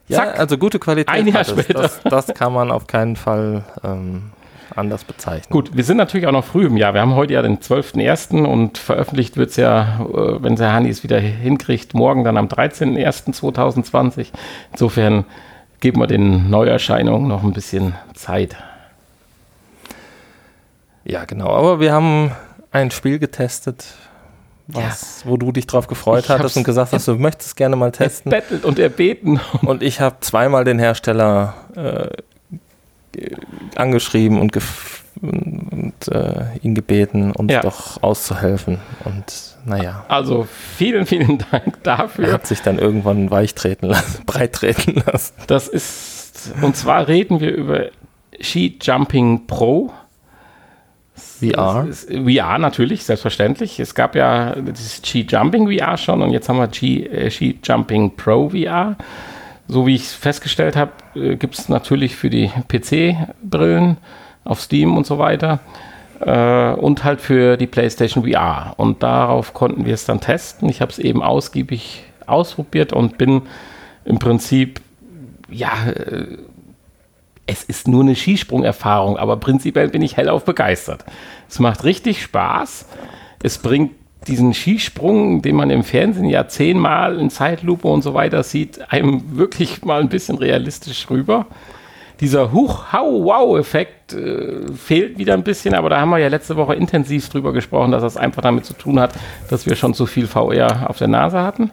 Ja, 0.08 0.18
Zack. 0.18 0.38
also 0.38 0.58
gute 0.58 0.78
Qualität. 0.78 1.08
Ein 1.08 1.26
Jahr 1.26 1.44
später. 1.44 1.82
Das, 1.82 2.00
das 2.04 2.26
kann 2.28 2.52
man 2.52 2.70
auf 2.70 2.86
keinen 2.86 3.16
Fall 3.16 3.64
ähm, 3.82 4.30
anders 4.76 5.04
bezeichnen. 5.04 5.50
Gut, 5.50 5.76
wir 5.76 5.84
sind 5.84 5.96
natürlich 5.96 6.26
auch 6.26 6.32
noch 6.32 6.44
früh 6.44 6.66
im 6.66 6.76
Jahr. 6.76 6.94
Wir 6.94 7.00
haben 7.00 7.14
heute 7.14 7.34
ja 7.34 7.42
den 7.42 7.58
12.01. 7.58 8.44
und 8.44 8.78
veröffentlicht 8.78 9.36
wird 9.36 9.50
es 9.50 9.56
ja, 9.56 10.00
äh, 10.00 10.42
wenn 10.42 10.56
der 10.56 10.72
Hanni 10.72 10.88
es 10.88 11.02
wieder 11.02 11.18
hinkriegt, 11.18 11.94
morgen 11.94 12.24
dann 12.24 12.36
am 12.36 12.46
13.01.2020. 12.46 14.28
Insofern 14.72 15.24
geben 15.80 16.00
wir 16.00 16.06
den 16.06 16.50
Neuerscheinungen 16.50 17.28
noch 17.28 17.42
ein 17.42 17.52
bisschen 17.52 17.94
Zeit. 18.14 18.56
Ja, 21.04 21.24
genau. 21.24 21.48
Aber 21.48 21.80
wir 21.80 21.92
haben 21.92 22.32
ein 22.70 22.90
Spiel 22.90 23.18
getestet, 23.18 23.86
was, 24.66 25.22
wo 25.24 25.36
du 25.36 25.50
dich 25.52 25.66
drauf 25.66 25.86
gefreut 25.88 26.24
Ich 26.24 26.30
hattest 26.30 26.56
und 26.56 26.64
gesagt 26.64 26.92
hast, 26.92 27.08
du 27.08 27.16
möchtest 27.16 27.56
gerne 27.56 27.76
mal 27.76 27.90
testen. 27.90 28.30
Bettelt 28.30 28.64
und 28.64 28.78
erbeten. 28.78 29.40
Und 29.62 29.82
ich 29.82 30.00
habe 30.00 30.16
zweimal 30.20 30.64
den 30.64 30.78
Hersteller 30.78 31.54
äh, 31.74 32.22
angeschrieben 33.76 34.40
und, 34.40 34.56
und 35.22 35.92
äh, 36.11 36.44
ihn 36.62 36.74
gebeten, 36.74 37.32
uns 37.32 37.52
Ja. 37.52 37.61
doch 37.61 38.02
auszuhelfen. 38.02 38.78
Und 39.04 39.24
naja, 39.66 40.04
Also 40.08 40.46
vielen, 40.76 41.06
vielen 41.06 41.38
Dank 41.50 41.66
er 41.66 41.72
dafür. 41.82 42.32
hat 42.32 42.46
sich 42.46 42.62
dann 42.62 42.78
irgendwann 42.78 43.30
weich 43.30 43.54
treten 43.54 43.86
lassen, 43.86 44.22
breit 44.26 44.52
treten 44.54 45.02
lassen. 45.06 45.34
Das 45.46 45.68
ist, 45.68 46.52
und 46.62 46.76
zwar 46.76 47.08
reden 47.08 47.40
wir 47.40 47.52
über 47.54 47.86
Ski 48.40 48.78
Jumping 48.80 49.46
Pro. 49.46 49.92
VR. 51.14 51.86
Ist- 51.88 52.11
VR 52.11 52.58
natürlich, 52.58 53.04
selbstverständlich. 53.04 53.78
Es 53.80 53.94
gab 53.94 54.14
ja 54.14 54.54
das 54.54 55.00
Ski 55.04 55.26
Jumping 55.28 55.70
VR 55.70 55.96
schon 55.98 56.22
und 56.22 56.30
jetzt 56.30 56.48
haben 56.48 56.58
wir 56.58 56.72
Ski, 56.72 57.04
äh, 57.06 57.30
Ski 57.30 57.58
Jumping 57.62 58.16
Pro 58.16 58.50
VR. 58.50 58.96
So 59.70 59.86
wie 59.86 59.94
ich 59.94 60.02
es 60.02 60.14
festgestellt 60.14 60.74
habe, 60.74 60.90
äh, 61.14 61.36
gibt 61.36 61.56
es 61.56 61.68
natürlich 61.68 62.16
für 62.16 62.28
die 62.28 62.50
PC-Brillen 62.68 63.98
auf 64.42 64.60
Steam 64.60 64.96
und 64.96 65.06
so 65.06 65.18
weiter 65.18 65.60
äh, 66.18 66.72
und 66.72 67.04
halt 67.04 67.20
für 67.20 67.56
die 67.56 67.68
PlayStation 67.68 68.28
VR. 68.28 68.74
Und 68.78 69.04
darauf 69.04 69.54
konnten 69.54 69.86
wir 69.86 69.94
es 69.94 70.04
dann 70.04 70.20
testen. 70.20 70.68
Ich 70.68 70.80
habe 70.80 70.90
es 70.90 70.98
eben 70.98 71.22
ausgiebig 71.22 72.02
ausprobiert 72.26 72.92
und 72.92 73.16
bin 73.16 73.42
im 74.04 74.18
Prinzip, 74.18 74.80
ja, 75.48 75.70
äh, 75.86 76.38
es 77.46 77.62
ist 77.62 77.86
nur 77.86 78.02
eine 78.02 78.16
Skisprungerfahrung, 78.16 79.18
aber 79.18 79.36
prinzipiell 79.36 79.88
bin 79.88 80.02
ich 80.02 80.16
hellauf 80.16 80.44
begeistert. 80.44 81.04
Es 81.48 81.60
macht 81.60 81.84
richtig 81.84 82.22
Spaß. 82.22 82.86
Es 83.42 83.58
bringt 83.58 83.92
diesen 84.26 84.54
Skisprung, 84.54 85.42
den 85.42 85.56
man 85.56 85.70
im 85.70 85.82
Fernsehen 85.82 86.26
ja 86.26 86.46
zehnmal 86.46 87.18
in 87.18 87.30
Zeitlupe 87.30 87.88
und 87.88 88.02
so 88.02 88.14
weiter 88.14 88.42
sieht, 88.42 88.92
einem 88.92 89.36
wirklich 89.36 89.84
mal 89.84 90.00
ein 90.00 90.08
bisschen 90.08 90.36
realistisch 90.38 91.08
rüber. 91.08 91.46
Dieser 92.20 92.52
Huch-Hau-Wow-Effekt 92.52 94.12
äh, 94.12 94.72
fehlt 94.76 95.16
wieder 95.16 95.32
ein 95.32 95.42
bisschen, 95.42 95.74
aber 95.74 95.88
da 95.88 96.00
haben 96.00 96.10
wir 96.10 96.18
ja 96.18 96.28
letzte 96.28 96.56
Woche 96.56 96.74
intensiv 96.74 97.30
drüber 97.30 97.54
gesprochen, 97.54 97.92
dass 97.92 98.02
das 98.02 98.18
einfach 98.18 98.42
damit 98.42 98.66
zu 98.66 98.74
tun 98.74 99.00
hat, 99.00 99.14
dass 99.48 99.64
wir 99.64 99.74
schon 99.74 99.94
zu 99.94 100.04
viel 100.04 100.26
VR 100.26 100.90
auf 100.90 100.98
der 100.98 101.08
Nase 101.08 101.42
hatten. 101.42 101.70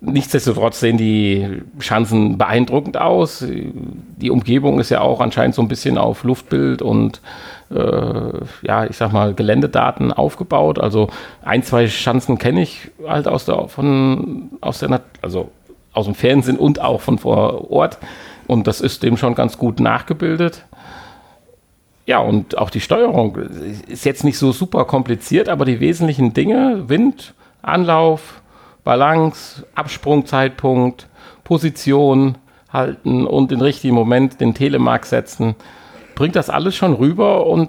Nichtsdestotrotz 0.00 0.80
sehen 0.80 0.98
die 0.98 1.62
Schanzen 1.78 2.36
beeindruckend 2.36 2.98
aus. 2.98 3.44
Die 3.46 4.30
Umgebung 4.30 4.78
ist 4.78 4.90
ja 4.90 5.00
auch 5.00 5.20
anscheinend 5.20 5.54
so 5.54 5.62
ein 5.62 5.68
bisschen 5.68 5.96
auf 5.96 6.22
Luftbild 6.22 6.82
und 6.82 7.22
äh, 7.70 8.40
ja, 8.62 8.84
ich 8.84 8.96
sag 8.96 9.12
mal, 9.12 9.32
Geländedaten 9.32 10.12
aufgebaut. 10.12 10.78
Also 10.78 11.08
ein, 11.42 11.62
zwei 11.62 11.88
Schanzen 11.88 12.38
kenne 12.38 12.62
ich 12.62 12.90
halt 13.06 13.26
aus 13.26 13.46
der, 13.46 13.68
von, 13.68 14.50
aus 14.60 14.80
der, 14.80 15.00
also 15.22 15.50
aus 15.92 16.04
dem 16.04 16.14
Fernsehen 16.14 16.58
und 16.58 16.80
auch 16.80 17.00
von 17.00 17.18
vor 17.18 17.70
Ort. 17.70 17.98
Und 18.46 18.66
das 18.66 18.80
ist 18.80 19.02
dem 19.02 19.16
schon 19.16 19.34
ganz 19.34 19.56
gut 19.56 19.80
nachgebildet. 19.80 20.64
Ja, 22.04 22.18
und 22.20 22.58
auch 22.58 22.70
die 22.70 22.80
Steuerung 22.80 23.36
ist 23.88 24.04
jetzt 24.04 24.22
nicht 24.22 24.38
so 24.38 24.52
super 24.52 24.84
kompliziert, 24.84 25.48
aber 25.48 25.64
die 25.64 25.80
wesentlichen 25.80 26.34
Dinge, 26.34 26.84
Wind, 26.88 27.34
Anlauf, 27.62 28.40
Balance, 28.86 29.66
Absprungzeitpunkt, 29.74 31.08
Position 31.42 32.38
halten 32.72 33.26
und 33.26 33.50
den 33.50 33.60
richtigen 33.60 33.96
Moment 33.96 34.40
den 34.40 34.54
Telemark 34.54 35.06
setzen, 35.06 35.56
bringt 36.14 36.36
das 36.36 36.50
alles 36.50 36.76
schon 36.76 36.94
rüber 36.94 37.48
und 37.48 37.68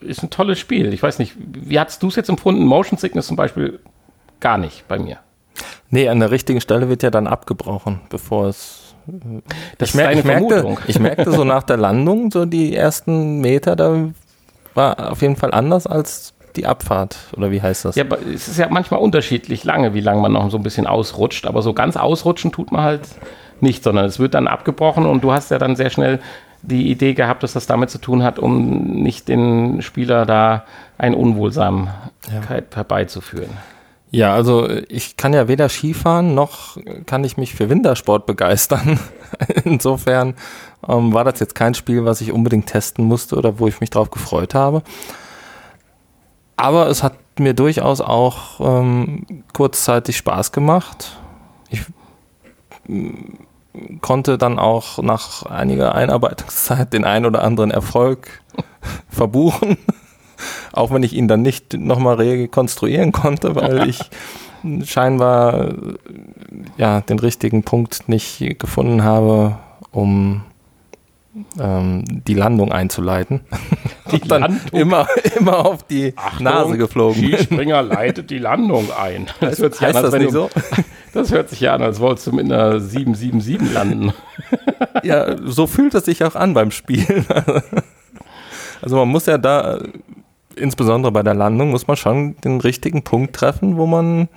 ist 0.00 0.24
ein 0.24 0.30
tolles 0.30 0.58
Spiel. 0.58 0.92
Ich 0.92 1.00
weiß 1.00 1.20
nicht, 1.20 1.34
wie 1.38 1.78
hast 1.78 2.02
du 2.02 2.08
es 2.08 2.16
jetzt 2.16 2.28
empfunden? 2.28 2.64
Motion 2.64 2.98
Sickness 2.98 3.28
zum 3.28 3.36
Beispiel 3.36 3.78
gar 4.40 4.58
nicht 4.58 4.88
bei 4.88 4.98
mir. 4.98 5.18
Nee, 5.90 6.08
an 6.08 6.18
der 6.18 6.32
richtigen 6.32 6.60
Stelle 6.60 6.88
wird 6.88 7.04
ja 7.04 7.10
dann 7.10 7.28
abgebrochen, 7.28 8.00
bevor 8.10 8.48
es. 8.48 8.96
Das 9.78 9.90
ich, 9.90 9.94
mer 9.94 10.10
ich, 10.10 10.24
merkte, 10.24 10.60
Vermutung. 10.60 10.80
ich 10.88 10.98
merkte 10.98 11.30
so 11.30 11.44
nach 11.44 11.62
der 11.62 11.76
Landung, 11.76 12.32
so 12.32 12.46
die 12.46 12.74
ersten 12.74 13.40
Meter, 13.40 13.76
da 13.76 14.10
war 14.74 15.12
auf 15.12 15.22
jeden 15.22 15.36
Fall 15.36 15.52
anders 15.52 15.86
als 15.86 16.34
die 16.58 16.66
Abfahrt. 16.66 17.16
Oder 17.36 17.50
wie 17.50 17.62
heißt 17.62 17.84
das? 17.84 17.96
Ja, 17.96 18.04
es 18.34 18.48
ist 18.48 18.58
ja 18.58 18.68
manchmal 18.68 19.00
unterschiedlich 19.00 19.64
lange, 19.64 19.94
wie 19.94 20.00
lange 20.00 20.20
man 20.20 20.32
noch 20.32 20.50
so 20.50 20.56
ein 20.56 20.62
bisschen 20.62 20.86
ausrutscht. 20.86 21.46
Aber 21.46 21.62
so 21.62 21.72
ganz 21.72 21.96
ausrutschen 21.96 22.52
tut 22.52 22.72
man 22.72 22.82
halt 22.82 23.08
nicht, 23.60 23.82
sondern 23.82 24.04
es 24.04 24.18
wird 24.18 24.34
dann 24.34 24.46
abgebrochen 24.46 25.06
und 25.06 25.24
du 25.24 25.32
hast 25.32 25.50
ja 25.50 25.58
dann 25.58 25.76
sehr 25.76 25.90
schnell 25.90 26.20
die 26.62 26.90
Idee 26.90 27.14
gehabt, 27.14 27.42
dass 27.42 27.52
das 27.52 27.66
damit 27.66 27.90
zu 27.90 27.98
tun 27.98 28.22
hat, 28.22 28.38
um 28.38 29.02
nicht 29.02 29.28
den 29.28 29.80
Spieler 29.80 30.26
da 30.26 30.64
eine 30.98 31.16
Unwohlsamkeit 31.16 32.74
herbeizuführen. 32.74 33.50
Ja, 34.10 34.34
also 34.34 34.68
ich 34.88 35.16
kann 35.16 35.34
ja 35.34 35.48
weder 35.48 35.68
Skifahren 35.68 36.34
noch 36.34 36.78
kann 37.04 37.24
ich 37.24 37.36
mich 37.36 37.54
für 37.54 37.68
Wintersport 37.68 38.26
begeistern. 38.26 38.98
Insofern 39.64 40.34
ähm, 40.88 41.12
war 41.12 41.24
das 41.24 41.40
jetzt 41.40 41.54
kein 41.54 41.74
Spiel, 41.74 42.04
was 42.04 42.22
ich 42.22 42.32
unbedingt 42.32 42.66
testen 42.66 43.04
musste 43.04 43.36
oder 43.36 43.58
wo 43.58 43.68
ich 43.68 43.80
mich 43.80 43.90
drauf 43.90 44.10
gefreut 44.10 44.54
habe. 44.54 44.82
Aber 46.58 46.88
es 46.88 47.04
hat 47.04 47.14
mir 47.38 47.54
durchaus 47.54 48.00
auch 48.00 48.60
ähm, 48.60 49.24
kurzzeitig 49.54 50.16
Spaß 50.16 50.50
gemacht. 50.50 51.16
Ich 51.70 51.82
mm, 52.88 54.00
konnte 54.00 54.38
dann 54.38 54.58
auch 54.58 54.98
nach 54.98 55.44
einiger 55.44 55.94
Einarbeitungszeit 55.94 56.92
den 56.92 57.04
ein 57.04 57.26
oder 57.26 57.44
anderen 57.44 57.70
Erfolg 57.70 58.42
verbuchen. 59.08 59.78
Auch 60.72 60.92
wenn 60.92 61.02
ich 61.02 61.14
ihn 61.14 61.26
dann 61.26 61.42
nicht 61.42 61.74
nochmal 61.74 62.16
rekonstruieren 62.16 63.12
konnte, 63.12 63.54
weil 63.56 63.88
ich 63.88 64.10
scheinbar 64.84 65.74
ja, 66.76 67.00
den 67.00 67.18
richtigen 67.18 67.62
Punkt 67.62 68.08
nicht 68.08 68.58
gefunden 68.58 69.04
habe, 69.04 69.58
um 69.90 70.42
ähm, 71.60 72.04
die 72.26 72.34
Landung 72.34 72.72
einzuleiten. 72.72 73.40
Die 74.12 74.20
dann 74.20 74.42
Landung? 74.42 74.80
immer, 74.80 75.06
immer 75.36 75.66
auf 75.66 75.82
die 75.82 76.14
Nase 76.38 76.78
geflogen. 76.78 77.22
Skispringer 77.22 77.82
leitet 77.82 78.30
die 78.30 78.38
Landung 78.38 78.88
ein. 78.92 79.26
Das 79.40 79.58
hört 79.58 79.74
sich 79.74 79.86
Heißt 79.86 79.96
an, 79.96 80.04
als 80.04 80.12
das 80.12 80.20
nicht 80.20 80.34
du, 80.34 80.48
so? 80.48 80.50
Das 81.14 81.32
hört 81.32 81.48
sich 81.48 81.60
ja 81.60 81.74
an, 81.74 81.82
als 81.82 82.00
wolltest 82.00 82.26
du 82.26 82.32
mit 82.32 82.44
einer 82.44 82.80
777 82.80 83.72
landen. 83.72 84.12
Ja, 85.02 85.36
so 85.44 85.66
fühlt 85.66 85.94
es 85.94 86.04
sich 86.04 86.22
auch 86.22 86.34
an 86.34 86.54
beim 86.54 86.70
Spielen. 86.70 87.26
Also 88.80 88.96
man 88.96 89.08
muss 89.08 89.26
ja 89.26 89.38
da, 89.38 89.80
insbesondere 90.54 91.12
bei 91.12 91.22
der 91.22 91.34
Landung, 91.34 91.70
muss 91.70 91.86
man 91.86 91.96
schon 91.96 92.36
den 92.44 92.60
richtigen 92.60 93.02
Punkt 93.02 93.34
treffen, 93.34 93.76
wo 93.76 93.86
man, 93.86 94.28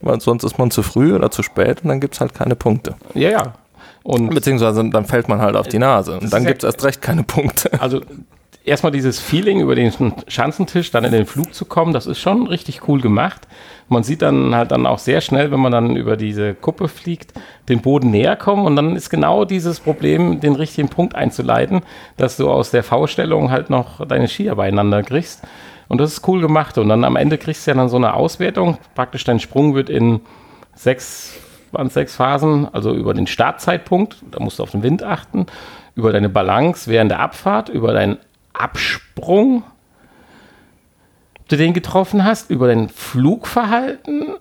weil 0.00 0.20
sonst 0.20 0.44
ist 0.44 0.58
man 0.58 0.70
zu 0.70 0.82
früh 0.82 1.14
oder 1.14 1.30
zu 1.30 1.42
spät 1.42 1.82
und 1.82 1.88
dann 1.88 2.00
gibt 2.00 2.14
es 2.14 2.20
halt 2.20 2.34
keine 2.34 2.56
Punkte. 2.56 2.96
Ja, 3.14 3.30
ja. 3.30 3.42
Und 4.08 4.30
Beziehungsweise 4.30 4.88
dann 4.88 5.04
fällt 5.04 5.28
man 5.28 5.42
halt 5.42 5.54
auf 5.54 5.68
die 5.68 5.78
Nase 5.78 6.18
und 6.18 6.32
dann 6.32 6.46
gibt 6.46 6.64
es 6.64 6.66
erst 6.66 6.82
recht 6.82 7.02
keine 7.02 7.24
Punkte. 7.24 7.70
Also 7.78 8.00
erstmal 8.64 8.90
dieses 8.90 9.20
Feeling 9.20 9.60
über 9.60 9.74
den 9.74 9.92
Schanzentisch, 10.28 10.90
dann 10.90 11.04
in 11.04 11.12
den 11.12 11.26
Flug 11.26 11.52
zu 11.52 11.66
kommen, 11.66 11.92
das 11.92 12.06
ist 12.06 12.18
schon 12.18 12.46
richtig 12.46 12.88
cool 12.88 13.02
gemacht. 13.02 13.46
Man 13.90 14.04
sieht 14.04 14.22
dann 14.22 14.54
halt 14.54 14.70
dann 14.70 14.86
auch 14.86 14.98
sehr 14.98 15.20
schnell, 15.20 15.50
wenn 15.50 15.60
man 15.60 15.72
dann 15.72 15.94
über 15.94 16.16
diese 16.16 16.54
Kuppe 16.54 16.88
fliegt, 16.88 17.34
den 17.68 17.82
Boden 17.82 18.10
näher 18.10 18.34
kommen 18.36 18.64
und 18.64 18.76
dann 18.76 18.96
ist 18.96 19.10
genau 19.10 19.44
dieses 19.44 19.78
Problem, 19.78 20.40
den 20.40 20.54
richtigen 20.54 20.88
Punkt 20.88 21.14
einzuleiten, 21.14 21.82
dass 22.16 22.38
du 22.38 22.50
aus 22.50 22.70
der 22.70 22.84
V-Stellung 22.84 23.50
halt 23.50 23.68
noch 23.68 24.06
deine 24.06 24.26
Skier 24.26 24.54
beieinander 24.54 25.02
kriegst. 25.02 25.42
Und 25.88 26.00
das 26.00 26.14
ist 26.14 26.26
cool 26.26 26.40
gemacht. 26.40 26.78
Und 26.78 26.88
dann 26.88 27.04
am 27.04 27.16
Ende 27.16 27.36
kriegst 27.36 27.66
du 27.66 27.72
ja 27.72 27.76
dann 27.76 27.90
so 27.90 27.96
eine 27.96 28.14
Auswertung. 28.14 28.78
Praktisch 28.94 29.24
dein 29.24 29.38
Sprung 29.38 29.74
wird 29.74 29.90
in 29.90 30.20
sechs 30.74 31.34
waren 31.72 31.88
sechs 31.90 32.16
Phasen, 32.16 32.66
also 32.72 32.94
über 32.94 33.14
den 33.14 33.26
Startzeitpunkt, 33.26 34.16
da 34.30 34.40
musst 34.40 34.58
du 34.58 34.62
auf 34.62 34.70
den 34.70 34.82
Wind 34.82 35.02
achten, 35.02 35.46
über 35.94 36.12
deine 36.12 36.28
Balance 36.28 36.90
während 36.90 37.10
der 37.10 37.20
Abfahrt, 37.20 37.68
über 37.68 37.92
deinen 37.92 38.18
Absprung, 38.52 39.62
ob 41.40 41.48
du 41.48 41.56
den 41.56 41.72
getroffen 41.72 42.24
hast, 42.24 42.50
über 42.50 42.66
dein 42.68 42.88
Flugverhalten 42.88 44.34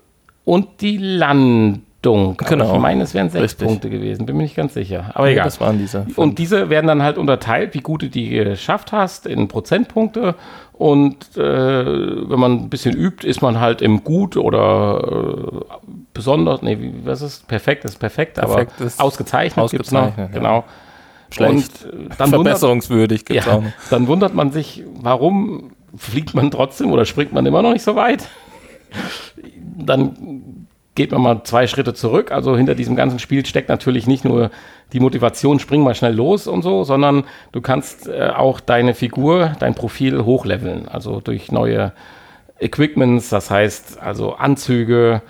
und 0.45 0.81
die 0.81 0.97
Landung. 0.97 2.37
Genau. 2.37 2.75
Ich 2.75 2.79
meine, 2.81 3.03
es 3.03 3.13
wären 3.13 3.29
sechs 3.29 3.43
Richtig. 3.43 3.67
Punkte 3.67 3.89
gewesen, 3.89 4.25
bin 4.25 4.37
mir 4.37 4.43
nicht 4.43 4.55
ganz 4.55 4.73
sicher. 4.73 5.11
Aber 5.13 5.25
Nee, 5.25 5.33
egal. 5.33 5.45
das 5.45 5.59
waren 5.59 5.77
diese. 5.77 6.05
Und 6.15 6.37
diese 6.39 6.69
werden 6.69 6.87
dann 6.87 7.03
halt 7.03 7.17
unterteilt, 7.17 7.73
wie 7.73 7.81
gut 7.81 8.01
du 8.03 8.09
die 8.09 8.29
geschafft 8.29 8.91
hast, 8.91 9.25
in 9.25 9.47
Prozentpunkte. 9.47 10.35
Und 10.77 11.35
äh, 11.35 12.29
wenn 12.29 12.39
man 12.39 12.51
ein 12.53 12.69
bisschen 12.69 12.95
übt, 12.95 13.27
ist 13.27 13.41
man 13.41 13.59
halt 13.59 13.81
im 13.81 14.03
Gut 14.03 14.37
oder 14.37 15.63
äh, 15.71 15.75
besonders, 16.13 16.61
nee, 16.61 16.79
wie, 16.79 16.93
was 17.03 17.23
ist 17.23 17.47
perfekt, 17.47 17.83
ist 17.83 17.97
perfekt, 17.97 18.35
Perfekt 18.35 18.73
aber 18.77 18.85
ist 18.85 18.99
ausgezeichnet, 18.99 19.71
gibt's 19.71 19.91
noch, 19.91 20.01
ausgezeichnet, 20.01 20.33
ja. 20.33 20.39
genau. 20.39 20.63
Schlecht. 21.31 21.85
Und 21.85 21.93
äh, 21.93 22.09
dann 22.17 22.31
wundert, 22.31 22.45
Verbesserungswürdig 22.45 23.25
gibt 23.25 23.39
es 23.39 23.45
ja, 23.47 23.53
auch 23.53 23.61
noch. 23.61 23.71
dann 23.89 24.07
wundert 24.07 24.35
man 24.35 24.51
sich, 24.51 24.83
warum 24.99 25.71
fliegt 25.95 26.35
man 26.35 26.51
trotzdem 26.51 26.91
oder 26.91 27.05
springt 27.05 27.33
man 27.33 27.45
immer 27.47 27.63
noch 27.63 27.73
nicht 27.73 27.83
so 27.83 27.95
weit? 27.95 28.27
Dann 29.79 30.67
geht 30.93 31.11
man 31.11 31.21
mal 31.21 31.43
zwei 31.43 31.65
Schritte 31.67 31.93
zurück. 31.95 32.31
Also 32.31 32.55
hinter 32.55 32.75
diesem 32.75 32.95
ganzen 32.95 33.19
Spiel 33.19 33.45
steckt 33.45 33.69
natürlich 33.69 34.05
nicht 34.05 34.25
nur 34.25 34.51
die 34.93 34.99
Motivation, 34.99 35.59
spring 35.59 35.83
mal 35.83 35.95
schnell 35.95 36.15
los 36.15 36.47
und 36.47 36.61
so, 36.61 36.83
sondern 36.83 37.25
du 37.51 37.61
kannst 37.61 38.07
äh, 38.07 38.31
auch 38.35 38.59
deine 38.59 38.93
Figur, 38.93 39.55
dein 39.59 39.75
Profil 39.75 40.23
hochleveln. 40.23 40.87
Also 40.87 41.19
durch 41.19 41.51
neue 41.51 41.91
Equipments, 42.59 43.29
das 43.29 43.51
heißt 43.51 43.99
also 44.01 44.35
Anzüge. 44.35 45.21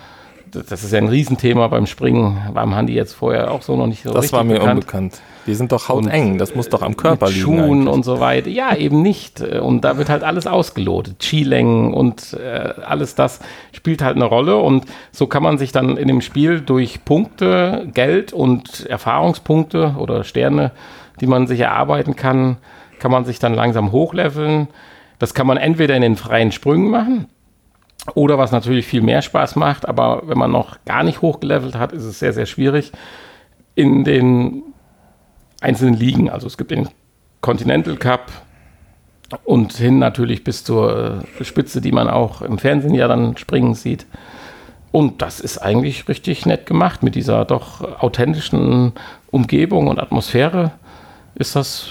Das 0.51 0.83
ist 0.83 0.91
ja 0.91 0.99
ein 0.99 1.07
Riesenthema 1.07 1.67
beim 1.67 1.85
Springen. 1.85 2.37
War 2.53 2.63
am 2.63 2.75
Handy 2.75 2.93
jetzt 2.93 3.13
vorher 3.13 3.51
auch 3.51 3.61
so 3.61 3.75
noch 3.75 3.87
nicht 3.87 4.03
so 4.03 4.11
Das 4.11 4.31
war 4.33 4.43
mir 4.43 4.55
bekannt 4.55 4.73
unbekannt. 4.79 5.21
Die 5.47 5.55
sind 5.55 5.71
doch 5.71 5.87
hauteng. 5.87 6.37
Das 6.37 6.55
muss 6.55 6.67
doch 6.67 6.81
am 6.81 6.97
Körper 6.97 7.27
mit 7.27 7.35
liegen. 7.35 7.45
Schuhen 7.45 7.61
eigentlich. 7.61 7.93
und 7.93 8.03
so 8.03 8.19
weiter. 8.19 8.49
Ja, 8.49 8.75
eben 8.75 9.01
nicht. 9.01 9.41
Und 9.41 9.81
da 9.81 9.97
wird 9.97 10.09
halt 10.09 10.23
alles 10.23 10.45
ausgelotet. 10.45 11.23
Skilängen 11.23 11.93
und 11.93 12.33
äh, 12.33 12.73
alles 12.85 13.15
das 13.15 13.39
spielt 13.71 14.01
halt 14.01 14.17
eine 14.17 14.25
Rolle. 14.25 14.57
Und 14.57 14.85
so 15.11 15.27
kann 15.27 15.43
man 15.43 15.57
sich 15.57 15.71
dann 15.71 15.95
in 15.95 16.07
dem 16.09 16.21
Spiel 16.21 16.59
durch 16.59 17.05
Punkte, 17.05 17.87
Geld 17.93 18.33
und 18.33 18.85
Erfahrungspunkte 18.87 19.95
oder 19.97 20.25
Sterne, 20.25 20.71
die 21.21 21.27
man 21.27 21.47
sich 21.47 21.61
erarbeiten 21.61 22.15
kann, 22.15 22.57
kann 22.99 23.11
man 23.11 23.23
sich 23.23 23.39
dann 23.39 23.53
langsam 23.53 23.91
hochleveln. 23.91 24.67
Das 25.19 25.33
kann 25.33 25.47
man 25.47 25.57
entweder 25.57 25.95
in 25.95 26.01
den 26.01 26.15
freien 26.17 26.51
Sprüngen 26.51 26.89
machen. 26.89 27.27
Oder 28.13 28.37
was 28.37 28.51
natürlich 28.51 28.87
viel 28.87 29.01
mehr 29.01 29.21
Spaß 29.21 29.55
macht, 29.55 29.87
aber 29.87 30.23
wenn 30.25 30.37
man 30.37 30.51
noch 30.51 30.77
gar 30.85 31.03
nicht 31.03 31.21
hochgelevelt 31.21 31.75
hat, 31.75 31.91
ist 31.91 32.03
es 32.03 32.19
sehr, 32.19 32.33
sehr 32.33 32.45
schwierig, 32.45 32.91
in 33.75 34.03
den 34.03 34.63
einzelnen 35.61 35.95
Ligen. 35.95 36.29
Also 36.29 36.47
es 36.47 36.57
gibt 36.57 36.71
den 36.71 36.89
Continental 37.41 37.97
Cup 37.97 38.31
und 39.43 39.73
hin 39.73 39.99
natürlich 39.99 40.43
bis 40.43 40.63
zur 40.63 41.21
äh, 41.39 41.43
Spitze, 41.43 41.81
die 41.81 41.91
man 41.91 42.09
auch 42.09 42.41
im 42.41 42.57
Fernsehen 42.57 42.93
ja 42.93 43.07
dann 43.07 43.35
springen 43.37 43.75
sieht. 43.75 44.05
Und 44.91 45.21
das 45.21 45.39
ist 45.39 45.57
eigentlich 45.57 46.07
richtig 46.07 46.45
nett 46.45 46.65
gemacht 46.65 47.03
mit 47.03 47.15
dieser 47.15 47.45
doch 47.45 48.01
authentischen 48.01 48.93
Umgebung 49.31 49.87
und 49.87 49.99
Atmosphäre. 49.99 50.71
Ist 51.35 51.55
das 51.55 51.89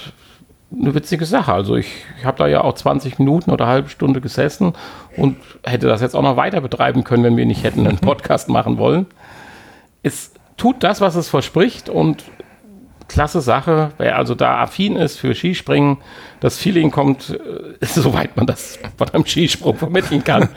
eine 0.71 0.93
witzige 0.93 1.25
Sache. 1.25 1.53
Also 1.53 1.75
ich, 1.75 1.87
ich 2.19 2.25
habe 2.25 2.37
da 2.37 2.47
ja 2.47 2.61
auch 2.61 2.73
20 2.73 3.19
Minuten 3.19 3.51
oder 3.51 3.65
eine 3.65 3.73
halbe 3.73 3.89
Stunde 3.89 4.21
gesessen 4.21 4.73
und 5.15 5.37
hätte 5.63 5.87
das 5.87 6.01
jetzt 6.01 6.15
auch 6.15 6.21
noch 6.21 6.37
weiter 6.37 6.61
betreiben 6.61 7.03
können, 7.03 7.23
wenn 7.23 7.37
wir 7.37 7.45
nicht 7.45 7.63
hätten 7.63 7.87
einen 7.87 7.97
Podcast 7.99 8.49
machen 8.49 8.77
wollen. 8.77 9.05
Es 10.03 10.33
tut 10.57 10.83
das, 10.83 11.01
was 11.01 11.15
es 11.15 11.29
verspricht 11.29 11.89
und 11.89 12.23
klasse 13.07 13.41
Sache. 13.41 13.91
Wer 13.97 14.17
also 14.17 14.35
da 14.35 14.59
affin 14.61 14.95
ist 14.95 15.17
für 15.17 15.33
Skispringen, 15.33 15.97
das 16.39 16.57
Feeling 16.57 16.91
kommt, 16.91 17.29
äh, 17.29 17.85
soweit 17.85 18.35
man 18.35 18.45
das 18.45 18.79
von 18.97 19.09
einem 19.09 19.25
Skisprung 19.25 19.75
vermitteln 19.75 20.23
kann. 20.23 20.49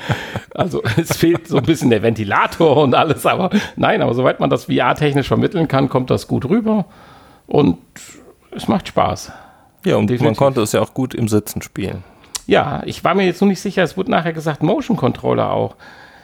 Also 0.54 0.82
es 0.96 1.16
fehlt 1.16 1.48
so 1.48 1.58
ein 1.58 1.64
bisschen 1.64 1.90
der 1.90 2.02
Ventilator 2.02 2.76
und 2.78 2.94
alles, 2.94 3.26
aber 3.26 3.50
nein, 3.76 4.02
aber 4.02 4.14
soweit 4.14 4.40
man 4.40 4.50
das 4.50 4.64
VR-technisch 4.64 5.28
vermitteln 5.28 5.68
kann, 5.68 5.88
kommt 5.88 6.10
das 6.10 6.26
gut 6.26 6.44
rüber 6.48 6.86
und 7.46 7.78
es 8.50 8.68
macht 8.68 8.88
Spaß. 8.88 9.32
Ja, 9.84 9.94
und 9.96 10.02
man 10.02 10.06
Definitiv. 10.08 10.38
konnte 10.38 10.60
es 10.62 10.72
ja 10.72 10.80
auch 10.80 10.92
gut 10.94 11.14
im 11.14 11.28
Sitzen 11.28 11.62
spielen. 11.62 12.04
Ja, 12.46 12.82
ich 12.84 13.02
war 13.04 13.14
mir 13.14 13.24
jetzt 13.26 13.40
nur 13.40 13.48
nicht 13.48 13.60
sicher, 13.60 13.82
es 13.82 13.96
wurde 13.96 14.10
nachher 14.10 14.32
gesagt, 14.32 14.62
Motion 14.62 14.96
Controller 14.96 15.52
auch. 15.52 15.76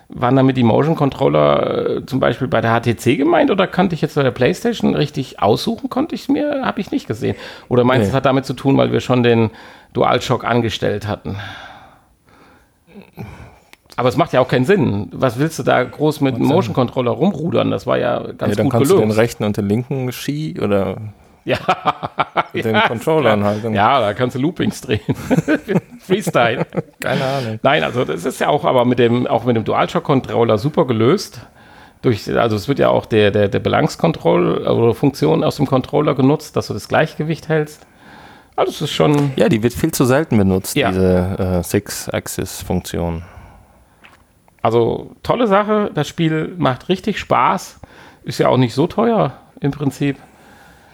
Waren 0.09 0.37
damit 0.37 0.57
die 0.57 0.63
Motion 0.63 0.95
Controller 0.95 1.97
äh, 1.97 2.07
zum 2.07 2.21
Beispiel 2.21 2.47
bei 2.47 2.61
der 2.61 2.71
HTC 2.81 3.17
gemeint 3.17 3.51
oder 3.51 3.67
kannte 3.67 3.95
ich 3.97 4.01
jetzt 4.03 4.15
bei 4.15 4.23
der 4.23 4.31
PlayStation 4.31 4.95
richtig 4.95 5.41
aussuchen? 5.43 5.91
Konnte 5.91 6.15
ich 6.15 6.23
es 6.23 6.29
mir, 6.29 6.63
habe 6.65 6.81
ich 6.81 6.91
nicht 6.93 7.09
gesehen. 7.09 7.35
Oder 7.69 7.83
meinst 7.83 8.03
du, 8.03 8.05
Nee. 8.05 8.09
es 8.11 8.15
hat 8.15 8.25
damit 8.25 8.45
zu 8.47 8.55
tun, 8.55 8.77
weil 8.77 8.93
wir 8.93 9.01
schon 9.01 9.23
den 9.25 9.51
DualShock 9.95 10.45
angestellt 10.45 11.09
hatten? 11.09 11.37
Aber 13.97 14.09
es 14.09 14.17
macht 14.17 14.33
ja 14.33 14.41
auch 14.41 14.49
keinen 14.49 14.67
Sinn. 14.67 15.09
Was 15.13 15.39
willst 15.39 15.59
du 15.59 15.63
da 15.63 15.83
groß 15.83 16.21
mit 16.21 16.35
einem 16.35 16.47
Motion 16.47 16.75
Controller 16.75 17.13
rumrudern? 17.13 17.71
Das 17.71 17.87
war 17.87 17.99
ja 17.99 18.21
Ja, 18.21 18.33
ganz 18.33 18.57
dann 18.57 18.67
gut 18.67 18.73
kannst 18.73 18.91
du 18.91 18.97
den 18.97 19.03
gelöst. 19.05 19.19
rechten 19.19 19.45
und 19.45 19.57
den 19.57 19.67
linken 19.69 20.13
Ski 20.13 20.61
oder 20.63 20.99
Ja, 21.47 21.59
mit 22.53 22.65
den 22.65 22.75
Ja, 22.75 22.89
Controllern 22.89 23.43
halt. 23.45 23.65
Und 23.65 23.73
ja, 23.75 24.01
da 24.01 24.13
kannst 24.15 24.37
du 24.37 24.41
Loopings 24.41 24.81
drehen. 24.83 25.01
Freestyle. 26.01 26.67
Keine 27.01 27.25
Ahnung. 27.25 27.59
Nein, 27.63 27.85
also 27.85 28.05
das 28.05 28.25
ist 28.25 28.41
ja 28.41 28.49
auch 28.49 28.65
aber 28.65 28.85
mit 28.85 28.99
dem, 28.99 29.27
auch 29.27 29.45
mit 29.45 29.57
dem 29.57 29.65
DualShock-Controller 29.65 30.59
super 30.59 30.87
gelöst. 30.87 31.41
Durch, 32.03 32.29
also 32.37 32.57
es 32.57 32.69
wird 32.69 32.79
ja 32.79 32.89
auch 32.89 33.07
der, 33.07 33.31
der, 33.31 33.49
der 33.49 33.61
Balance-Control 33.61 34.67
oder 34.67 34.95
Funktion 34.95 35.43
aus 35.43 35.57
dem 35.57 35.67
Controller 35.67 36.15
genutzt, 36.15 36.57
dass 36.57 36.67
du 36.67 36.75
das 36.75 36.89
Gleichgewicht 36.89 37.49
hältst. 37.49 37.87
Also 38.57 38.71
es 38.71 38.83
ist 38.83 38.93
schon, 38.93 39.33
Ja, 39.37 39.49
die 39.49 39.63
wird 39.63 39.73
viel 39.73 39.93
zu 39.93 40.05
selten 40.05 40.37
benutzt, 40.39 40.77
Ja. 40.77 40.89
diese 40.91 41.37
äh, 41.39 41.63
Six-Axis-Funktion. 41.63 43.23
also 44.63 45.13
tolle 45.23 45.47
Sache. 45.47 45.91
Das 45.95 46.09
Spiel 46.09 46.55
macht 46.59 46.89
richtig 46.89 47.19
Spaß. 47.19 47.81
Ist 48.25 48.39
ja 48.39 48.49
auch 48.49 48.57
nicht 48.57 48.75
so 48.75 48.87
teuer 48.87 49.33
im 49.61 49.71
Prinzip. 49.71 50.17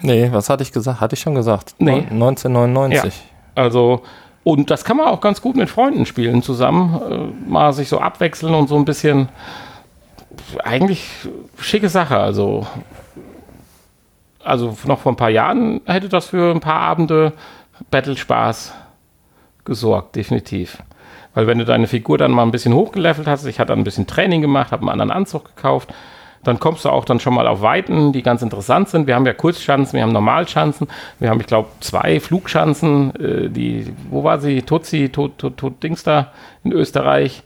Nee, 0.03 0.29
was 0.33 0.51
hatte 0.51 0.63
ich 0.63 0.73
gesagt? 0.73 1.01
Hatte 1.01 1.15
ich 1.15 1.21
schon 1.21 1.35
gesagt. 1.35 1.75
Nee. 1.79 2.03
Neun- 2.11 2.11
1999. 2.11 3.23
Also, 3.55 4.03
und 4.45 4.71
das 4.71 4.85
kann 4.85 4.97
man 4.97 5.07
auch 5.07 5.21
ganz 5.21 5.41
gut 5.41 5.57
mit 5.57 5.71
Freunden 5.71 6.05
spielen 6.07 6.43
zusammen. 6.43 7.01
Äh, 7.47 7.51
mal 7.51 7.73
sich 7.73 7.89
so 7.89 7.99
abwechseln 8.01 8.55
und 8.55 8.69
so 8.69 8.77
ein 8.77 8.85
bisschen. 8.85 9.29
Eigentlich 10.65 11.09
schicke 11.59 11.89
Sache. 11.89 12.17
Also, 12.17 12.67
also 14.45 14.77
noch 14.85 14.99
vor 15.01 15.13
ein 15.13 15.17
paar 15.17 15.31
Jahren 15.31 15.81
hätte 15.87 16.09
das 16.09 16.27
für 16.27 16.51
ein 16.51 16.61
paar 16.61 16.81
Abende 16.81 17.33
Battle-Spaß 17.91 18.73
gesorgt, 19.65 20.17
definitiv. 20.17 20.83
Weil 21.35 21.47
wenn 21.47 21.59
du 21.59 21.65
deine 21.65 21.87
Figur 21.87 22.19
dann 22.19 22.33
mal 22.33 22.43
ein 22.43 22.51
bisschen 22.51 22.75
hochgelevelt 22.75 23.27
hast, 23.27 23.45
ich 23.47 23.59
hatte 23.61 23.69
dann 23.69 23.79
ein 23.79 23.85
bisschen 23.85 24.07
Training 24.07 24.41
gemacht, 24.43 24.73
habe 24.73 24.83
einen 24.83 24.91
anderen 24.91 25.11
Anzug 25.11 25.55
gekauft, 25.57 25.93
dann 26.45 26.59
kommst 26.59 26.85
du 26.85 26.91
auch 26.91 27.05
dann 27.05 27.21
schon 27.21 27.35
mal 27.35 27.47
auf 27.47 27.63
Weiten, 27.63 28.13
die 28.13 28.23
ganz 28.23 28.43
interessant 28.43 28.89
sind. 28.89 29.07
Wir 29.07 29.15
haben 29.15 29.27
ja 29.27 29.33
Kurzschanzen, 29.33 29.95
wir 29.95 30.03
haben 30.03 30.13
Normalschanzen, 30.13 30.89
wir 31.19 31.31
haben, 31.31 31.41
ich 31.41 31.47
glaube, 31.47 31.69
zwei 31.81 32.19
Flugschanzen, 32.21 33.15
äh, 33.17 33.49
die, 33.49 33.93
wo 34.11 34.25
war 34.25 34.41
sie? 34.41 34.63
Tutsi, 34.63 35.11
Tut, 35.11 35.39
Tut, 35.39 35.57
Tut 35.57 35.83
Dings 35.83 36.03
da 36.03 36.33
in 36.65 36.73
Österreich, 36.73 37.43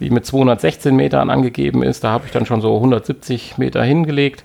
die 0.00 0.10
mit 0.10 0.26
216 0.26 0.96
Metern 0.96 1.30
angegeben 1.30 1.82
ist. 1.82 2.02
Da 2.02 2.10
habe 2.10 2.26
ich 2.26 2.32
dann 2.32 2.46
schon 2.46 2.60
so 2.60 2.74
170 2.76 3.58
Meter 3.58 3.82
hingelegt. 3.84 4.44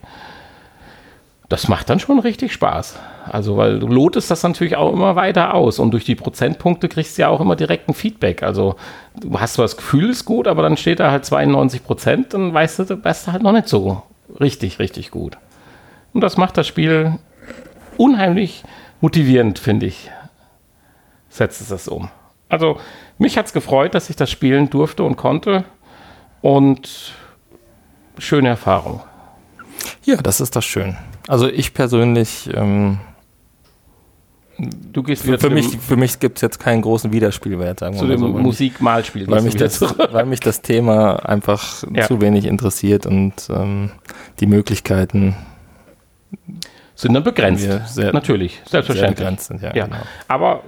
Das 1.50 1.68
macht 1.68 1.90
dann 1.90 2.00
schon 2.00 2.20
richtig 2.20 2.54
Spaß. 2.54 3.00
Also, 3.30 3.58
weil 3.58 3.80
du 3.80 3.88
lotest 3.88 4.30
das 4.30 4.44
natürlich 4.44 4.76
auch 4.76 4.94
immer 4.94 5.16
weiter 5.16 5.54
aus 5.54 5.80
und 5.80 5.92
durch 5.92 6.06
die 6.06 6.16
Prozentpunkte 6.16 6.90
kriegst 6.90 7.18
du 7.18 7.24
ja 7.24 7.30
auch 7.30 7.42
immer 7.42 7.56
direkt 7.56 7.90
ein 7.90 7.94
Feedback. 7.94 8.44
Also, 8.44 8.76
du 9.20 9.40
hast 9.40 9.54
zwar 9.56 9.66
das 9.66 9.78
Gefühl, 9.78 10.10
ist 10.10 10.26
gut, 10.26 10.48
aber 10.48 10.62
dann 10.62 10.78
steht 10.78 11.00
da 11.00 11.12
halt 11.12 11.26
92 11.26 11.84
Prozent, 11.84 12.34
dann 12.34 12.54
weißt 12.54 12.80
du, 12.80 12.84
du 12.84 12.98
bist 12.98 13.28
halt 13.32 13.42
noch 13.42 13.52
nicht 13.52 13.68
so 13.68 14.04
richtig, 14.40 14.80
richtig 14.80 15.12
gut. 15.12 15.38
Und 16.14 16.22
das 16.22 16.38
macht 16.38 16.58
das 16.58 16.68
Spiel 16.68 17.18
unheimlich 17.98 18.64
motivierend, 19.02 19.60
finde 19.60 19.88
ich. 19.88 20.12
Setzt 21.30 21.62
es 21.62 21.70
das 21.70 21.88
um. 21.88 22.10
Also, 22.48 22.80
mich 23.18 23.38
hat 23.38 23.48
es 23.48 23.54
gefreut, 23.54 23.96
dass 23.96 24.10
ich 24.10 24.16
das 24.16 24.30
spielen 24.30 24.70
durfte 24.70 25.04
und 25.04 25.18
konnte. 25.18 25.66
Und 26.42 27.14
schöne 28.20 28.50
Erfahrung. 28.50 29.02
Ja, 30.04 30.18
das 30.18 30.40
ist 30.42 30.56
das 30.56 30.64
schön. 30.66 30.98
Also 31.28 31.48
ich 31.48 31.74
persönlich, 31.74 32.50
ähm, 32.54 33.00
Du 34.58 35.04
gehst 35.04 35.24
für, 35.24 35.34
für 35.38 35.50
zu 35.50 35.54
mich, 35.54 35.72
dem, 35.72 35.80
für 35.82 35.98
mich 35.98 36.20
gibt 36.20 36.38
es 36.38 36.42
jetzt 36.42 36.60
keinen 36.60 36.82
großen 36.82 37.12
Wiederspielwert, 37.12 37.80
sagen 37.82 37.96
wir 37.96 38.00
zu 38.00 38.06
mal 38.06 38.12
dem 38.12 38.20
so. 38.22 38.28
mich- 38.30 38.42
Musikmalspiel. 38.44 39.28
weil 39.28 39.42
mich, 39.42 39.56
das, 39.58 39.82
weil 39.82 40.26
mich 40.26 40.40
das 40.40 40.62
Thema 40.62 41.18
einfach 41.28 41.84
Ja. 41.94 42.08
zu 42.08 42.22
wenig 42.22 42.46
interessiert 42.46 43.06
und 43.06 43.34
ähm, 43.50 43.92
die 44.40 44.46
Möglichkeiten 44.46 45.36
sind 46.96 47.14
dann 47.14 47.24
begrenzt. 47.24 47.64
Sehr- 47.94 48.14
Natürlich, 48.14 48.54
sehr 48.64 48.70
selbstverständlich. 48.84 49.18
begrenzt 49.18 49.48
sind. 49.48 49.62
Ja, 49.62 49.76
Ja. 49.76 49.86
Genau. 49.86 49.98
Aber 50.30 50.64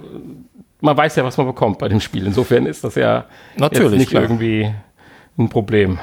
man 0.80 0.96
weiß 0.96 1.16
ja, 1.16 1.24
was 1.24 1.36
man 1.38 1.46
bekommt 1.46 1.78
bei 1.78 1.88
dem 1.88 2.00
Spiel. 2.00 2.26
Insofern 2.26 2.66
ist 2.66 2.84
das 2.84 2.94
ja 2.94 3.24
Natürlich, 3.56 3.92
jetzt 3.92 3.98
nicht 4.00 4.10
klar. 4.10 4.22
irgendwie 4.22 4.70
ein 5.38 5.48
Problem. 5.48 5.98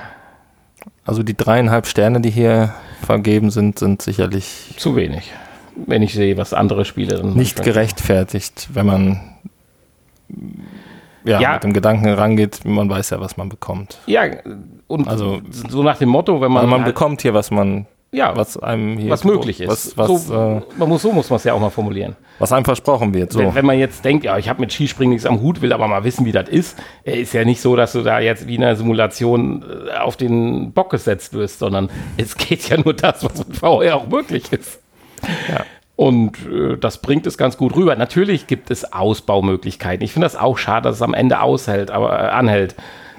Also 1.06 1.22
die 1.22 1.38
dreieinhalb 1.38 1.86
Sterne, 1.86 2.20
die 2.20 2.32
hier 2.32 2.74
vergeben 3.04 3.52
sind, 3.52 3.78
sind 3.78 4.02
sicherlich 4.02 4.74
Zu 4.78 4.96
wenig. 4.96 5.32
Wenn 5.76 6.02
ich 6.02 6.14
sehe, 6.14 6.38
was 6.38 6.54
andere 6.54 6.86
Spiele 6.86 7.18
dann 7.18 7.34
nicht 7.34 7.64
gerechtfertigt, 7.64 8.70
wenn 8.74 8.86
man 8.86 9.20
ja, 11.26 11.40
Ja. 11.40 11.54
mit 11.54 11.64
dem 11.64 11.74
Gedanken 11.74 12.08
rangeht, 12.10 12.66
man 12.66 12.90
weiß 12.90 13.10
ja, 13.12 13.20
was 13.20 13.36
man 13.38 13.50
bekommt. 13.50 13.98
Ja, 14.06 14.24
und 14.88 15.08
Also- 15.08 15.42
so 15.70 15.84
nach 15.84 15.98
dem 15.98 16.10
Motto, 16.10 16.36
wenn 16.42 16.52
man, 16.52 16.64
Man, 16.64 16.70
man 16.70 16.84
halt- 16.84 16.94
bekommt 16.94 17.22
hier, 17.24 17.34
was 17.34 17.50
man, 17.52 17.88
ja, 18.12 18.36
was 18.38 18.58
einem 18.58 18.98
hier 18.98 19.10
was 19.12 19.24
möglich 19.24 19.60
ist. 19.60 19.98
was, 19.98 20.10
was, 20.10 20.28
so, 20.28 20.34
äh, 20.34 20.62
man 20.78 20.88
muss, 20.88 21.02
so 21.02 21.12
muss 21.12 21.30
man 21.30 21.38
es 21.38 21.44
ja 21.44 21.54
auch 21.54 21.60
mal 21.60 21.72
formulieren. 21.72 22.16
was 22.38 22.52
einem 22.52 22.64
versprochen 22.66 23.14
wird. 23.14 23.32
So. 23.32 23.40
Wenn, 23.40 23.56
wenn 23.56 23.66
man 23.66 23.80
jetzt 23.80 24.06
denkt, 24.06 24.24
ja, 24.26 24.38
ich 24.38 24.50
habe 24.50 24.60
mit 24.62 24.72
Skispringen 24.72 25.12
nichts 25.14 25.26
am 25.26 25.42
Hut, 25.42 25.62
will 25.62 25.74
aber 25.74 25.88
mal 25.88 26.04
wissen, 26.04 26.26
wie 26.26 26.32
das 26.32 26.48
ist, 26.50 26.78
äh, 27.04 27.20
ist 27.22 27.34
ja 27.34 27.44
nicht 27.44 27.60
so, 27.62 27.76
dass 27.76 27.94
du 27.94 28.02
da 28.04 28.20
jetzt 28.20 28.48
wie 28.48 28.56
in 28.56 28.64
einer 28.64 28.76
Simulation 28.76 29.64
äh, 29.90 29.98
auf 29.98 30.18
den 30.18 30.72
Bock 30.74 30.92
gesetzt 30.92 31.34
wirst, 31.34 31.60
sondern 31.60 31.90
es 32.18 32.38
geht 32.38 32.70
ja 32.70 32.78
nur 32.78 32.94
das, 32.94 33.24
was 33.24 33.48
mit 33.48 33.58
VR 33.58 33.96
auch 33.96 34.08
möglich 34.08 34.52
ist. 34.54 34.80
Und 35.96 36.38
äh, 36.48 36.78
das 36.78 37.02
bringt 37.02 37.26
es 37.26 37.38
ganz 37.38 37.58
gut 37.58 37.76
rüber. 37.76 37.96
Natürlich 37.96 38.48
gibt 38.48 38.70
es 38.70 38.92
Ausbaumöglichkeiten. 38.92 40.04
Ich 40.04 40.12
finde 40.12 40.26
das 40.26 40.36
auch 40.36 40.58
schade, 40.58 40.90
dass 40.90 40.98
es 40.98 41.02
am 41.02 41.14
Ende 41.14 41.42
aushält, 41.42 41.92
aber 41.92 42.20
äh, 42.20 42.28
anhält. 42.28 42.76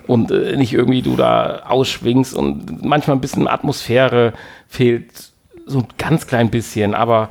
Und 0.06 0.30
äh, 0.30 0.56
nicht 0.56 0.72
irgendwie 0.72 1.02
du 1.02 1.16
da 1.16 1.62
ausschwingst 1.68 2.34
und 2.34 2.84
manchmal 2.84 3.16
ein 3.16 3.20
bisschen 3.20 3.48
Atmosphäre 3.48 4.34
fehlt, 4.68 5.10
so 5.64 5.78
ein 5.80 5.88
ganz 5.98 6.26
klein 6.26 6.50
bisschen, 6.50 6.94
aber 6.94 7.30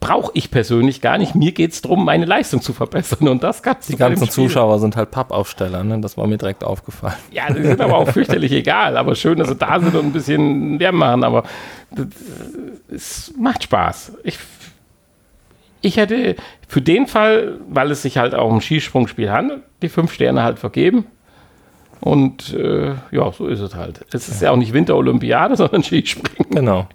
brauche 0.00 0.30
ich 0.34 0.50
persönlich 0.50 1.02
gar 1.02 1.18
nicht. 1.18 1.34
Mir 1.34 1.52
geht 1.52 1.72
es 1.72 1.82
darum, 1.82 2.04
meine 2.04 2.24
Leistung 2.24 2.62
zu 2.62 2.72
verbessern 2.72 3.28
und 3.28 3.42
das 3.42 3.62
kannst 3.62 3.90
Die 3.90 3.96
ganzen 3.96 4.30
Zuschauer 4.30 4.78
sind 4.78 4.96
halt 4.96 5.10
Pappaufsteller, 5.10 5.84
ne? 5.84 6.00
das 6.00 6.16
war 6.16 6.26
mir 6.26 6.38
direkt 6.38 6.64
aufgefallen. 6.64 7.16
Ja, 7.30 7.52
die 7.52 7.62
sind 7.62 7.80
aber 7.80 7.98
auch 7.98 8.08
fürchterlich 8.08 8.52
egal. 8.52 8.96
Aber 8.96 9.14
schön, 9.14 9.38
dass 9.38 9.48
sie 9.48 9.56
da 9.56 9.80
sind 9.80 9.94
und 9.94 10.06
ein 10.06 10.12
bisschen 10.12 10.78
Lärm 10.78 10.96
machen. 10.96 11.24
Aber 11.24 11.44
es 12.90 13.34
macht 13.38 13.64
Spaß. 13.64 14.12
Ich, 14.24 14.38
ich 15.82 15.98
hätte 15.98 16.36
für 16.66 16.80
den 16.80 17.06
Fall, 17.06 17.58
weil 17.68 17.90
es 17.90 18.00
sich 18.00 18.16
halt 18.16 18.34
auch 18.34 18.50
um 18.50 18.62
Skisprungspiel 18.62 19.30
handelt, 19.30 19.62
die 19.82 19.90
fünf 19.90 20.12
Sterne 20.12 20.42
halt 20.42 20.58
vergeben. 20.58 21.06
Und 22.00 22.54
äh, 22.54 22.94
ja, 23.10 23.30
so 23.32 23.46
ist 23.46 23.60
es 23.60 23.74
halt. 23.74 24.04
Es 24.12 24.28
ist 24.28 24.40
ja 24.40 24.50
auch 24.50 24.56
nicht 24.56 24.72
Winterolympiade, 24.72 25.56
sondern 25.58 25.82
Skispringen. 25.82 26.50
Genau. 26.50 26.86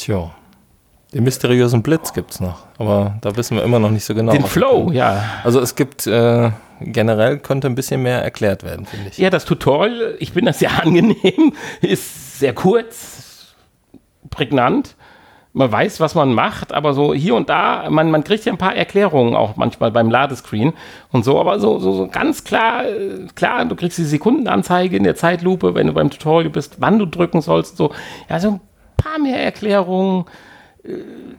Tja. 0.00 0.30
Den 1.12 1.24
mysteriösen 1.24 1.82
Blitz 1.82 2.14
gibt 2.14 2.30
es 2.30 2.40
noch, 2.40 2.66
aber 2.78 3.18
da 3.20 3.36
wissen 3.36 3.56
wir 3.56 3.64
immer 3.64 3.78
noch 3.80 3.90
nicht 3.90 4.04
so 4.04 4.14
genau. 4.14 4.32
Den 4.32 4.44
Flow, 4.44 4.90
ja. 4.92 5.24
Also 5.44 5.60
es 5.60 5.74
gibt 5.74 6.06
äh, 6.06 6.52
generell 6.80 7.38
könnte 7.38 7.66
ein 7.66 7.74
bisschen 7.74 8.02
mehr 8.02 8.22
erklärt 8.22 8.62
werden, 8.62 8.86
finde 8.86 9.10
ich. 9.10 9.18
Ja, 9.18 9.28
das 9.28 9.44
Tutorial, 9.44 10.14
ich 10.20 10.32
bin 10.32 10.46
das 10.46 10.60
sehr 10.60 10.82
angenehm, 10.82 11.52
ist 11.82 12.38
sehr 12.38 12.54
kurz, 12.54 13.54
prägnant. 14.30 14.96
Man 15.52 15.70
weiß, 15.70 15.98
was 15.98 16.14
man 16.14 16.32
macht, 16.32 16.72
aber 16.72 16.94
so 16.94 17.12
hier 17.12 17.34
und 17.34 17.50
da, 17.50 17.90
man, 17.90 18.10
man 18.12 18.22
kriegt 18.22 18.44
ja 18.44 18.52
ein 18.52 18.58
paar 18.58 18.76
Erklärungen 18.76 19.34
auch 19.34 19.56
manchmal 19.56 19.90
beim 19.90 20.08
Ladescreen 20.08 20.72
und 21.10 21.24
so, 21.24 21.40
aber 21.40 21.58
so, 21.58 21.80
so, 21.80 21.92
so 21.92 22.06
ganz 22.06 22.44
klar, 22.44 22.86
äh, 22.86 23.26
klar, 23.34 23.64
du 23.64 23.74
kriegst 23.74 23.98
die 23.98 24.04
Sekundenanzeige 24.04 24.96
in 24.96 25.02
der 25.02 25.16
Zeitlupe, 25.16 25.74
wenn 25.74 25.88
du 25.88 25.92
beim 25.92 26.08
Tutorial 26.08 26.50
bist, 26.50 26.76
wann 26.78 27.00
du 27.00 27.04
drücken 27.04 27.42
sollst, 27.42 27.76
so, 27.76 27.90
ja, 28.28 28.38
so 28.38 28.48
ein 28.48 28.60
paar 29.02 29.18
mehr 29.18 29.42
Erklärungen. 29.42 30.24
Äh, 30.84 30.90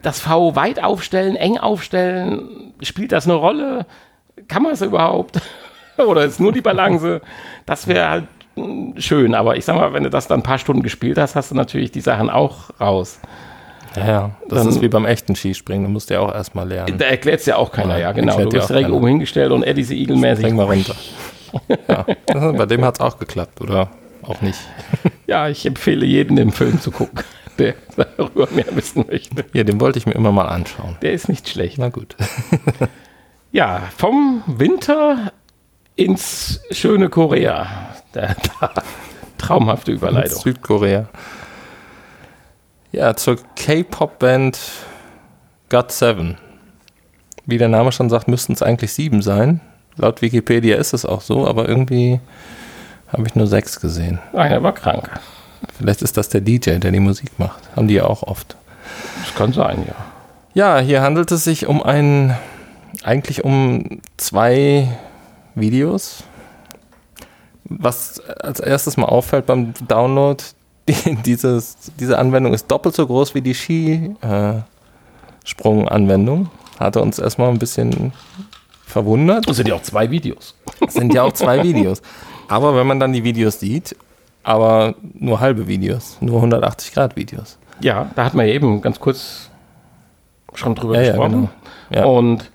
Das 0.02 0.20
V 0.20 0.56
weit 0.56 0.82
aufstellen, 0.82 1.36
eng 1.36 1.58
aufstellen, 1.58 2.72
spielt 2.82 3.12
das 3.12 3.24
eine 3.26 3.34
Rolle? 3.34 3.86
Kann 4.48 4.62
man 4.62 4.72
es 4.72 4.82
überhaupt? 4.82 5.40
Oder 5.98 6.24
ist 6.24 6.40
nur 6.40 6.52
die 6.52 6.60
Balance? 6.62 7.20
Das 7.66 7.86
wäre 7.86 8.08
halt 8.08 8.24
mh, 8.56 9.00
schön, 9.00 9.34
aber 9.34 9.56
ich 9.56 9.64
sag 9.64 9.76
mal, 9.76 9.92
wenn 9.92 10.02
du 10.04 10.10
das 10.10 10.26
dann 10.26 10.40
ein 10.40 10.42
paar 10.42 10.58
Stunden 10.58 10.82
gespielt 10.82 11.18
hast, 11.18 11.36
hast 11.36 11.50
du 11.50 11.54
natürlich 11.54 11.92
die 11.92 12.00
Sachen 12.00 12.30
auch 12.30 12.70
raus. 12.80 13.20
Ja, 13.94 14.06
ja. 14.06 14.30
Das 14.48 14.60
Dann- 14.60 14.68
ist 14.68 14.80
wie 14.80 14.88
beim 14.88 15.04
echten 15.04 15.36
Skispringen, 15.36 15.84
du 15.84 15.90
musst 15.90 16.08
ja 16.10 16.20
auch 16.20 16.34
erstmal 16.34 16.66
lernen. 16.66 16.96
Da 16.98 17.04
erklärt 17.04 17.40
es 17.40 17.46
ja 17.46 17.56
auch 17.56 17.70
keiner, 17.70 17.88
Nein, 17.94 18.00
ja, 18.00 18.12
genau. 18.12 18.38
Du 18.42 18.50
wirst 18.52 18.70
direkt 18.70 18.86
keiner. 18.86 18.96
oben 18.96 19.06
hingestellt 19.08 19.52
und 19.52 19.62
Eddie 19.64 19.94
Eagle 20.00 20.16
mäßig. 20.16 20.44
Bring 20.46 20.56
mal 20.56 20.64
runter. 20.64 20.94
ja. 21.88 22.52
Bei 22.52 22.64
dem 22.66 22.84
hat 22.86 22.94
es 22.94 23.00
auch 23.00 23.18
geklappt, 23.18 23.60
oder 23.60 23.90
auch 24.22 24.40
nicht. 24.40 24.58
Ja, 25.26 25.48
ich 25.48 25.66
empfehle 25.66 26.06
jedem, 26.06 26.36
den 26.36 26.52
Film 26.52 26.80
zu 26.80 26.90
gucken, 26.90 27.20
der 27.62 27.74
darüber 28.16 28.48
mehr 28.50 28.66
wissen 28.70 29.04
möchte. 29.08 29.44
Ja, 29.52 29.64
den 29.64 29.80
wollte 29.80 29.98
ich 29.98 30.06
mir 30.06 30.14
immer 30.14 30.32
mal 30.32 30.46
anschauen. 30.46 30.96
Der 31.02 31.12
ist 31.12 31.28
nicht 31.28 31.48
schlecht. 31.48 31.78
Na 31.78 31.88
gut. 31.88 32.16
Ja, 33.54 33.82
vom 33.98 34.42
Winter 34.46 35.30
ins 35.94 36.62
schöne 36.70 37.10
Korea. 37.10 37.66
Da, 38.12 38.34
da, 38.60 38.72
traumhafte 39.36 39.92
Überleitung. 39.92 40.40
Südkorea. 40.40 41.06
Ja, 42.92 43.14
zur 43.14 43.36
K-Pop-Band 43.56 44.58
God7. 45.70 46.36
Wie 47.44 47.58
der 47.58 47.68
Name 47.68 47.92
schon 47.92 48.08
sagt, 48.08 48.26
müssten 48.26 48.54
es 48.54 48.62
eigentlich 48.62 48.94
sieben 48.94 49.20
sein. 49.20 49.60
Laut 49.96 50.22
Wikipedia 50.22 50.76
ist 50.76 50.94
es 50.94 51.04
auch 51.04 51.20
so, 51.20 51.46
aber 51.46 51.68
irgendwie 51.68 52.20
habe 53.08 53.26
ich 53.26 53.34
nur 53.34 53.46
sechs 53.46 53.80
gesehen. 53.80 54.18
Einer 54.32 54.62
war 54.62 54.72
krank. 54.72 55.10
Vielleicht 55.78 56.02
ist 56.02 56.16
das 56.16 56.28
der 56.28 56.40
DJ, 56.40 56.78
der 56.78 56.90
die 56.90 57.00
Musik 57.00 57.30
macht. 57.38 57.62
Haben 57.76 57.88
die 57.88 57.94
ja 57.94 58.04
auch 58.04 58.22
oft. 58.22 58.56
Das 59.24 59.34
kann 59.34 59.52
sein, 59.52 59.84
ja. 59.86 59.94
Ja, 60.54 60.78
hier 60.78 61.02
handelt 61.02 61.30
es 61.32 61.44
sich 61.44 61.66
um 61.66 61.82
ein, 61.82 62.36
eigentlich 63.02 63.44
um 63.44 64.00
zwei 64.16 64.88
Videos. 65.54 66.24
Was 67.64 68.18
als 68.20 68.58
erstes 68.60 68.98
mal 68.98 69.06
auffällt 69.06 69.46
beim 69.46 69.72
Download, 69.88 70.44
die, 70.88 71.16
dieses, 71.24 71.76
diese 71.98 72.18
Anwendung 72.18 72.52
ist 72.52 72.70
doppelt 72.70 72.94
so 72.94 73.06
groß 73.06 73.34
wie 73.34 73.40
die 73.40 73.54
Skisprung-Anwendung. 73.54 76.50
Hatte 76.78 77.00
uns 77.00 77.18
erstmal 77.18 77.48
ein 77.48 77.58
bisschen 77.58 78.12
verwundert. 78.84 79.48
Das 79.48 79.56
sind 79.56 79.68
ja 79.68 79.74
auch 79.74 79.82
zwei 79.82 80.10
Videos. 80.10 80.54
Es 80.86 80.92
sind 80.94 81.14
ja 81.14 81.22
auch 81.22 81.32
zwei 81.32 81.62
Videos. 81.64 82.02
Aber 82.48 82.76
wenn 82.76 82.86
man 82.86 83.00
dann 83.00 83.14
die 83.14 83.24
Videos 83.24 83.58
sieht, 83.60 83.96
aber 84.42 84.94
nur 85.14 85.40
halbe 85.40 85.66
Videos, 85.66 86.18
nur 86.20 86.36
180 86.36 86.92
Grad 86.92 87.16
Videos. 87.16 87.58
Ja, 87.80 88.10
da 88.14 88.24
hat 88.24 88.34
man 88.34 88.46
ja 88.46 88.52
eben 88.54 88.80
ganz 88.80 89.00
kurz 89.00 89.50
schon 90.54 90.74
drüber 90.74 90.96
Ja, 90.96 91.02
ja, 91.02 91.08
gesprochen. 91.12 91.32
genau. 91.32 92.00
Ja. 92.00 92.04
Und 92.06 92.50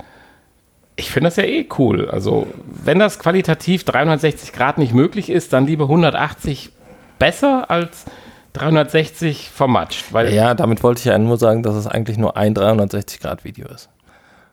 ich 0.96 1.12
finde 1.12 1.28
das 1.28 1.36
ja 1.38 1.44
eh 1.44 1.68
cool. 1.78 2.10
Also, 2.10 2.48
wenn 2.66 3.00
das 3.00 3.20
qualitativ 3.20 3.84
360 3.84 4.52
Grad 4.54 4.78
nicht 4.78 4.94
möglich 4.94 5.30
ist, 5.30 5.54
dann 5.54 5.68
lieber 5.68 5.86
180 5.86 6.72
besser 7.20 7.70
als 7.70 8.06
360 8.54 9.50
vermatscht. 9.50 10.12
Weil, 10.14 10.34
Ja, 10.34 10.54
damit 10.56 10.82
wollte 10.84 11.00
ich 11.00 11.06
ja 11.06 11.18
nur 11.18 11.38
sagen, 11.38 11.62
dass 11.64 11.76
es 11.76 11.86
eigentlich 11.88 12.18
nur 12.18 12.36
ein 12.38 12.56
360-Grad-Video 12.56 13.68
ist. 13.68 13.90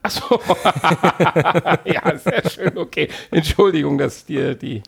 Achso. 0.02 0.38
ja, 1.84 2.16
sehr 2.18 2.42
schön, 2.50 2.76
okay. 2.76 3.08
Entschuldigung, 3.30 3.96
dass 3.96 4.26
dir 4.26 4.54
die, 4.54 4.82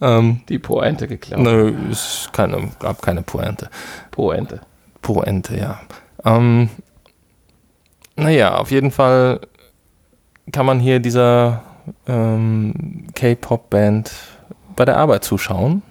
Ähm, 0.00 0.40
die 0.48 0.58
Pointe 0.58 1.06
geklaut 1.06 1.40
nö, 1.40 1.74
es 1.90 2.28
keine, 2.32 2.70
gab 2.78 3.02
keine 3.02 3.22
Pointe. 3.22 3.68
Pointe. 4.10 4.60
Pointe, 5.02 5.56
ja. 5.56 5.80
Ähm, 6.24 6.70
naja, 8.16 8.56
auf 8.56 8.70
jeden 8.70 8.90
Fall 8.90 9.40
kann 10.52 10.66
man 10.66 10.80
hier 10.80 11.00
dieser 11.00 11.62
ähm, 12.06 13.06
K-Pop-Band 13.14 14.12
bei 14.76 14.84
der 14.84 14.96
Arbeit 14.96 15.24
zuschauen. 15.24 15.82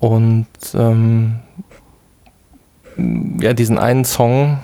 Und 0.00 0.48
ähm, 0.74 1.36
ja, 3.40 3.52
diesen 3.52 3.78
einen 3.78 4.04
Song 4.04 4.58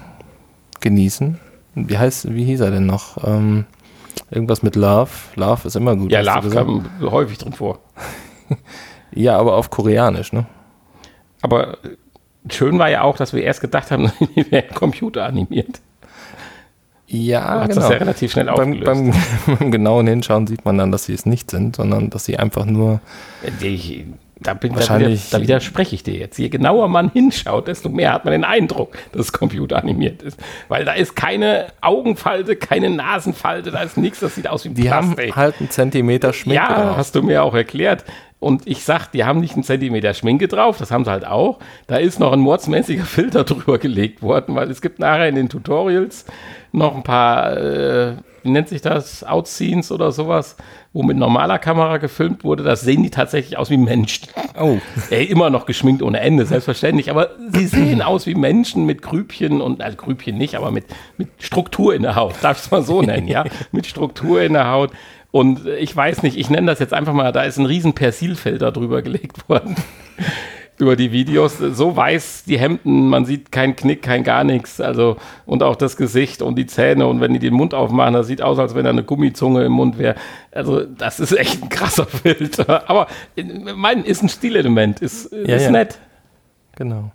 genießen. 0.80 1.38
Wie 1.74 1.98
heißt, 1.98 2.34
wie 2.34 2.44
hieß 2.44 2.60
er 2.60 2.70
denn 2.70 2.86
noch? 2.86 3.22
Ähm, 3.24 3.66
irgendwas 4.30 4.62
mit 4.62 4.76
Love. 4.76 5.10
Love 5.36 5.66
ist 5.66 5.76
immer 5.76 5.96
gut. 5.96 6.10
Ja, 6.12 6.20
Love 6.20 6.50
kam 6.50 6.84
häufig 7.00 7.38
drin 7.38 7.52
vor. 7.52 7.78
Ja, 9.10 9.38
aber 9.38 9.56
auf 9.56 9.70
Koreanisch, 9.70 10.32
ne? 10.32 10.46
Aber 11.40 11.82
äh, 11.84 11.96
schön 12.50 12.78
war 12.78 12.90
ja 12.90 13.02
auch, 13.02 13.16
dass 13.16 13.32
wir 13.32 13.42
erst 13.42 13.60
gedacht 13.60 13.90
haben, 13.90 14.12
die 14.36 14.50
wären 14.50 14.74
computeranimiert. 14.74 15.80
Ja, 17.06 17.62
Hat 17.62 17.74
das 17.74 17.88
ja 17.88 17.96
relativ 17.96 18.32
schnell 18.32 18.46
beim, 18.46 18.74
aufgelöst. 18.74 18.84
beim, 19.46 19.56
beim 19.58 19.70
genauen 19.70 20.06
Hinschauen 20.06 20.46
sieht 20.46 20.66
man 20.66 20.76
dann, 20.76 20.92
dass 20.92 21.06
sie 21.06 21.14
es 21.14 21.24
nicht 21.24 21.50
sind, 21.50 21.76
sondern 21.76 22.10
dass 22.10 22.26
sie 22.26 22.38
einfach 22.38 22.66
nur. 22.66 23.00
Ich, 23.62 24.04
da, 24.40 24.54
bin, 24.54 24.70
da, 24.72 24.76
wieder, 24.78 24.88
Wahrscheinlich- 24.88 25.30
da 25.30 25.40
widerspreche 25.40 25.94
ich 25.94 26.02
dir 26.02 26.14
jetzt. 26.14 26.38
Je 26.38 26.48
genauer 26.48 26.88
man 26.88 27.10
hinschaut, 27.10 27.68
desto 27.68 27.88
mehr 27.88 28.12
hat 28.12 28.24
man 28.24 28.32
den 28.32 28.44
Eindruck, 28.44 28.96
dass 29.12 29.26
es 29.26 29.32
computeranimiert 29.32 30.22
ist. 30.22 30.38
Weil 30.68 30.84
da 30.84 30.92
ist 30.92 31.16
keine 31.16 31.66
Augenfalte, 31.80 32.56
keine 32.56 32.90
Nasenfalte, 32.90 33.70
da 33.70 33.82
ist 33.82 33.96
nichts, 33.96 34.20
das 34.20 34.34
sieht 34.34 34.48
aus 34.48 34.64
wie 34.64 34.70
Die 34.70 34.90
haben 34.90 35.14
Plastik. 35.14 35.36
halt 35.36 35.54
einen 35.60 35.70
Zentimeter 35.70 36.32
Schmink 36.32 36.56
Ja, 36.56 36.68
drauf. 36.72 36.96
hast 36.96 37.14
du 37.14 37.22
mir 37.22 37.42
auch 37.42 37.54
erklärt. 37.54 38.04
Und 38.40 38.68
ich 38.68 38.84
sag, 38.84 39.08
die 39.10 39.24
haben 39.24 39.40
nicht 39.40 39.54
einen 39.54 39.64
Zentimeter 39.64 40.14
Schminke 40.14 40.46
drauf, 40.46 40.78
das 40.78 40.92
haben 40.92 41.04
sie 41.04 41.10
halt 41.10 41.26
auch. 41.26 41.58
Da 41.88 41.96
ist 41.96 42.20
noch 42.20 42.32
ein 42.32 42.38
mordsmäßiger 42.38 43.04
Filter 43.04 43.42
drüber 43.42 43.78
gelegt 43.78 44.22
worden, 44.22 44.54
weil 44.54 44.70
es 44.70 44.80
gibt 44.80 45.00
nachher 45.00 45.28
in 45.28 45.34
den 45.34 45.48
Tutorials 45.48 46.24
noch 46.72 46.94
ein 46.94 47.02
paar, 47.02 47.56
äh, 47.56 48.12
wie 48.42 48.50
nennt 48.50 48.68
sich 48.68 48.80
das, 48.80 49.24
Outscenes 49.24 49.90
oder 49.90 50.12
sowas, 50.12 50.56
wo 50.92 51.02
mit 51.02 51.16
normaler 51.16 51.58
Kamera 51.58 51.98
gefilmt 51.98 52.44
wurde. 52.44 52.62
Das 52.62 52.80
sehen 52.80 53.02
die 53.02 53.10
tatsächlich 53.10 53.58
aus 53.58 53.70
wie 53.70 53.76
Menschen. 53.76 54.28
Oh. 54.58 54.78
Ey, 55.10 55.24
immer 55.24 55.50
noch 55.50 55.66
geschminkt 55.66 56.02
ohne 56.02 56.20
Ende, 56.20 56.46
selbstverständlich. 56.46 57.10
Aber 57.10 57.30
sie 57.52 57.66
sehen 57.66 58.02
aus 58.02 58.26
wie 58.26 58.34
Menschen 58.34 58.86
mit 58.86 59.02
Grübchen 59.02 59.60
und, 59.60 59.82
also 59.82 59.96
Grübchen 59.96 60.36
nicht, 60.36 60.54
aber 60.54 60.70
mit, 60.70 60.86
mit 61.16 61.28
Struktur 61.38 61.94
in 61.94 62.02
der 62.02 62.16
Haut. 62.16 62.34
Darf 62.42 62.58
ich 62.58 62.64
es 62.64 62.70
mal 62.70 62.82
so 62.82 63.02
nennen, 63.02 63.28
ja? 63.28 63.44
Mit 63.72 63.86
Struktur 63.86 64.42
in 64.42 64.54
der 64.54 64.70
Haut. 64.70 64.90
Und 65.30 65.66
ich 65.66 65.94
weiß 65.94 66.22
nicht, 66.22 66.38
ich 66.38 66.48
nenne 66.48 66.68
das 66.68 66.78
jetzt 66.78 66.94
einfach 66.94 67.12
mal, 67.12 67.32
da 67.32 67.42
ist 67.42 67.58
ein 67.58 67.66
riesen 67.66 67.92
Persilfilter 67.92 68.72
drüber 68.72 69.02
gelegt 69.02 69.48
worden. 69.48 69.76
Über 70.78 70.96
die 70.96 71.12
Videos. 71.12 71.58
So 71.58 71.96
weiß 71.96 72.44
die 72.46 72.58
Hemden, 72.58 73.08
man 73.08 73.24
sieht 73.24 73.50
keinen 73.52 73.74
Knick, 73.76 74.02
kein 74.02 74.24
gar 74.24 74.44
nichts. 74.44 74.80
Also, 74.80 75.16
und 75.46 75.62
auch 75.62 75.76
das 75.76 75.96
Gesicht 75.96 76.40
und 76.42 76.56
die 76.56 76.66
Zähne. 76.66 77.06
Und 77.06 77.20
wenn 77.20 77.32
die 77.32 77.38
den 77.38 77.54
Mund 77.54 77.74
aufmachen, 77.74 78.14
das 78.14 78.26
sieht 78.28 78.42
aus, 78.42 78.58
als 78.58 78.74
wenn 78.74 78.84
da 78.84 78.90
eine 78.90 79.02
Gummizunge 79.04 79.64
im 79.64 79.72
Mund 79.72 79.98
wäre. 79.98 80.14
Also, 80.52 80.84
das 80.84 81.20
ist 81.20 81.32
echt 81.32 81.62
ein 81.62 81.68
krasser 81.68 82.06
Filter. 82.06 82.88
Aber 82.88 83.06
mein 83.74 84.04
ist 84.04 84.22
ein 84.22 84.28
Stilelement, 84.28 85.00
ist, 85.00 85.32
Ja, 85.32 85.56
ist 85.56 85.64
ja. 85.64 85.70
nett. 85.70 85.98
Genau. 86.76 87.10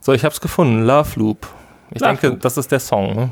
So, 0.00 0.12
ich 0.12 0.24
habe 0.24 0.32
es 0.32 0.40
gefunden. 0.40 0.84
Love 0.86 1.18
Loop. 1.18 1.46
Ich 1.90 2.00
Love 2.00 2.10
denke, 2.12 2.28
Loop. 2.28 2.40
das 2.40 2.56
ist 2.56 2.72
der 2.72 2.80
Song. 2.80 3.14
Ne? 3.14 3.30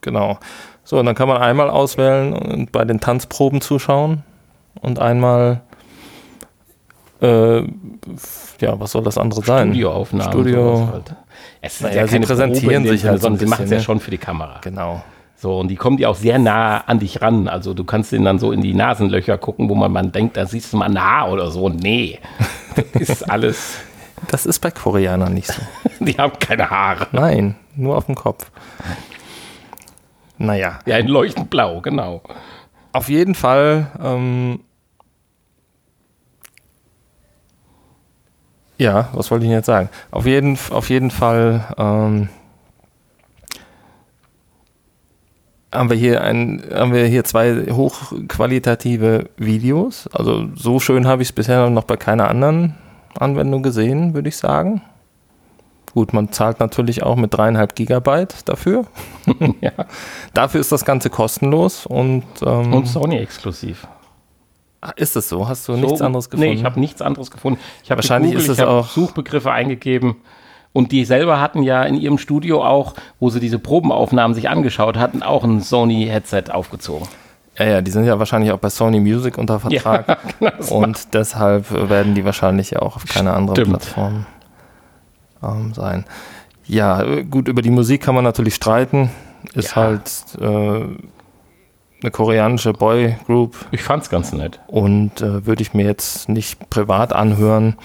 Genau. 0.00 0.38
So, 0.84 0.98
und 0.98 1.06
dann 1.06 1.14
kann 1.14 1.28
man 1.28 1.38
einmal 1.38 1.70
auswählen 1.70 2.32
und 2.32 2.72
bei 2.72 2.84
den 2.84 3.00
Tanzproben 3.00 3.60
zuschauen 3.60 4.22
und 4.80 4.98
einmal, 4.98 5.62
äh, 7.20 7.60
ja, 8.60 8.78
was 8.80 8.92
soll 8.92 9.02
das 9.02 9.18
andere 9.18 9.42
sein? 9.42 9.68
Studioaufnahmen. 9.68 10.32
Studio. 10.32 10.88
Halt. 10.92 11.14
Es 11.60 11.78
sind 11.78 11.90
Naja, 11.90 12.06
sie 12.06 12.20
präsentieren 12.20 12.84
dem 12.84 12.92
sich 12.92 13.04
halt 13.04 13.18
so 13.20 13.22
sondern 13.24 13.38
sie 13.40 13.46
machen 13.46 13.64
es 13.64 13.70
ja 13.70 13.76
bisschen, 13.76 13.84
schon 13.84 14.00
für 14.00 14.10
die 14.10 14.18
Kamera. 14.18 14.58
Genau. 14.62 15.02
So, 15.36 15.58
und 15.60 15.68
die 15.68 15.76
kommen 15.76 15.96
die 15.96 16.06
auch 16.06 16.16
sehr 16.16 16.38
nah 16.38 16.78
an 16.86 16.98
dich 16.98 17.22
ran. 17.22 17.48
Also 17.48 17.72
du 17.72 17.84
kannst 17.84 18.12
denen 18.12 18.24
dann 18.26 18.38
so 18.38 18.52
in 18.52 18.60
die 18.60 18.74
Nasenlöcher 18.74 19.38
gucken, 19.38 19.68
wo 19.70 19.74
man, 19.74 19.90
man 19.90 20.12
denkt, 20.12 20.36
da 20.36 20.44
siehst 20.46 20.72
du 20.72 20.76
mal 20.76 20.86
ein 20.86 21.02
Haar 21.02 21.30
oder 21.30 21.50
so. 21.50 21.68
Nee, 21.68 22.18
das 22.92 23.08
ist 23.08 23.30
alles, 23.30 23.74
Das 24.28 24.44
ist 24.44 24.58
bei 24.60 24.70
Koreanern 24.70 25.32
nicht 25.32 25.46
so. 25.48 25.62
die 26.04 26.12
haben 26.18 26.38
keine 26.38 26.68
Haare. 26.68 27.06
Nein, 27.12 27.56
nur 27.74 27.96
auf 27.96 28.04
dem 28.06 28.14
Kopf. 28.16 28.50
Naja, 30.38 30.78
Ja, 30.86 30.96
in 30.98 31.08
leuchtend 31.08 31.50
blau, 31.50 31.80
genau. 31.80 32.22
auf 32.92 33.08
jeden 33.08 33.34
Fall. 33.34 33.90
Ähm, 34.02 34.60
ja, 38.80 39.10
was 39.12 39.30
wollte 39.30 39.44
ich 39.44 39.50
denn 39.50 39.58
jetzt 39.58 39.66
sagen? 39.66 39.90
Auf 40.10 40.24
jeden, 40.24 40.58
auf 40.70 40.88
jeden 40.88 41.10
Fall 41.10 41.66
ähm, 41.76 42.30
haben 45.70 45.90
wir 45.90 45.96
hier 45.98 46.22
ein, 46.22 46.64
haben 46.72 46.94
wir 46.94 47.04
hier 47.04 47.22
zwei 47.24 47.66
hochqualitative 47.70 49.28
Videos. 49.36 50.08
Also 50.14 50.48
so 50.54 50.80
schön 50.80 51.06
habe 51.06 51.20
ich 51.20 51.28
es 51.28 51.32
bisher 51.32 51.68
noch 51.68 51.84
bei 51.84 51.98
keiner 51.98 52.28
anderen 52.28 52.74
Anwendung 53.18 53.62
gesehen, 53.62 54.14
würde 54.14 54.30
ich 54.30 54.38
sagen. 54.38 54.80
Gut, 55.92 56.14
man 56.14 56.32
zahlt 56.32 56.58
natürlich 56.58 57.02
auch 57.02 57.16
mit 57.16 57.34
dreieinhalb 57.34 57.74
Gigabyte 57.74 58.48
dafür. 58.48 58.86
ja. 59.60 59.72
Dafür 60.32 60.60
ist 60.60 60.72
das 60.72 60.86
Ganze 60.86 61.10
kostenlos 61.10 61.84
und, 61.84 62.24
ähm, 62.46 62.72
Und 62.72 62.86
Sony 62.86 63.18
exklusiv. 63.18 63.86
Ah, 64.82 64.92
ist 64.96 65.14
es 65.16 65.28
so? 65.28 65.46
Hast 65.48 65.68
du 65.68 65.72
nichts 65.76 65.98
So- 65.98 66.04
anderes 66.04 66.30
gefunden? 66.30 66.50
Nee, 66.52 66.56
ich 66.58 66.64
habe 66.64 66.80
nichts 66.80 67.02
anderes 67.02 67.30
gefunden. 67.30 67.60
Ich 67.84 67.90
habe 67.90 67.98
Wahrscheinlich 67.98 68.32
gegoogelt, 68.32 68.56
ich 68.58 68.60
habe 68.62 68.70
auch- 68.70 68.88
Suchbegriffe 68.88 69.50
eingegeben. 69.52 70.16
Und 70.72 70.92
die 70.92 71.04
selber 71.04 71.40
hatten 71.40 71.62
ja 71.64 71.82
in 71.82 71.96
ihrem 71.96 72.16
Studio 72.16 72.64
auch, 72.64 72.94
wo 73.18 73.28
sie 73.28 73.40
diese 73.40 73.58
Probenaufnahmen 73.58 74.34
sich 74.34 74.48
angeschaut 74.48 74.96
hatten, 74.96 75.22
auch 75.22 75.42
ein 75.44 75.60
Sony-Headset 75.60 76.44
aufgezogen. 76.52 77.08
ja, 77.58 77.64
ja, 77.66 77.80
die 77.82 77.90
sind 77.90 78.04
ja 78.04 78.18
wahrscheinlich 78.18 78.52
auch 78.52 78.58
bei 78.58 78.70
Sony 78.70 79.00
Music 79.00 79.36
unter 79.36 79.58
Vertrag 79.60 80.18
genau, 80.38 80.50
das 80.56 80.70
und 80.70 81.12
deshalb 81.12 81.70
werden 81.90 82.14
die 82.14 82.24
wahrscheinlich 82.24 82.70
ja 82.70 82.80
auch 82.82 82.96
auf 82.96 83.04
keine 83.04 83.32
andere 83.34 83.56
Stimmt. 83.56 83.70
Plattform 83.70 84.26
ähm, 85.42 85.74
sein. 85.74 86.04
Ja, 86.66 87.02
äh, 87.02 87.24
gut, 87.24 87.48
über 87.48 87.62
die 87.62 87.70
Musik 87.70 88.02
kann 88.02 88.14
man 88.14 88.24
natürlich 88.24 88.54
streiten. 88.54 89.10
Ist 89.54 89.70
Ja. 89.70 89.76
halt 89.76 90.10
äh, 90.40 90.86
eine 92.02 92.10
koreanische 92.10 92.72
Boygroup 92.72 93.56
Ich 93.72 93.82
fand's 93.82 94.08
ganz 94.10 94.32
nett. 94.32 94.60
und 94.66 95.20
äh, 95.20 95.46
würde 95.46 95.62
ich 95.62 95.74
mir 95.74 95.84
jetzt 95.86 96.28
nicht 96.28 96.70
privat 96.70 97.12
anhören. 97.12 97.76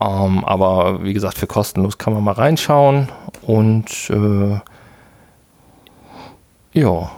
Ähm, 0.00 0.44
aber 0.44 1.02
wie 1.04 1.12
gesagt, 1.14 1.38
für 1.38 1.46
kostenlos 1.46 1.98
kann 1.98 2.12
man 2.12 2.24
mal 2.24 2.32
reinschauen 2.32 3.08
und 3.42 4.10
äh, 4.10 4.60
ja, 6.72 7.10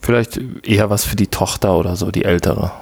vielleicht 0.00 0.40
eher 0.64 0.90
was 0.90 1.04
für 1.04 1.16
die 1.16 1.28
Tochter 1.28 1.76
oder 1.76 1.96
so, 1.96 2.10
die 2.10 2.24
ältere. 2.24 2.70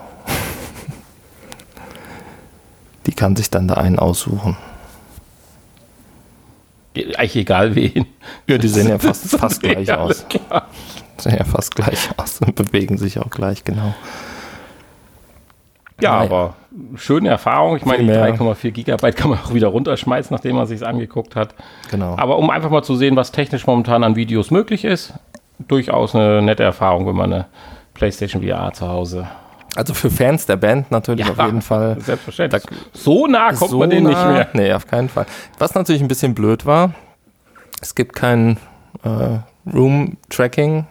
Die 3.07 3.12
kann 3.12 3.36
sich 3.36 3.49
dann 3.51 3.68
da 3.68 3.74
einen 3.74 3.99
aussuchen. 3.99 4.57
Eigentlich 6.95 7.36
egal 7.36 7.74
wen. 7.74 8.07
Ja, 8.47 8.59
die 8.59 8.68
sehen 8.68 8.89
ja 8.89 8.99
fast, 8.99 9.28
fast 9.30 9.61
gleich 9.62 9.91
aus. 9.93 10.26
klar. 10.28 10.66
Sehen 11.19 11.37
ja 11.39 11.45
fast 11.45 11.75
gleich 11.75 12.11
aus 12.16 12.41
und 12.41 12.55
bewegen 12.55 12.97
sich 12.99 13.19
auch 13.19 13.31
gleich, 13.31 13.64
genau. 13.64 13.95
Ja, 16.01 16.12
Naja. 16.12 16.21
aber 16.23 16.55
schöne 16.95 17.29
Erfahrung. 17.29 17.77
Ich 17.77 17.85
meine, 17.85 18.05
die 18.05 18.11
Viel 18.11 18.14
mehr. 18.21 18.35
3,4 18.37 18.71
Gigabyte 18.71 19.16
kann 19.16 19.31
man 19.31 19.41
auch 19.41 19.53
wieder 19.53 19.66
runterschmeißen, 19.69 20.33
nachdem 20.33 20.55
man 20.55 20.66
sich 20.66 20.87
angeguckt 20.87 21.35
hat. 21.35 21.55
Genau. 21.91 22.14
Aber 22.16 22.39
um 22.39 22.51
einfach 22.51 22.71
mal 22.71 22.83
zu 22.85 22.95
sehen, 22.95 23.16
was 23.16 23.33
technisch 23.33 23.66
momentan 23.66 24.05
an 24.05 24.14
Videos 24.14 24.53
möglich 24.53 24.85
ist, 24.85 25.12
durchaus 25.66 26.14
eine 26.14 26.41
nette 26.41 26.62
Erfahrung, 26.62 27.07
wenn 27.09 27.16
man 27.16 27.33
eine 27.33 27.47
PlayStation 27.95 28.45
VR 28.45 28.73
zu 28.73 28.87
Hause. 28.87 29.27
Also 29.75 29.93
für 29.93 30.09
Fans 30.09 30.47
der 30.47 30.57
Band 30.57 30.91
natürlich 30.93 31.27
Ja, 31.27 31.33
auf 31.33 31.45
jeden 31.45 31.62
Fall. 31.62 31.97
Selbstverständlich. 32.01 32.62
so 32.93 33.27
nah 33.27 33.53
kommt 33.53 33.71
so 33.73 33.79
man 33.79 33.91
denen 33.91 34.07
nicht 34.07 34.16
nah- 34.16 34.31
mehr. 34.33 34.49
Nee, 34.53 34.73
auf 34.73 34.87
keinen 34.87 35.09
Fall. 35.09 35.27
Was 35.59 35.75
natürlich 35.75 36.01
ein 36.01 36.09
bisschen 36.09 36.33
blöd 36.35 36.64
war, 36.64 36.93
es 37.81 37.97
gibt 37.97 38.14
kein 38.14 38.57
äh, 39.03 39.39
Room-Tracking 39.73 40.87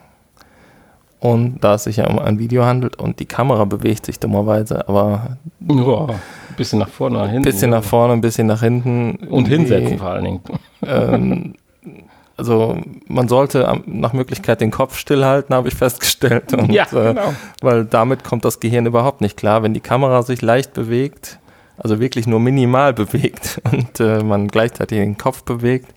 und 1.20 1.60
da 1.62 1.74
es 1.76 1.86
sich 1.86 1.98
ja 1.98 2.08
um 2.08 2.20
ein 2.20 2.38
Video 2.40 2.64
handelt 2.66 2.98
und 2.98 3.20
die 3.20 3.26
Kamera 3.26 3.66
bewegt 3.66 4.06
sich 4.06 4.20
dummerweise, 4.20 4.88
aber 4.88 5.38
Ja, 5.68 6.06
ein 6.06 6.56
bisschen 6.58 6.80
nach 6.80 6.90
vorne, 6.90 7.18
nach 7.18 7.24
ein 7.26 7.30
hinten. 7.32 7.44
bisschen 7.46 7.70
nach 7.72 7.84
vorne, 7.84 8.14
ein 8.14 8.22
bisschen 8.22 8.48
nach 8.48 8.62
hinten. 8.62 9.16
Und 9.30 9.48
hinsetzen 9.48 9.98
vor 9.98 10.10
allen 10.10 10.24
Dingen. 10.26 10.42
Ähm, 10.86 11.54
also 12.38 12.78
man 13.08 13.28
sollte 13.28 13.82
nach 13.88 14.14
Möglichkeit 14.14 14.62
den 14.62 14.70
Kopf 14.70 14.96
stillhalten, 14.98 15.56
habe 15.56 15.70
ich 15.70 15.74
festgestellt. 15.76 16.54
Und, 16.54 16.72
Ja, 16.72 16.84
äh, 16.84 17.14
genau. 17.14 17.34
weil 17.62 17.86
damit 17.86 18.24
kommt 18.24 18.46
das 18.46 18.60
Gehirn 18.60 18.86
überhaupt 18.86 19.22
nicht 19.22 19.38
klar. 19.38 19.64
Wenn 19.64 19.74
die 19.74 19.80
Kamera 19.80 20.22
sich 20.22 20.44
leicht 20.44 20.74
bewegt, 20.74 21.40
also 21.78 22.00
wirklich 22.00 22.28
nur 22.28 22.40
minimal 22.40 22.94
bewegt 22.94 23.60
und 23.72 24.00
äh, 24.00 24.24
man 24.24 24.50
gleichzeitig 24.50 25.00
den 25.00 25.18
Kopf 25.18 25.42
bewegt 25.44 25.88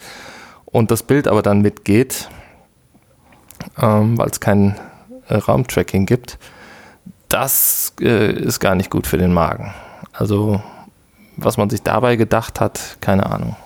und 0.64 0.90
das 0.90 1.02
Bild 1.02 1.28
aber 1.28 1.42
dann 1.42 1.60
mitgeht, 1.60 2.30
ähm, 3.80 4.16
weil 4.16 4.28
es 4.30 4.40
kein 4.40 4.70
äh, 4.70 4.74
Raumtracking 5.38 6.06
gibt, 6.06 6.38
das 7.28 7.94
äh, 8.00 8.32
ist 8.32 8.60
gar 8.60 8.74
nicht 8.74 8.90
gut 8.90 9.06
für 9.06 9.18
den 9.18 9.32
Magen. 9.32 9.72
Also 10.12 10.60
was 11.36 11.56
man 11.56 11.70
sich 11.70 11.82
dabei 11.82 12.16
gedacht 12.16 12.60
hat, 12.60 12.98
keine 13.00 13.26
Ahnung. 13.26 13.56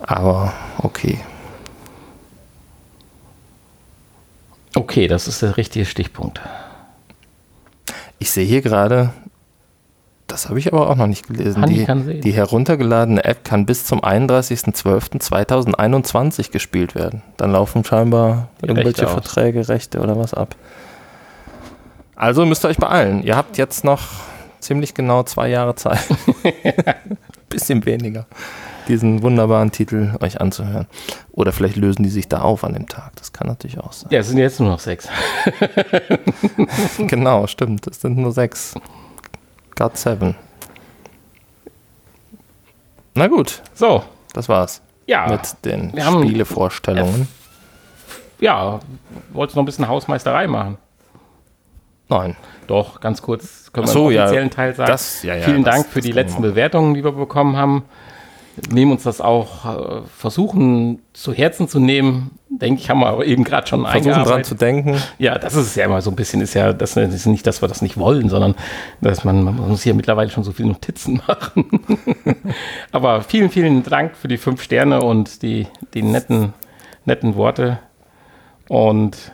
Aber 0.00 0.52
okay. 0.78 1.18
Okay, 4.74 5.08
das 5.08 5.26
ist 5.26 5.40
der 5.40 5.56
richtige 5.56 5.86
Stichpunkt. 5.86 6.40
Ich 8.18 8.30
sehe 8.30 8.44
hier 8.44 8.60
gerade, 8.60 9.12
das 10.26 10.48
habe 10.48 10.58
ich 10.58 10.72
aber 10.72 10.90
auch 10.90 10.96
noch 10.96 11.06
nicht 11.06 11.28
gelesen. 11.28 11.64
Die, 11.66 11.86
die 12.20 12.32
heruntergeladene 12.32 13.24
App 13.24 13.44
kann 13.44 13.64
bis 13.64 13.84
zum 13.84 14.00
31.12.2021 14.00 16.50
gespielt 16.50 16.96
werden. 16.96 17.22
Dann 17.36 17.52
laufen 17.52 17.84
scheinbar 17.84 18.48
Die 18.60 18.66
irgendwelche 18.66 19.02
Rechte 19.02 19.06
aus. 19.06 19.12
Verträge, 19.12 19.68
Rechte 19.68 20.00
oder 20.00 20.18
was 20.18 20.34
ab. 20.34 20.56
Also 22.16 22.44
müsst 22.44 22.64
ihr 22.64 22.68
euch 22.68 22.78
beeilen. 22.78 23.22
Ihr 23.22 23.36
habt 23.36 23.56
jetzt 23.58 23.84
noch 23.84 24.02
ziemlich 24.58 24.94
genau 24.94 25.22
zwei 25.22 25.48
Jahre 25.48 25.76
Zeit. 25.76 26.00
Bisschen 27.48 27.86
weniger. 27.86 28.26
Diesen 28.88 29.22
wunderbaren 29.22 29.70
Titel 29.70 30.16
euch 30.20 30.40
anzuhören. 30.40 30.88
Oder 31.32 31.52
vielleicht 31.52 31.76
lösen 31.76 32.02
die 32.02 32.08
sich 32.08 32.26
da 32.28 32.40
auf 32.40 32.64
an 32.64 32.72
dem 32.72 32.88
Tag. 32.88 33.12
Das 33.16 33.32
kann 33.32 33.46
natürlich 33.46 33.78
auch 33.78 33.92
sein. 33.92 34.08
Ja, 34.10 34.18
es 34.20 34.28
sind 34.28 34.38
jetzt 34.38 34.58
nur 34.58 34.70
noch 34.70 34.80
sechs. 34.80 35.08
genau, 36.98 37.46
stimmt. 37.46 37.86
Es 37.86 38.00
sind 38.00 38.16
nur 38.16 38.32
sechs. 38.32 38.74
God 39.76 39.96
seven. 39.96 40.34
Na 43.14 43.28
gut, 43.28 43.62
So, 43.74 44.02
das 44.34 44.48
war's 44.48 44.82
ja. 45.06 45.26
mit 45.28 45.40
den 45.64 45.94
wir 45.94 46.02
Spielevorstellungen. 46.04 47.28
ja, 48.40 48.80
wolltest 49.32 49.56
noch 49.56 49.62
ein 49.62 49.66
bisschen 49.66 49.88
Hausmeisterei 49.88 50.46
machen. 50.46 50.76
Nein. 52.08 52.36
Doch, 52.66 53.00
ganz 53.00 53.22
kurz 53.22 53.72
können 53.72 53.86
Ach 53.88 53.92
so, 53.92 54.10
wir 54.10 54.16
ja. 54.16 54.22
im 54.22 54.26
offiziellen 54.26 54.50
Teil 54.50 54.74
sagen. 54.74 54.90
Das- 54.90 55.22
ja, 55.22 55.34
ja, 55.34 55.44
Vielen 55.44 55.64
das- 55.64 55.74
Dank 55.74 55.86
für 55.88 56.00
die 56.00 56.12
letzten. 56.12 56.42
Bewertungen, 56.42 56.94
die 56.94 57.02
wir 57.04 57.12
bekommen 57.12 57.56
haben. 57.56 57.84
Nehmen 58.70 58.92
uns 58.92 59.02
das 59.02 59.20
auch, 59.20 59.64
äh, 59.64 60.02
versuchen 60.16 61.00
zu 61.12 61.32
Herzen 61.32 61.68
zu 61.68 61.78
nehmen. 61.78 62.30
Denke 62.48 62.80
ich, 62.80 62.88
haben 62.88 63.00
wir 63.00 63.24
eben 63.26 63.44
gerade 63.44 63.66
schon 63.66 63.84
Versuchen 63.84 64.24
dran 64.24 64.44
zu 64.44 64.54
denken. 64.54 64.96
Ja, 65.18 65.38
das 65.38 65.54
ist 65.54 65.76
ja 65.76 65.84
immer 65.84 66.00
so 66.00 66.10
ein 66.10 66.16
bisschen, 66.16 66.40
ist 66.40 66.54
ja, 66.54 66.72
das 66.72 66.96
ist 66.96 67.26
nicht, 67.26 67.46
dass 67.46 67.60
wir 67.62 67.68
das 67.68 67.82
nicht 67.82 67.98
wollen, 67.98 68.28
sondern 68.30 68.54
dass 69.02 69.24
man, 69.24 69.44
man 69.44 69.56
muss 69.56 69.82
hier 69.82 69.92
mittlerweile 69.94 70.30
schon 70.30 70.42
so 70.42 70.52
viele 70.52 70.68
Notizen 70.68 71.20
machen. 71.28 71.66
Aber 72.92 73.20
vielen, 73.22 73.50
vielen 73.50 73.82
Dank 73.82 74.16
für 74.16 74.28
die 74.28 74.38
fünf 74.38 74.62
Sterne 74.62 75.02
und 75.02 75.42
die, 75.42 75.66
die 75.92 76.02
netten, 76.02 76.54
netten 77.04 77.34
Worte. 77.34 77.78
Und 78.68 79.32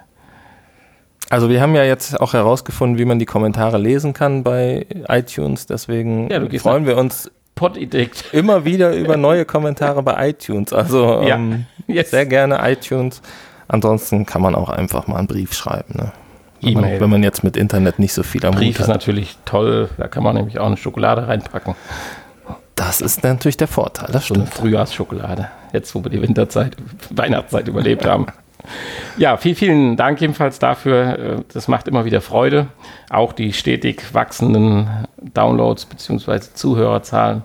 Also 1.31 1.49
wir 1.49 1.61
haben 1.61 1.75
ja 1.77 1.85
jetzt 1.85 2.21
auch 2.21 2.33
herausgefunden, 2.33 2.99
wie 2.99 3.05
man 3.05 3.19
die 3.19 3.27
Kommentare 3.27 3.79
lesen 3.79 4.15
kann 4.15 4.43
bei 4.43 4.85
iTunes. 5.09 5.67
Deswegen 5.67 6.29
Ja, 6.29 6.41
freuen 6.59 6.87
wir 6.87 6.97
uns 6.97 7.31
Pod-Edict. 7.55 8.25
immer 8.33 8.65
wieder 8.65 8.95
über 8.95 9.17
neue 9.17 9.45
Kommentare 9.45 10.03
bei 10.03 10.31
iTunes. 10.31 10.73
Also 10.73 11.23
Ja. 11.23 11.37
ähm, 11.37 11.67
Yes. 11.87 12.11
sehr 12.11 12.27
gerne 12.27 12.59
iTunes. 12.63 13.21
Ansonsten 13.69 14.27
kann 14.27 14.43
man 14.43 14.55
auch 14.55 14.69
einfach 14.69 15.07
mal 15.07 15.17
einen 15.17 15.27
Brief 15.27 15.53
schreiben. 15.55 15.95
Ne? 15.97 16.13
Wenn, 16.61 16.75
man, 16.75 17.01
wenn 17.01 17.11
man 17.11 17.23
jetzt 17.23 17.43
mit 17.43 17.57
Internet 17.57 17.99
nicht 17.99 18.13
so 18.13 18.23
viel 18.23 18.45
am 18.47 18.55
Brief 18.55 18.77
ist 18.79 18.83
hat. 18.83 18.89
natürlich 18.89 19.37
toll. 19.45 19.89
Da 19.99 20.07
kann 20.09 20.23
man 20.23 20.37
nämlich 20.37 20.59
auch 20.59 20.67
eine 20.67 20.77
Schokolade 20.77 21.27
reinpacken. 21.27 21.75
Das 22.77 23.01
ist 23.01 23.23
natürlich 23.25 23.57
der 23.57 23.69
Vorteil. 23.69 24.09
Das 24.13 24.27
So 24.27 24.35
stimmt. 24.35 24.55
Frühjahrsschokolade. 24.55 25.49
Jetzt, 25.73 25.95
wo 25.95 26.03
wir 26.05 26.11
die 26.11 26.23
Winterzeit, 26.23 26.77
Weihnachtszeit 27.11 27.69
überlebt 27.69 28.05
haben. 28.07 28.27
Ja, 29.17 29.37
vielen, 29.37 29.57
vielen 29.57 29.97
Dank 29.97 30.21
jedenfalls 30.21 30.59
dafür. 30.59 31.19
Äh, 31.19 31.37
Das 31.53 31.69
macht 31.69 31.89
immer 31.89 32.05
wieder 32.05 32.21
Freude. 32.21 32.69
Auch 33.11 33.33
die 33.33 33.53
stetig 33.53 34.15
wachsenden 34.15 34.89
Downloads 35.35 35.87
bzw. 35.87 36.41
Zuhörerzahlen. 36.55 37.43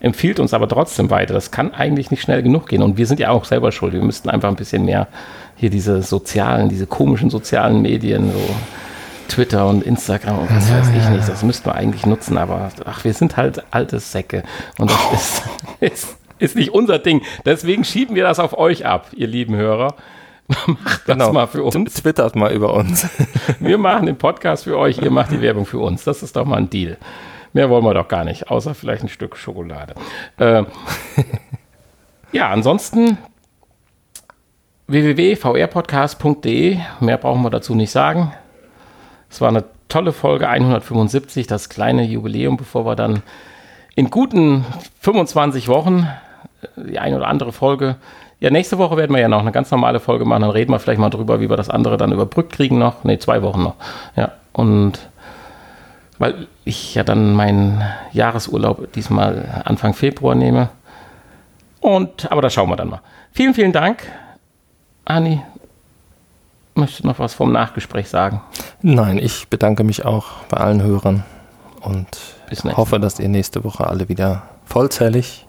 Empfiehlt 0.00 0.40
uns 0.40 0.52
aber 0.52 0.68
trotzdem 0.68 1.10
weiter. 1.10 1.32
Das 1.34 1.50
kann 1.50 1.72
eigentlich 1.72 2.10
nicht 2.10 2.22
schnell 2.22 2.42
genug 2.42 2.68
gehen. 2.68 2.82
Und 2.82 2.98
wir 2.98 3.06
sind 3.06 3.18
ja 3.18 3.30
auch 3.30 3.44
selber 3.44 3.72
schuld. 3.72 3.92
Wir 3.92 4.02
müssten 4.02 4.28
einfach 4.28 4.48
ein 4.48 4.56
bisschen 4.56 4.84
mehr 4.84 5.08
hier 5.56 5.70
diese 5.70 6.02
sozialen, 6.02 6.68
diese 6.68 6.86
komischen 6.86 7.30
sozialen 7.30 7.80
Medien, 7.80 8.30
so 8.30 8.54
Twitter 9.28 9.66
und 9.66 9.82
Instagram 9.82 10.38
und 10.40 10.54
was 10.54 10.70
weiß 10.70 10.88
ich 10.90 11.08
nicht. 11.08 11.28
Das 11.28 11.42
müssten 11.42 11.66
wir 11.66 11.74
eigentlich 11.74 12.04
nutzen. 12.06 12.36
Aber 12.36 12.70
ach, 12.84 13.04
wir 13.04 13.14
sind 13.14 13.36
halt 13.36 13.64
alte 13.70 13.98
Säcke. 13.98 14.42
Und 14.78 14.90
das 14.90 15.12
ist, 15.12 15.42
ist, 15.80 16.16
ist 16.38 16.56
nicht 16.56 16.70
unser 16.70 16.98
Ding. 16.98 17.22
Deswegen 17.44 17.82
schieben 17.84 18.14
wir 18.14 18.24
das 18.24 18.38
auf 18.38 18.56
euch 18.58 18.84
ab, 18.86 19.08
ihr 19.16 19.26
lieben 19.26 19.56
Hörer. 19.56 19.94
Macht 20.66 21.08
das 21.08 21.16
Genau. 21.16 21.32
mal 21.32 21.46
für 21.46 21.62
uns. 21.64 21.94
Twittert 21.94 22.36
mal 22.36 22.52
über 22.52 22.72
uns. 22.74 23.08
Wir 23.60 23.78
machen 23.78 24.06
den 24.06 24.16
Podcast 24.16 24.64
für 24.64 24.78
euch, 24.78 24.98
ihr 24.98 25.10
macht 25.10 25.30
die 25.32 25.40
Werbung 25.40 25.66
für 25.66 25.78
uns. 25.78 26.04
Das 26.04 26.22
ist 26.22 26.36
doch 26.36 26.44
mal 26.44 26.56
ein 26.56 26.70
Deal. 26.70 26.96
Mehr 27.52 27.70
wollen 27.70 27.84
wir 27.84 27.94
doch 27.94 28.08
gar 28.08 28.24
nicht, 28.24 28.50
außer 28.50 28.74
vielleicht 28.74 29.02
ein 29.02 29.08
Stück 29.08 29.36
Schokolade. 29.36 29.94
Äh, 30.36 30.64
ja, 32.32 32.48
ansonsten 32.50 33.16
www.vrpodcast.de. 34.88 36.78
Mehr 37.00 37.16
brauchen 37.16 37.42
wir 37.42 37.50
dazu 37.50 37.74
nicht 37.74 37.90
sagen. 37.90 38.32
Es 39.30 39.40
war 39.40 39.48
eine 39.48 39.64
tolle 39.88 40.12
Folge 40.12 40.48
175, 40.48 41.46
das 41.46 41.68
kleine 41.68 42.04
Jubiläum, 42.04 42.56
bevor 42.56 42.84
wir 42.86 42.94
dann 42.96 43.22
in 43.94 44.10
guten 44.10 44.64
25 45.00 45.68
Wochen 45.68 46.06
äh, 46.62 46.66
die 46.90 46.98
eine 46.98 47.16
oder 47.16 47.28
andere 47.28 47.52
Folge. 47.52 47.96
Ja, 48.38 48.50
nächste 48.50 48.76
Woche 48.76 48.96
werden 48.96 49.14
wir 49.14 49.20
ja 49.20 49.28
noch 49.28 49.40
eine 49.40 49.52
ganz 49.52 49.70
normale 49.70 49.98
Folge 49.98 50.24
machen. 50.24 50.42
Dann 50.42 50.50
reden 50.50 50.70
wir 50.70 50.78
vielleicht 50.78 51.00
mal 51.00 51.08
drüber, 51.10 51.40
wie 51.40 51.48
wir 51.48 51.56
das 51.56 51.70
andere 51.70 51.96
dann 51.96 52.12
überbrückt 52.12 52.52
kriegen 52.52 52.78
noch. 52.78 53.02
Ne, 53.04 53.18
zwei 53.18 53.42
Wochen 53.42 53.62
noch. 53.62 53.76
Ja, 54.14 54.32
und 54.52 55.08
weil 56.18 56.46
ich 56.64 56.94
ja 56.94 57.02
dann 57.02 57.34
meinen 57.34 57.82
Jahresurlaub 58.12 58.92
diesmal 58.92 59.62
Anfang 59.64 59.94
Februar 59.94 60.34
nehme. 60.34 60.68
Und, 61.80 62.30
aber 62.30 62.42
da 62.42 62.50
schauen 62.50 62.68
wir 62.68 62.76
dann 62.76 62.88
mal. 62.88 63.00
Vielen, 63.32 63.54
vielen 63.54 63.72
Dank. 63.72 64.02
Ani, 65.04 65.40
möchtest 66.74 67.04
du 67.04 67.08
noch 67.08 67.18
was 67.18 67.34
vom 67.34 67.52
Nachgespräch 67.52 68.08
sagen? 68.08 68.40
Nein, 68.82 69.18
ich 69.18 69.48
bedanke 69.48 69.84
mich 69.84 70.04
auch 70.04 70.26
bei 70.48 70.58
allen 70.58 70.82
Hörern 70.82 71.24
und 71.80 72.06
hoffe, 72.76 72.98
dass 72.98 73.18
ihr 73.18 73.28
nächste 73.28 73.64
Woche 73.64 73.86
alle 73.86 74.08
wieder 74.08 74.42
vollzählig 74.64 75.46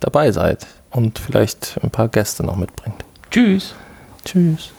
dabei 0.00 0.30
seid 0.32 0.66
und 0.92 1.18
vielleicht 1.18 1.78
ein 1.82 1.90
paar 1.90 2.08
Gäste 2.08 2.44
noch 2.44 2.56
mitbringt. 2.56 3.04
Tschüss. 3.30 3.74
Tschüss. 4.24 4.72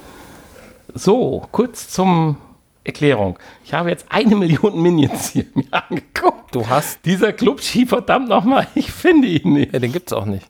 So, 0.94 1.48
kurz 1.52 1.90
zum 1.90 2.38
Erklärung. 2.84 3.40
Ich 3.66 3.74
habe 3.74 3.90
jetzt 3.90 4.06
eine 4.10 4.36
Million 4.38 4.82
Minions 4.82 5.30
hier 5.32 5.46
mir 5.54 5.66
angeguckt. 5.72 6.54
Du 6.56 6.68
hast. 6.68 7.06
Dieser 7.06 7.34
Club 7.34 7.62
Ski, 7.62 7.86
verdammt 7.86 8.30
nochmal, 8.30 8.68
ich 8.76 8.92
finde 8.92 9.28
ihn 9.28 9.54
nicht. 9.54 9.74
Ja, 9.74 9.80
den 9.80 9.92
gibt's 9.92 10.14
auch 10.14 10.26
nicht. 10.26 10.48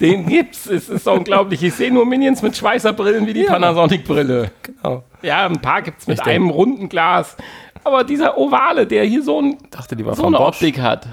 Den 0.00 0.26
gibt's, 0.26 0.66
es 0.66 0.88
ist 0.88 1.06
unglaublich. 1.06 1.62
Ich 1.62 1.74
sehe 1.74 1.92
nur 1.92 2.04
Minions 2.04 2.42
mit 2.42 2.56
Schweißerbrillen 2.56 3.24
wie 3.26 3.34
die 3.34 3.44
Panasonic-Brille. 3.44 4.50
Genau. 4.62 5.04
Ja, 5.22 5.46
ein 5.46 5.60
paar 5.60 5.82
gibt's 5.82 6.08
mit 6.08 6.18
Richtig. 6.18 6.34
einem 6.34 6.50
runden 6.50 6.88
Glas. 6.88 7.36
Aber 7.84 8.02
dieser 8.02 8.36
ovale, 8.36 8.86
der 8.86 9.04
hier 9.04 9.22
so, 9.22 9.40
ein, 9.40 9.58
Dachte, 9.70 9.94
die 9.94 10.04
war 10.04 10.16
so 10.16 10.22
von 10.24 10.34
eine 10.34 10.44
Bosch. 10.44 10.56
Optik 10.56 10.80
hat. 10.80 11.06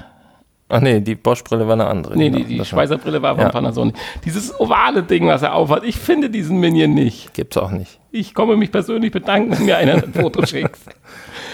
Ach 0.71 0.81
nee, 0.81 0.99
die 0.99 1.15
Bosch-Brille 1.15 1.65
war 1.65 1.73
eine 1.73 1.87
andere. 1.87 2.15
Nee, 2.15 2.25
Genau, 2.29 2.37
die, 2.37 2.43
die 2.45 2.57
das 2.57 2.71
war- 2.71 2.79
Schweißerbrille 2.79 3.21
war 3.23 3.33
von 3.35 3.45
Ja. 3.45 3.49
Panasonic. 3.49 3.95
Dieses 4.23 4.57
ovale 4.59 5.01
Ding, 5.01 5.25
was 5.27 5.41
er 5.41 5.55
aufhat, 5.55 5.83
ich 5.83 5.95
finde 5.97 6.29
diesen 6.29 6.59
Minion 6.59 6.93
nicht. 6.93 7.33
Gibt's 7.33 7.57
auch 7.57 7.71
nicht. 7.71 7.99
Ich 8.11 8.33
komme 8.35 8.55
mich 8.55 8.71
persönlich 8.71 9.11
bedanken, 9.11 9.51
wenn 9.57 9.65
mir 9.65 9.77
einer 9.77 9.93
ein 9.95 10.13
Foto 10.13 10.45
schickt. 10.45 10.77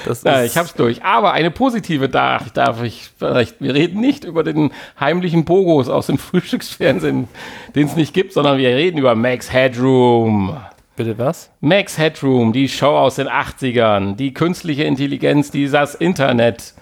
Das 0.05 0.21
ist- 0.23 0.45
ich 0.51 0.57
hab's 0.57 0.73
durch. 0.73 1.03
Aber 1.03 1.31
eine 1.31 1.49
positive 1.49 2.09
darf, 2.09 2.51
darf 2.51 2.83
ich 2.83 3.09
vielleicht. 3.17 3.61
Wir 3.61 3.73
reden 3.73 4.01
nicht 4.01 4.25
über 4.25 4.43
den 4.43 4.71
heimlichen 4.99 5.45
Pogos 5.45 5.87
aus 5.87 6.07
dem 6.07 6.17
Frühstücksfernsehen, 6.19 7.27
den 7.73 7.87
es 7.87 7.95
nicht 7.95 8.13
gibt, 8.13 8.33
sondern 8.33 8.57
wir 8.57 8.69
reden 8.69 8.97
über 8.97 9.15
Max 9.15 9.51
Headroom. 9.51 10.57
Bitte 10.97 11.17
was? 11.17 11.49
Max 11.61 11.97
Headroom, 11.97 12.53
die 12.53 12.69
Show 12.69 12.87
aus 12.97 13.15
den 13.15 13.27
80ern, 13.27 14.15
die 14.15 14.33
künstliche 14.33 14.83
Intelligenz, 14.83 15.51
die 15.51 15.67
das 15.69 15.93
Internet 15.95 16.73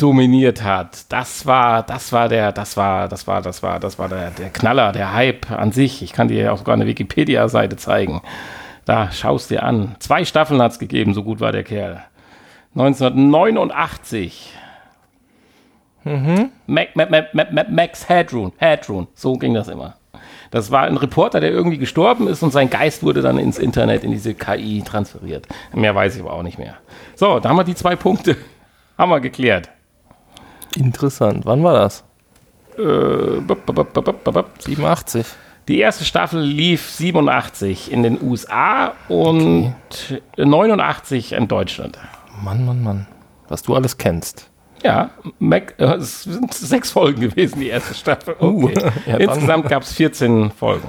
dominiert 0.00 0.62
hat. 0.62 1.10
Das 1.12 1.46
war, 1.46 1.82
das 1.82 2.12
war 2.12 2.28
der, 2.28 2.52
das 2.52 2.76
war, 2.76 3.08
das 3.08 3.26
war, 3.26 3.42
das 3.42 3.62
war, 3.62 3.80
das 3.80 3.98
war 3.98 4.08
der, 4.08 4.30
der 4.30 4.50
Knaller, 4.50 4.92
der 4.92 5.12
Hype 5.12 5.50
an 5.50 5.72
sich. 5.72 6.02
Ich 6.02 6.12
kann 6.12 6.28
dir 6.28 6.42
ja 6.42 6.52
auch 6.52 6.58
sogar 6.58 6.74
eine 6.74 6.86
Wikipedia-Seite 6.86 7.76
zeigen. 7.76 8.22
Da 8.84 9.12
schaust 9.12 9.50
dir 9.50 9.62
an. 9.62 9.96
Zwei 9.98 10.24
Staffeln 10.24 10.60
hat's 10.62 10.78
gegeben, 10.78 11.14
so 11.14 11.22
gut 11.22 11.40
war 11.40 11.52
der 11.52 11.64
Kerl. 11.64 12.02
1989. 12.74 14.54
Mac, 16.66 16.96
Mac, 16.96 17.10
Mac, 17.10 17.52
Mac, 17.52 17.70
Max 17.70 18.08
Headroom, 18.08 18.52
Headroom, 18.56 19.08
so 19.14 19.34
ging 19.34 19.52
das 19.54 19.68
immer. 19.68 19.96
Das 20.50 20.70
war 20.70 20.82
ein 20.82 20.96
Reporter, 20.96 21.40
der 21.40 21.50
irgendwie 21.50 21.78
gestorben 21.78 22.26
ist 22.26 22.42
und 22.42 22.52
sein 22.52 22.70
Geist 22.70 23.02
wurde 23.02 23.22
dann 23.22 23.38
ins 23.38 23.58
Internet, 23.58 24.02
in 24.02 24.10
diese 24.10 24.34
KI 24.34 24.82
transferiert. 24.82 25.46
Mehr 25.74 25.94
weiß 25.94 26.16
ich 26.16 26.22
aber 26.22 26.32
auch 26.32 26.42
nicht 26.42 26.58
mehr. 26.58 26.76
So, 27.14 27.38
da 27.38 27.48
haben 27.48 27.56
wir 27.56 27.64
die 27.64 27.74
zwei 27.74 27.96
Punkte. 27.96 28.36
Haben 28.98 29.10
wir 29.10 29.20
geklärt. 29.20 29.70
Interessant. 30.76 31.44
Wann 31.46 31.62
war 31.62 31.74
das? 31.74 32.04
Äh, 32.78 33.40
bup, 33.40 33.66
bup, 33.66 33.74
bup, 33.74 33.92
bup, 33.92 34.24
bup, 34.24 34.34
bup. 34.34 34.50
87. 34.60 35.26
Die 35.68 35.78
erste 35.78 36.04
Staffel 36.04 36.40
lief 36.40 36.90
87 36.90 37.92
in 37.92 38.02
den 38.02 38.20
USA 38.22 38.92
und 39.08 39.74
89 40.36 41.32
in 41.32 41.48
Deutschland. 41.48 41.98
Mann, 42.42 42.64
Mann, 42.64 42.82
Mann. 42.82 43.06
Was 43.48 43.62
du 43.62 43.74
alles 43.74 43.96
kennst. 43.98 44.48
Ja, 44.82 45.10
Mac, 45.38 45.74
äh, 45.78 45.94
es 45.96 46.22
sind 46.22 46.54
sechs 46.54 46.90
Folgen 46.92 47.20
gewesen, 47.20 47.60
die 47.60 47.68
erste 47.68 47.92
Staffel. 47.94 48.34
Okay. 48.38 48.72
ja, 49.06 49.18
dann- 49.18 49.20
Insgesamt 49.20 49.68
gab 49.68 49.82
es 49.82 49.92
14 49.92 50.50
Folgen. 50.50 50.88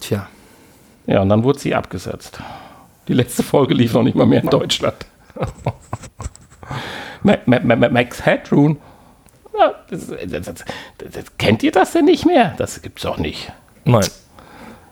Tja. 0.00 0.26
Ja, 1.06 1.20
und 1.22 1.28
dann 1.28 1.44
wurde 1.44 1.58
sie 1.58 1.74
abgesetzt. 1.74 2.40
Die 3.10 3.14
letzte 3.16 3.42
Folge 3.42 3.74
lief 3.74 3.92
noch 3.92 4.04
nicht 4.04 4.14
mal 4.14 4.24
mehr 4.24 4.40
in 4.40 4.50
Deutschland. 4.50 4.94
Ma- 7.24 7.38
Ma- 7.44 7.58
Ma- 7.58 7.74
Ma- 7.74 7.88
Max 7.88 8.24
Headroom. 8.24 8.76
Das, 9.90 10.06
das, 10.06 10.64
das, 10.96 11.36
kennt 11.36 11.64
ihr 11.64 11.72
das 11.72 11.90
denn 11.90 12.04
nicht 12.04 12.24
mehr? 12.24 12.54
Das 12.56 12.80
gibt's 12.82 13.02
doch 13.02 13.18
nicht. 13.18 13.52
Nein. 13.84 14.06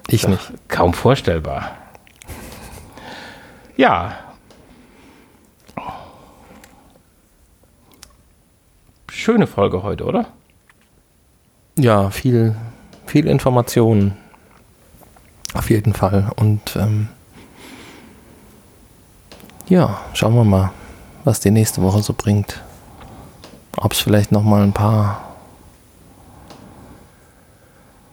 Ich 0.08 0.26
nicht. 0.26 0.50
Kaum 0.66 0.94
vorstellbar. 0.94 1.76
Ja. 3.76 4.18
Schöne 9.12 9.46
Folge 9.46 9.84
heute, 9.84 10.04
oder? 10.04 10.26
Ja, 11.78 12.10
viel, 12.10 12.56
viel 13.06 13.28
Information. 13.28 14.16
Auf 15.54 15.70
jeden 15.70 15.94
Fall. 15.94 16.32
Und 16.34 16.74
ähm, 16.74 17.10
ja, 19.68 20.00
schauen 20.14 20.34
wir 20.34 20.44
mal, 20.44 20.70
was 21.24 21.40
die 21.40 21.50
nächste 21.50 21.82
Woche 21.82 22.02
so 22.02 22.14
bringt. 22.16 22.62
Ob 23.76 23.92
es 23.92 24.00
vielleicht 24.00 24.32
noch 24.32 24.42
mal 24.42 24.62
ein 24.62 24.72
paar 24.72 25.28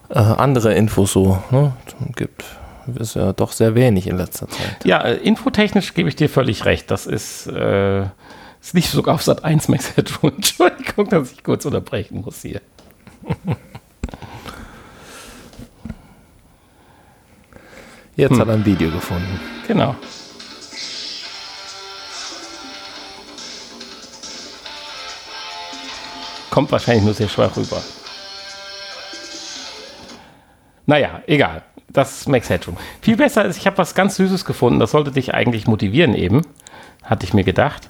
äh, 0.09 0.19
andere 0.19 0.73
Infos 0.73 1.13
so 1.13 1.41
ne, 1.49 1.73
gibt. 2.15 2.43
ist 2.99 3.15
ja 3.15 3.33
doch 3.33 3.51
sehr 3.51 3.73
wenig 3.75 4.07
in 4.07 4.17
letzter 4.17 4.47
Zeit. 4.47 4.85
Ja, 4.85 5.01
äh, 5.01 5.15
infotechnisch 5.15 5.93
gebe 5.93 6.09
ich 6.09 6.15
dir 6.15 6.29
völlig 6.29 6.65
recht. 6.65 6.91
Das 6.91 7.05
ist, 7.07 7.47
äh, 7.47 8.03
ist 8.61 8.73
nicht 8.73 8.89
sogar 8.89 9.15
auf 9.15 9.23
Sat 9.23 9.43
1 9.43 9.67
Max. 9.69 9.93
Entschuldigung, 9.95 11.09
dass 11.09 11.31
ich 11.31 11.43
kurz 11.43 11.65
unterbrechen 11.65 12.21
muss 12.21 12.41
hier. 12.41 12.61
Jetzt 18.15 18.31
hm. 18.31 18.39
hat 18.39 18.47
er 18.47 18.53
ein 18.53 18.65
Video 18.65 18.91
gefunden. 18.91 19.39
Genau. 19.67 19.95
Kommt 26.55 26.71
wahrscheinlich 26.71 27.03
nur 27.03 27.13
sehr 27.13 27.27
schwach 27.27 27.57
rüber. 27.57 27.81
Naja, 30.85 31.21
egal. 31.27 31.63
Das 31.89 32.21
ist 32.21 32.29
Max 32.29 32.49
Headroom. 32.49 32.77
Viel 33.01 33.17
besser 33.17 33.43
ist, 33.43 33.57
ich 33.57 33.67
habe 33.67 33.77
was 33.77 33.93
ganz 33.93 34.15
Süßes 34.15 34.45
gefunden. 34.45 34.79
Das 34.79 34.91
sollte 34.91 35.11
dich 35.11 35.33
eigentlich 35.33 35.67
motivieren 35.67 36.15
eben. 36.15 36.43
Hatte 37.03 37.25
ich 37.25 37.33
mir 37.33 37.43
gedacht. 37.43 37.89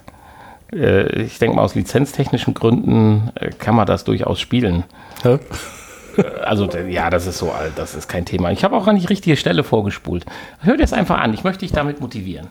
Äh, 0.72 1.22
ich 1.22 1.38
denke 1.38 1.54
mal, 1.54 1.62
aus 1.62 1.76
lizenztechnischen 1.76 2.54
Gründen 2.54 3.30
äh, 3.36 3.50
kann 3.50 3.76
man 3.76 3.86
das 3.86 4.02
durchaus 4.02 4.40
spielen. 4.40 4.82
Hä? 5.22 5.38
Äh, 6.16 6.22
also, 6.44 6.68
ja, 6.88 7.08
das 7.08 7.28
ist 7.28 7.38
so 7.38 7.52
alt, 7.52 7.74
das 7.76 7.94
ist 7.94 8.08
kein 8.08 8.24
Thema. 8.24 8.50
Ich 8.50 8.64
habe 8.64 8.74
auch 8.74 8.88
an 8.88 8.98
die 8.98 9.06
richtige 9.06 9.36
Stelle 9.36 9.62
vorgespult. 9.62 10.26
Hör 10.58 10.72
dir 10.72 10.82
das 10.82 10.92
einfach 10.92 11.20
an, 11.20 11.32
ich 11.34 11.44
möchte 11.44 11.60
dich 11.60 11.70
damit 11.70 12.00
motivieren. 12.00 12.48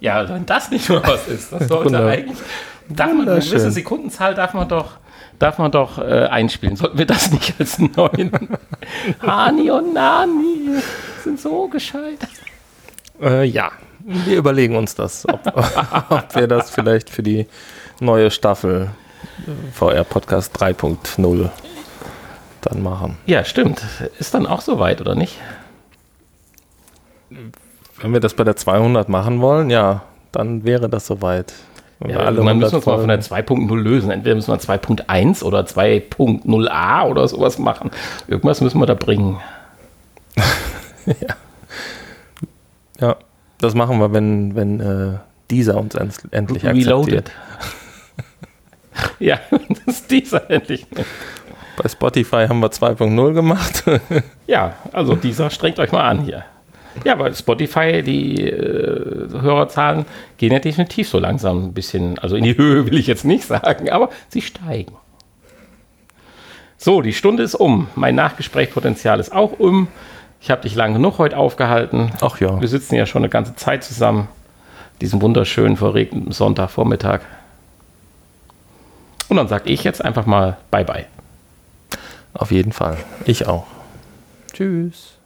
Ja, 0.00 0.28
wenn 0.28 0.46
das 0.46 0.70
nicht 0.70 0.88
nur 0.88 1.02
was 1.06 1.26
ist, 1.28 1.52
das 1.52 1.68
sollte 1.68 2.04
eigentlich. 2.04 2.38
Darf 2.88 3.12
man 3.12 3.28
eine 3.28 3.40
gewisse 3.40 3.70
Sekundenzahl 3.70 4.34
darf 4.34 4.54
man 4.54 4.68
doch, 4.68 4.92
darf 5.38 5.58
man 5.58 5.70
doch 5.70 5.98
äh, 5.98 6.26
einspielen. 6.26 6.76
Sollten 6.76 6.96
wir 6.96 7.06
das 7.06 7.30
nicht 7.30 7.54
als 7.58 7.78
neuen? 7.78 8.30
Hani 9.20 9.70
und 9.70 9.92
Nani 9.92 10.80
sind 11.22 11.38
so 11.38 11.68
gescheit. 11.68 12.18
Äh, 13.20 13.44
ja, 13.44 13.72
wir 14.00 14.38
überlegen 14.38 14.76
uns 14.76 14.94
das, 14.94 15.28
ob, 15.28 15.46
ob 16.08 16.34
wir 16.34 16.46
das 16.46 16.70
vielleicht 16.70 17.10
für 17.10 17.22
die 17.22 17.46
neue 18.00 18.30
Staffel 18.30 18.90
äh, 19.46 19.72
VR 19.72 20.04
Podcast 20.04 20.56
3.0 20.60 21.50
dann 22.62 22.82
machen. 22.82 23.18
Ja, 23.26 23.44
stimmt. 23.44 23.82
Ist 24.18 24.32
dann 24.34 24.46
auch 24.46 24.62
soweit, 24.62 25.00
oder 25.00 25.14
nicht? 25.14 25.36
Wenn 28.00 28.12
wir 28.12 28.20
das 28.20 28.34
bei 28.34 28.44
der 28.44 28.56
200 28.56 29.08
machen 29.08 29.40
wollen, 29.40 29.70
ja, 29.70 30.02
dann 30.32 30.64
wäre 30.64 30.88
das 30.88 31.06
soweit. 31.06 31.52
Ja, 32.06 32.18
alle 32.18 32.44
dann 32.44 32.58
müssen 32.58 32.72
wir 32.72 32.76
uns 32.76 32.86
mal 32.86 32.98
von 32.98 33.08
der 33.08 33.20
2.0 33.20 33.76
lösen. 33.76 34.10
Entweder 34.10 34.36
müssen 34.36 34.52
wir 34.52 34.60
2.1 34.60 35.42
oder 35.42 35.62
2.0a 35.62 37.08
oder 37.08 37.26
sowas 37.26 37.58
machen. 37.58 37.90
Irgendwas 38.28 38.60
müssen 38.60 38.78
wir 38.80 38.86
da 38.86 38.94
bringen. 38.94 39.40
ja. 41.06 41.34
ja, 43.00 43.16
das 43.58 43.74
machen 43.74 43.98
wir, 43.98 44.12
wenn, 44.12 44.54
wenn 44.54 44.80
äh, 44.80 45.18
dieser 45.50 45.76
uns 45.76 45.96
endlich 45.96 46.64
Reloaded. 46.64 47.30
akzeptiert. 47.30 47.32
ja, 49.18 49.40
das 49.86 49.96
ist 49.96 50.10
dieser 50.12 50.48
endlich. 50.48 50.86
Bei 51.76 51.88
Spotify 51.88 52.46
haben 52.48 52.60
wir 52.60 52.70
2.0 52.70 53.32
gemacht. 53.32 53.82
ja, 54.46 54.74
also 54.92 55.16
dieser 55.16 55.50
strengt 55.50 55.80
euch 55.80 55.90
mal 55.90 56.08
an 56.08 56.20
hier. 56.20 56.44
Ja, 57.04 57.12
aber 57.12 57.32
Spotify, 57.32 58.02
die 58.02 58.42
äh, 58.42 59.28
Hörerzahlen 59.40 60.04
gehen 60.36 60.52
ja 60.52 60.58
definitiv 60.58 61.08
so 61.08 61.18
langsam 61.18 61.66
ein 61.66 61.72
bisschen, 61.74 62.18
also 62.18 62.36
in 62.36 62.44
die 62.44 62.56
Höhe 62.56 62.86
will 62.86 62.98
ich 62.98 63.06
jetzt 63.06 63.24
nicht 63.24 63.44
sagen, 63.44 63.90
aber 63.90 64.10
sie 64.28 64.42
steigen. 64.42 64.94
So, 66.76 67.02
die 67.02 67.12
Stunde 67.12 67.42
ist 67.42 67.56
um. 67.56 67.88
Mein 67.96 68.14
Nachgesprächspotenzial 68.14 69.18
ist 69.18 69.32
auch 69.32 69.58
um. 69.58 69.88
Ich 70.40 70.50
habe 70.50 70.62
dich 70.62 70.76
lang 70.76 70.92
genug 70.92 71.18
heute 71.18 71.36
aufgehalten. 71.36 72.12
Ach 72.20 72.38
ja. 72.40 72.60
Wir 72.60 72.68
sitzen 72.68 72.94
ja 72.94 73.06
schon 73.06 73.22
eine 73.22 73.28
ganze 73.28 73.56
Zeit 73.56 73.82
zusammen. 73.82 74.28
Diesen 75.00 75.20
wunderschönen 75.20 75.76
verregneten 75.76 76.30
Sonntagvormittag. 76.30 77.20
Und 79.28 79.36
dann 79.36 79.48
sage 79.48 79.70
ich 79.70 79.84
jetzt 79.84 80.04
einfach 80.04 80.26
mal 80.26 80.56
Bye-bye. 80.70 81.06
Auf 82.34 82.52
jeden 82.52 82.72
Fall. 82.72 82.96
Ich 83.24 83.46
auch. 83.46 83.66
Tschüss. 84.52 85.18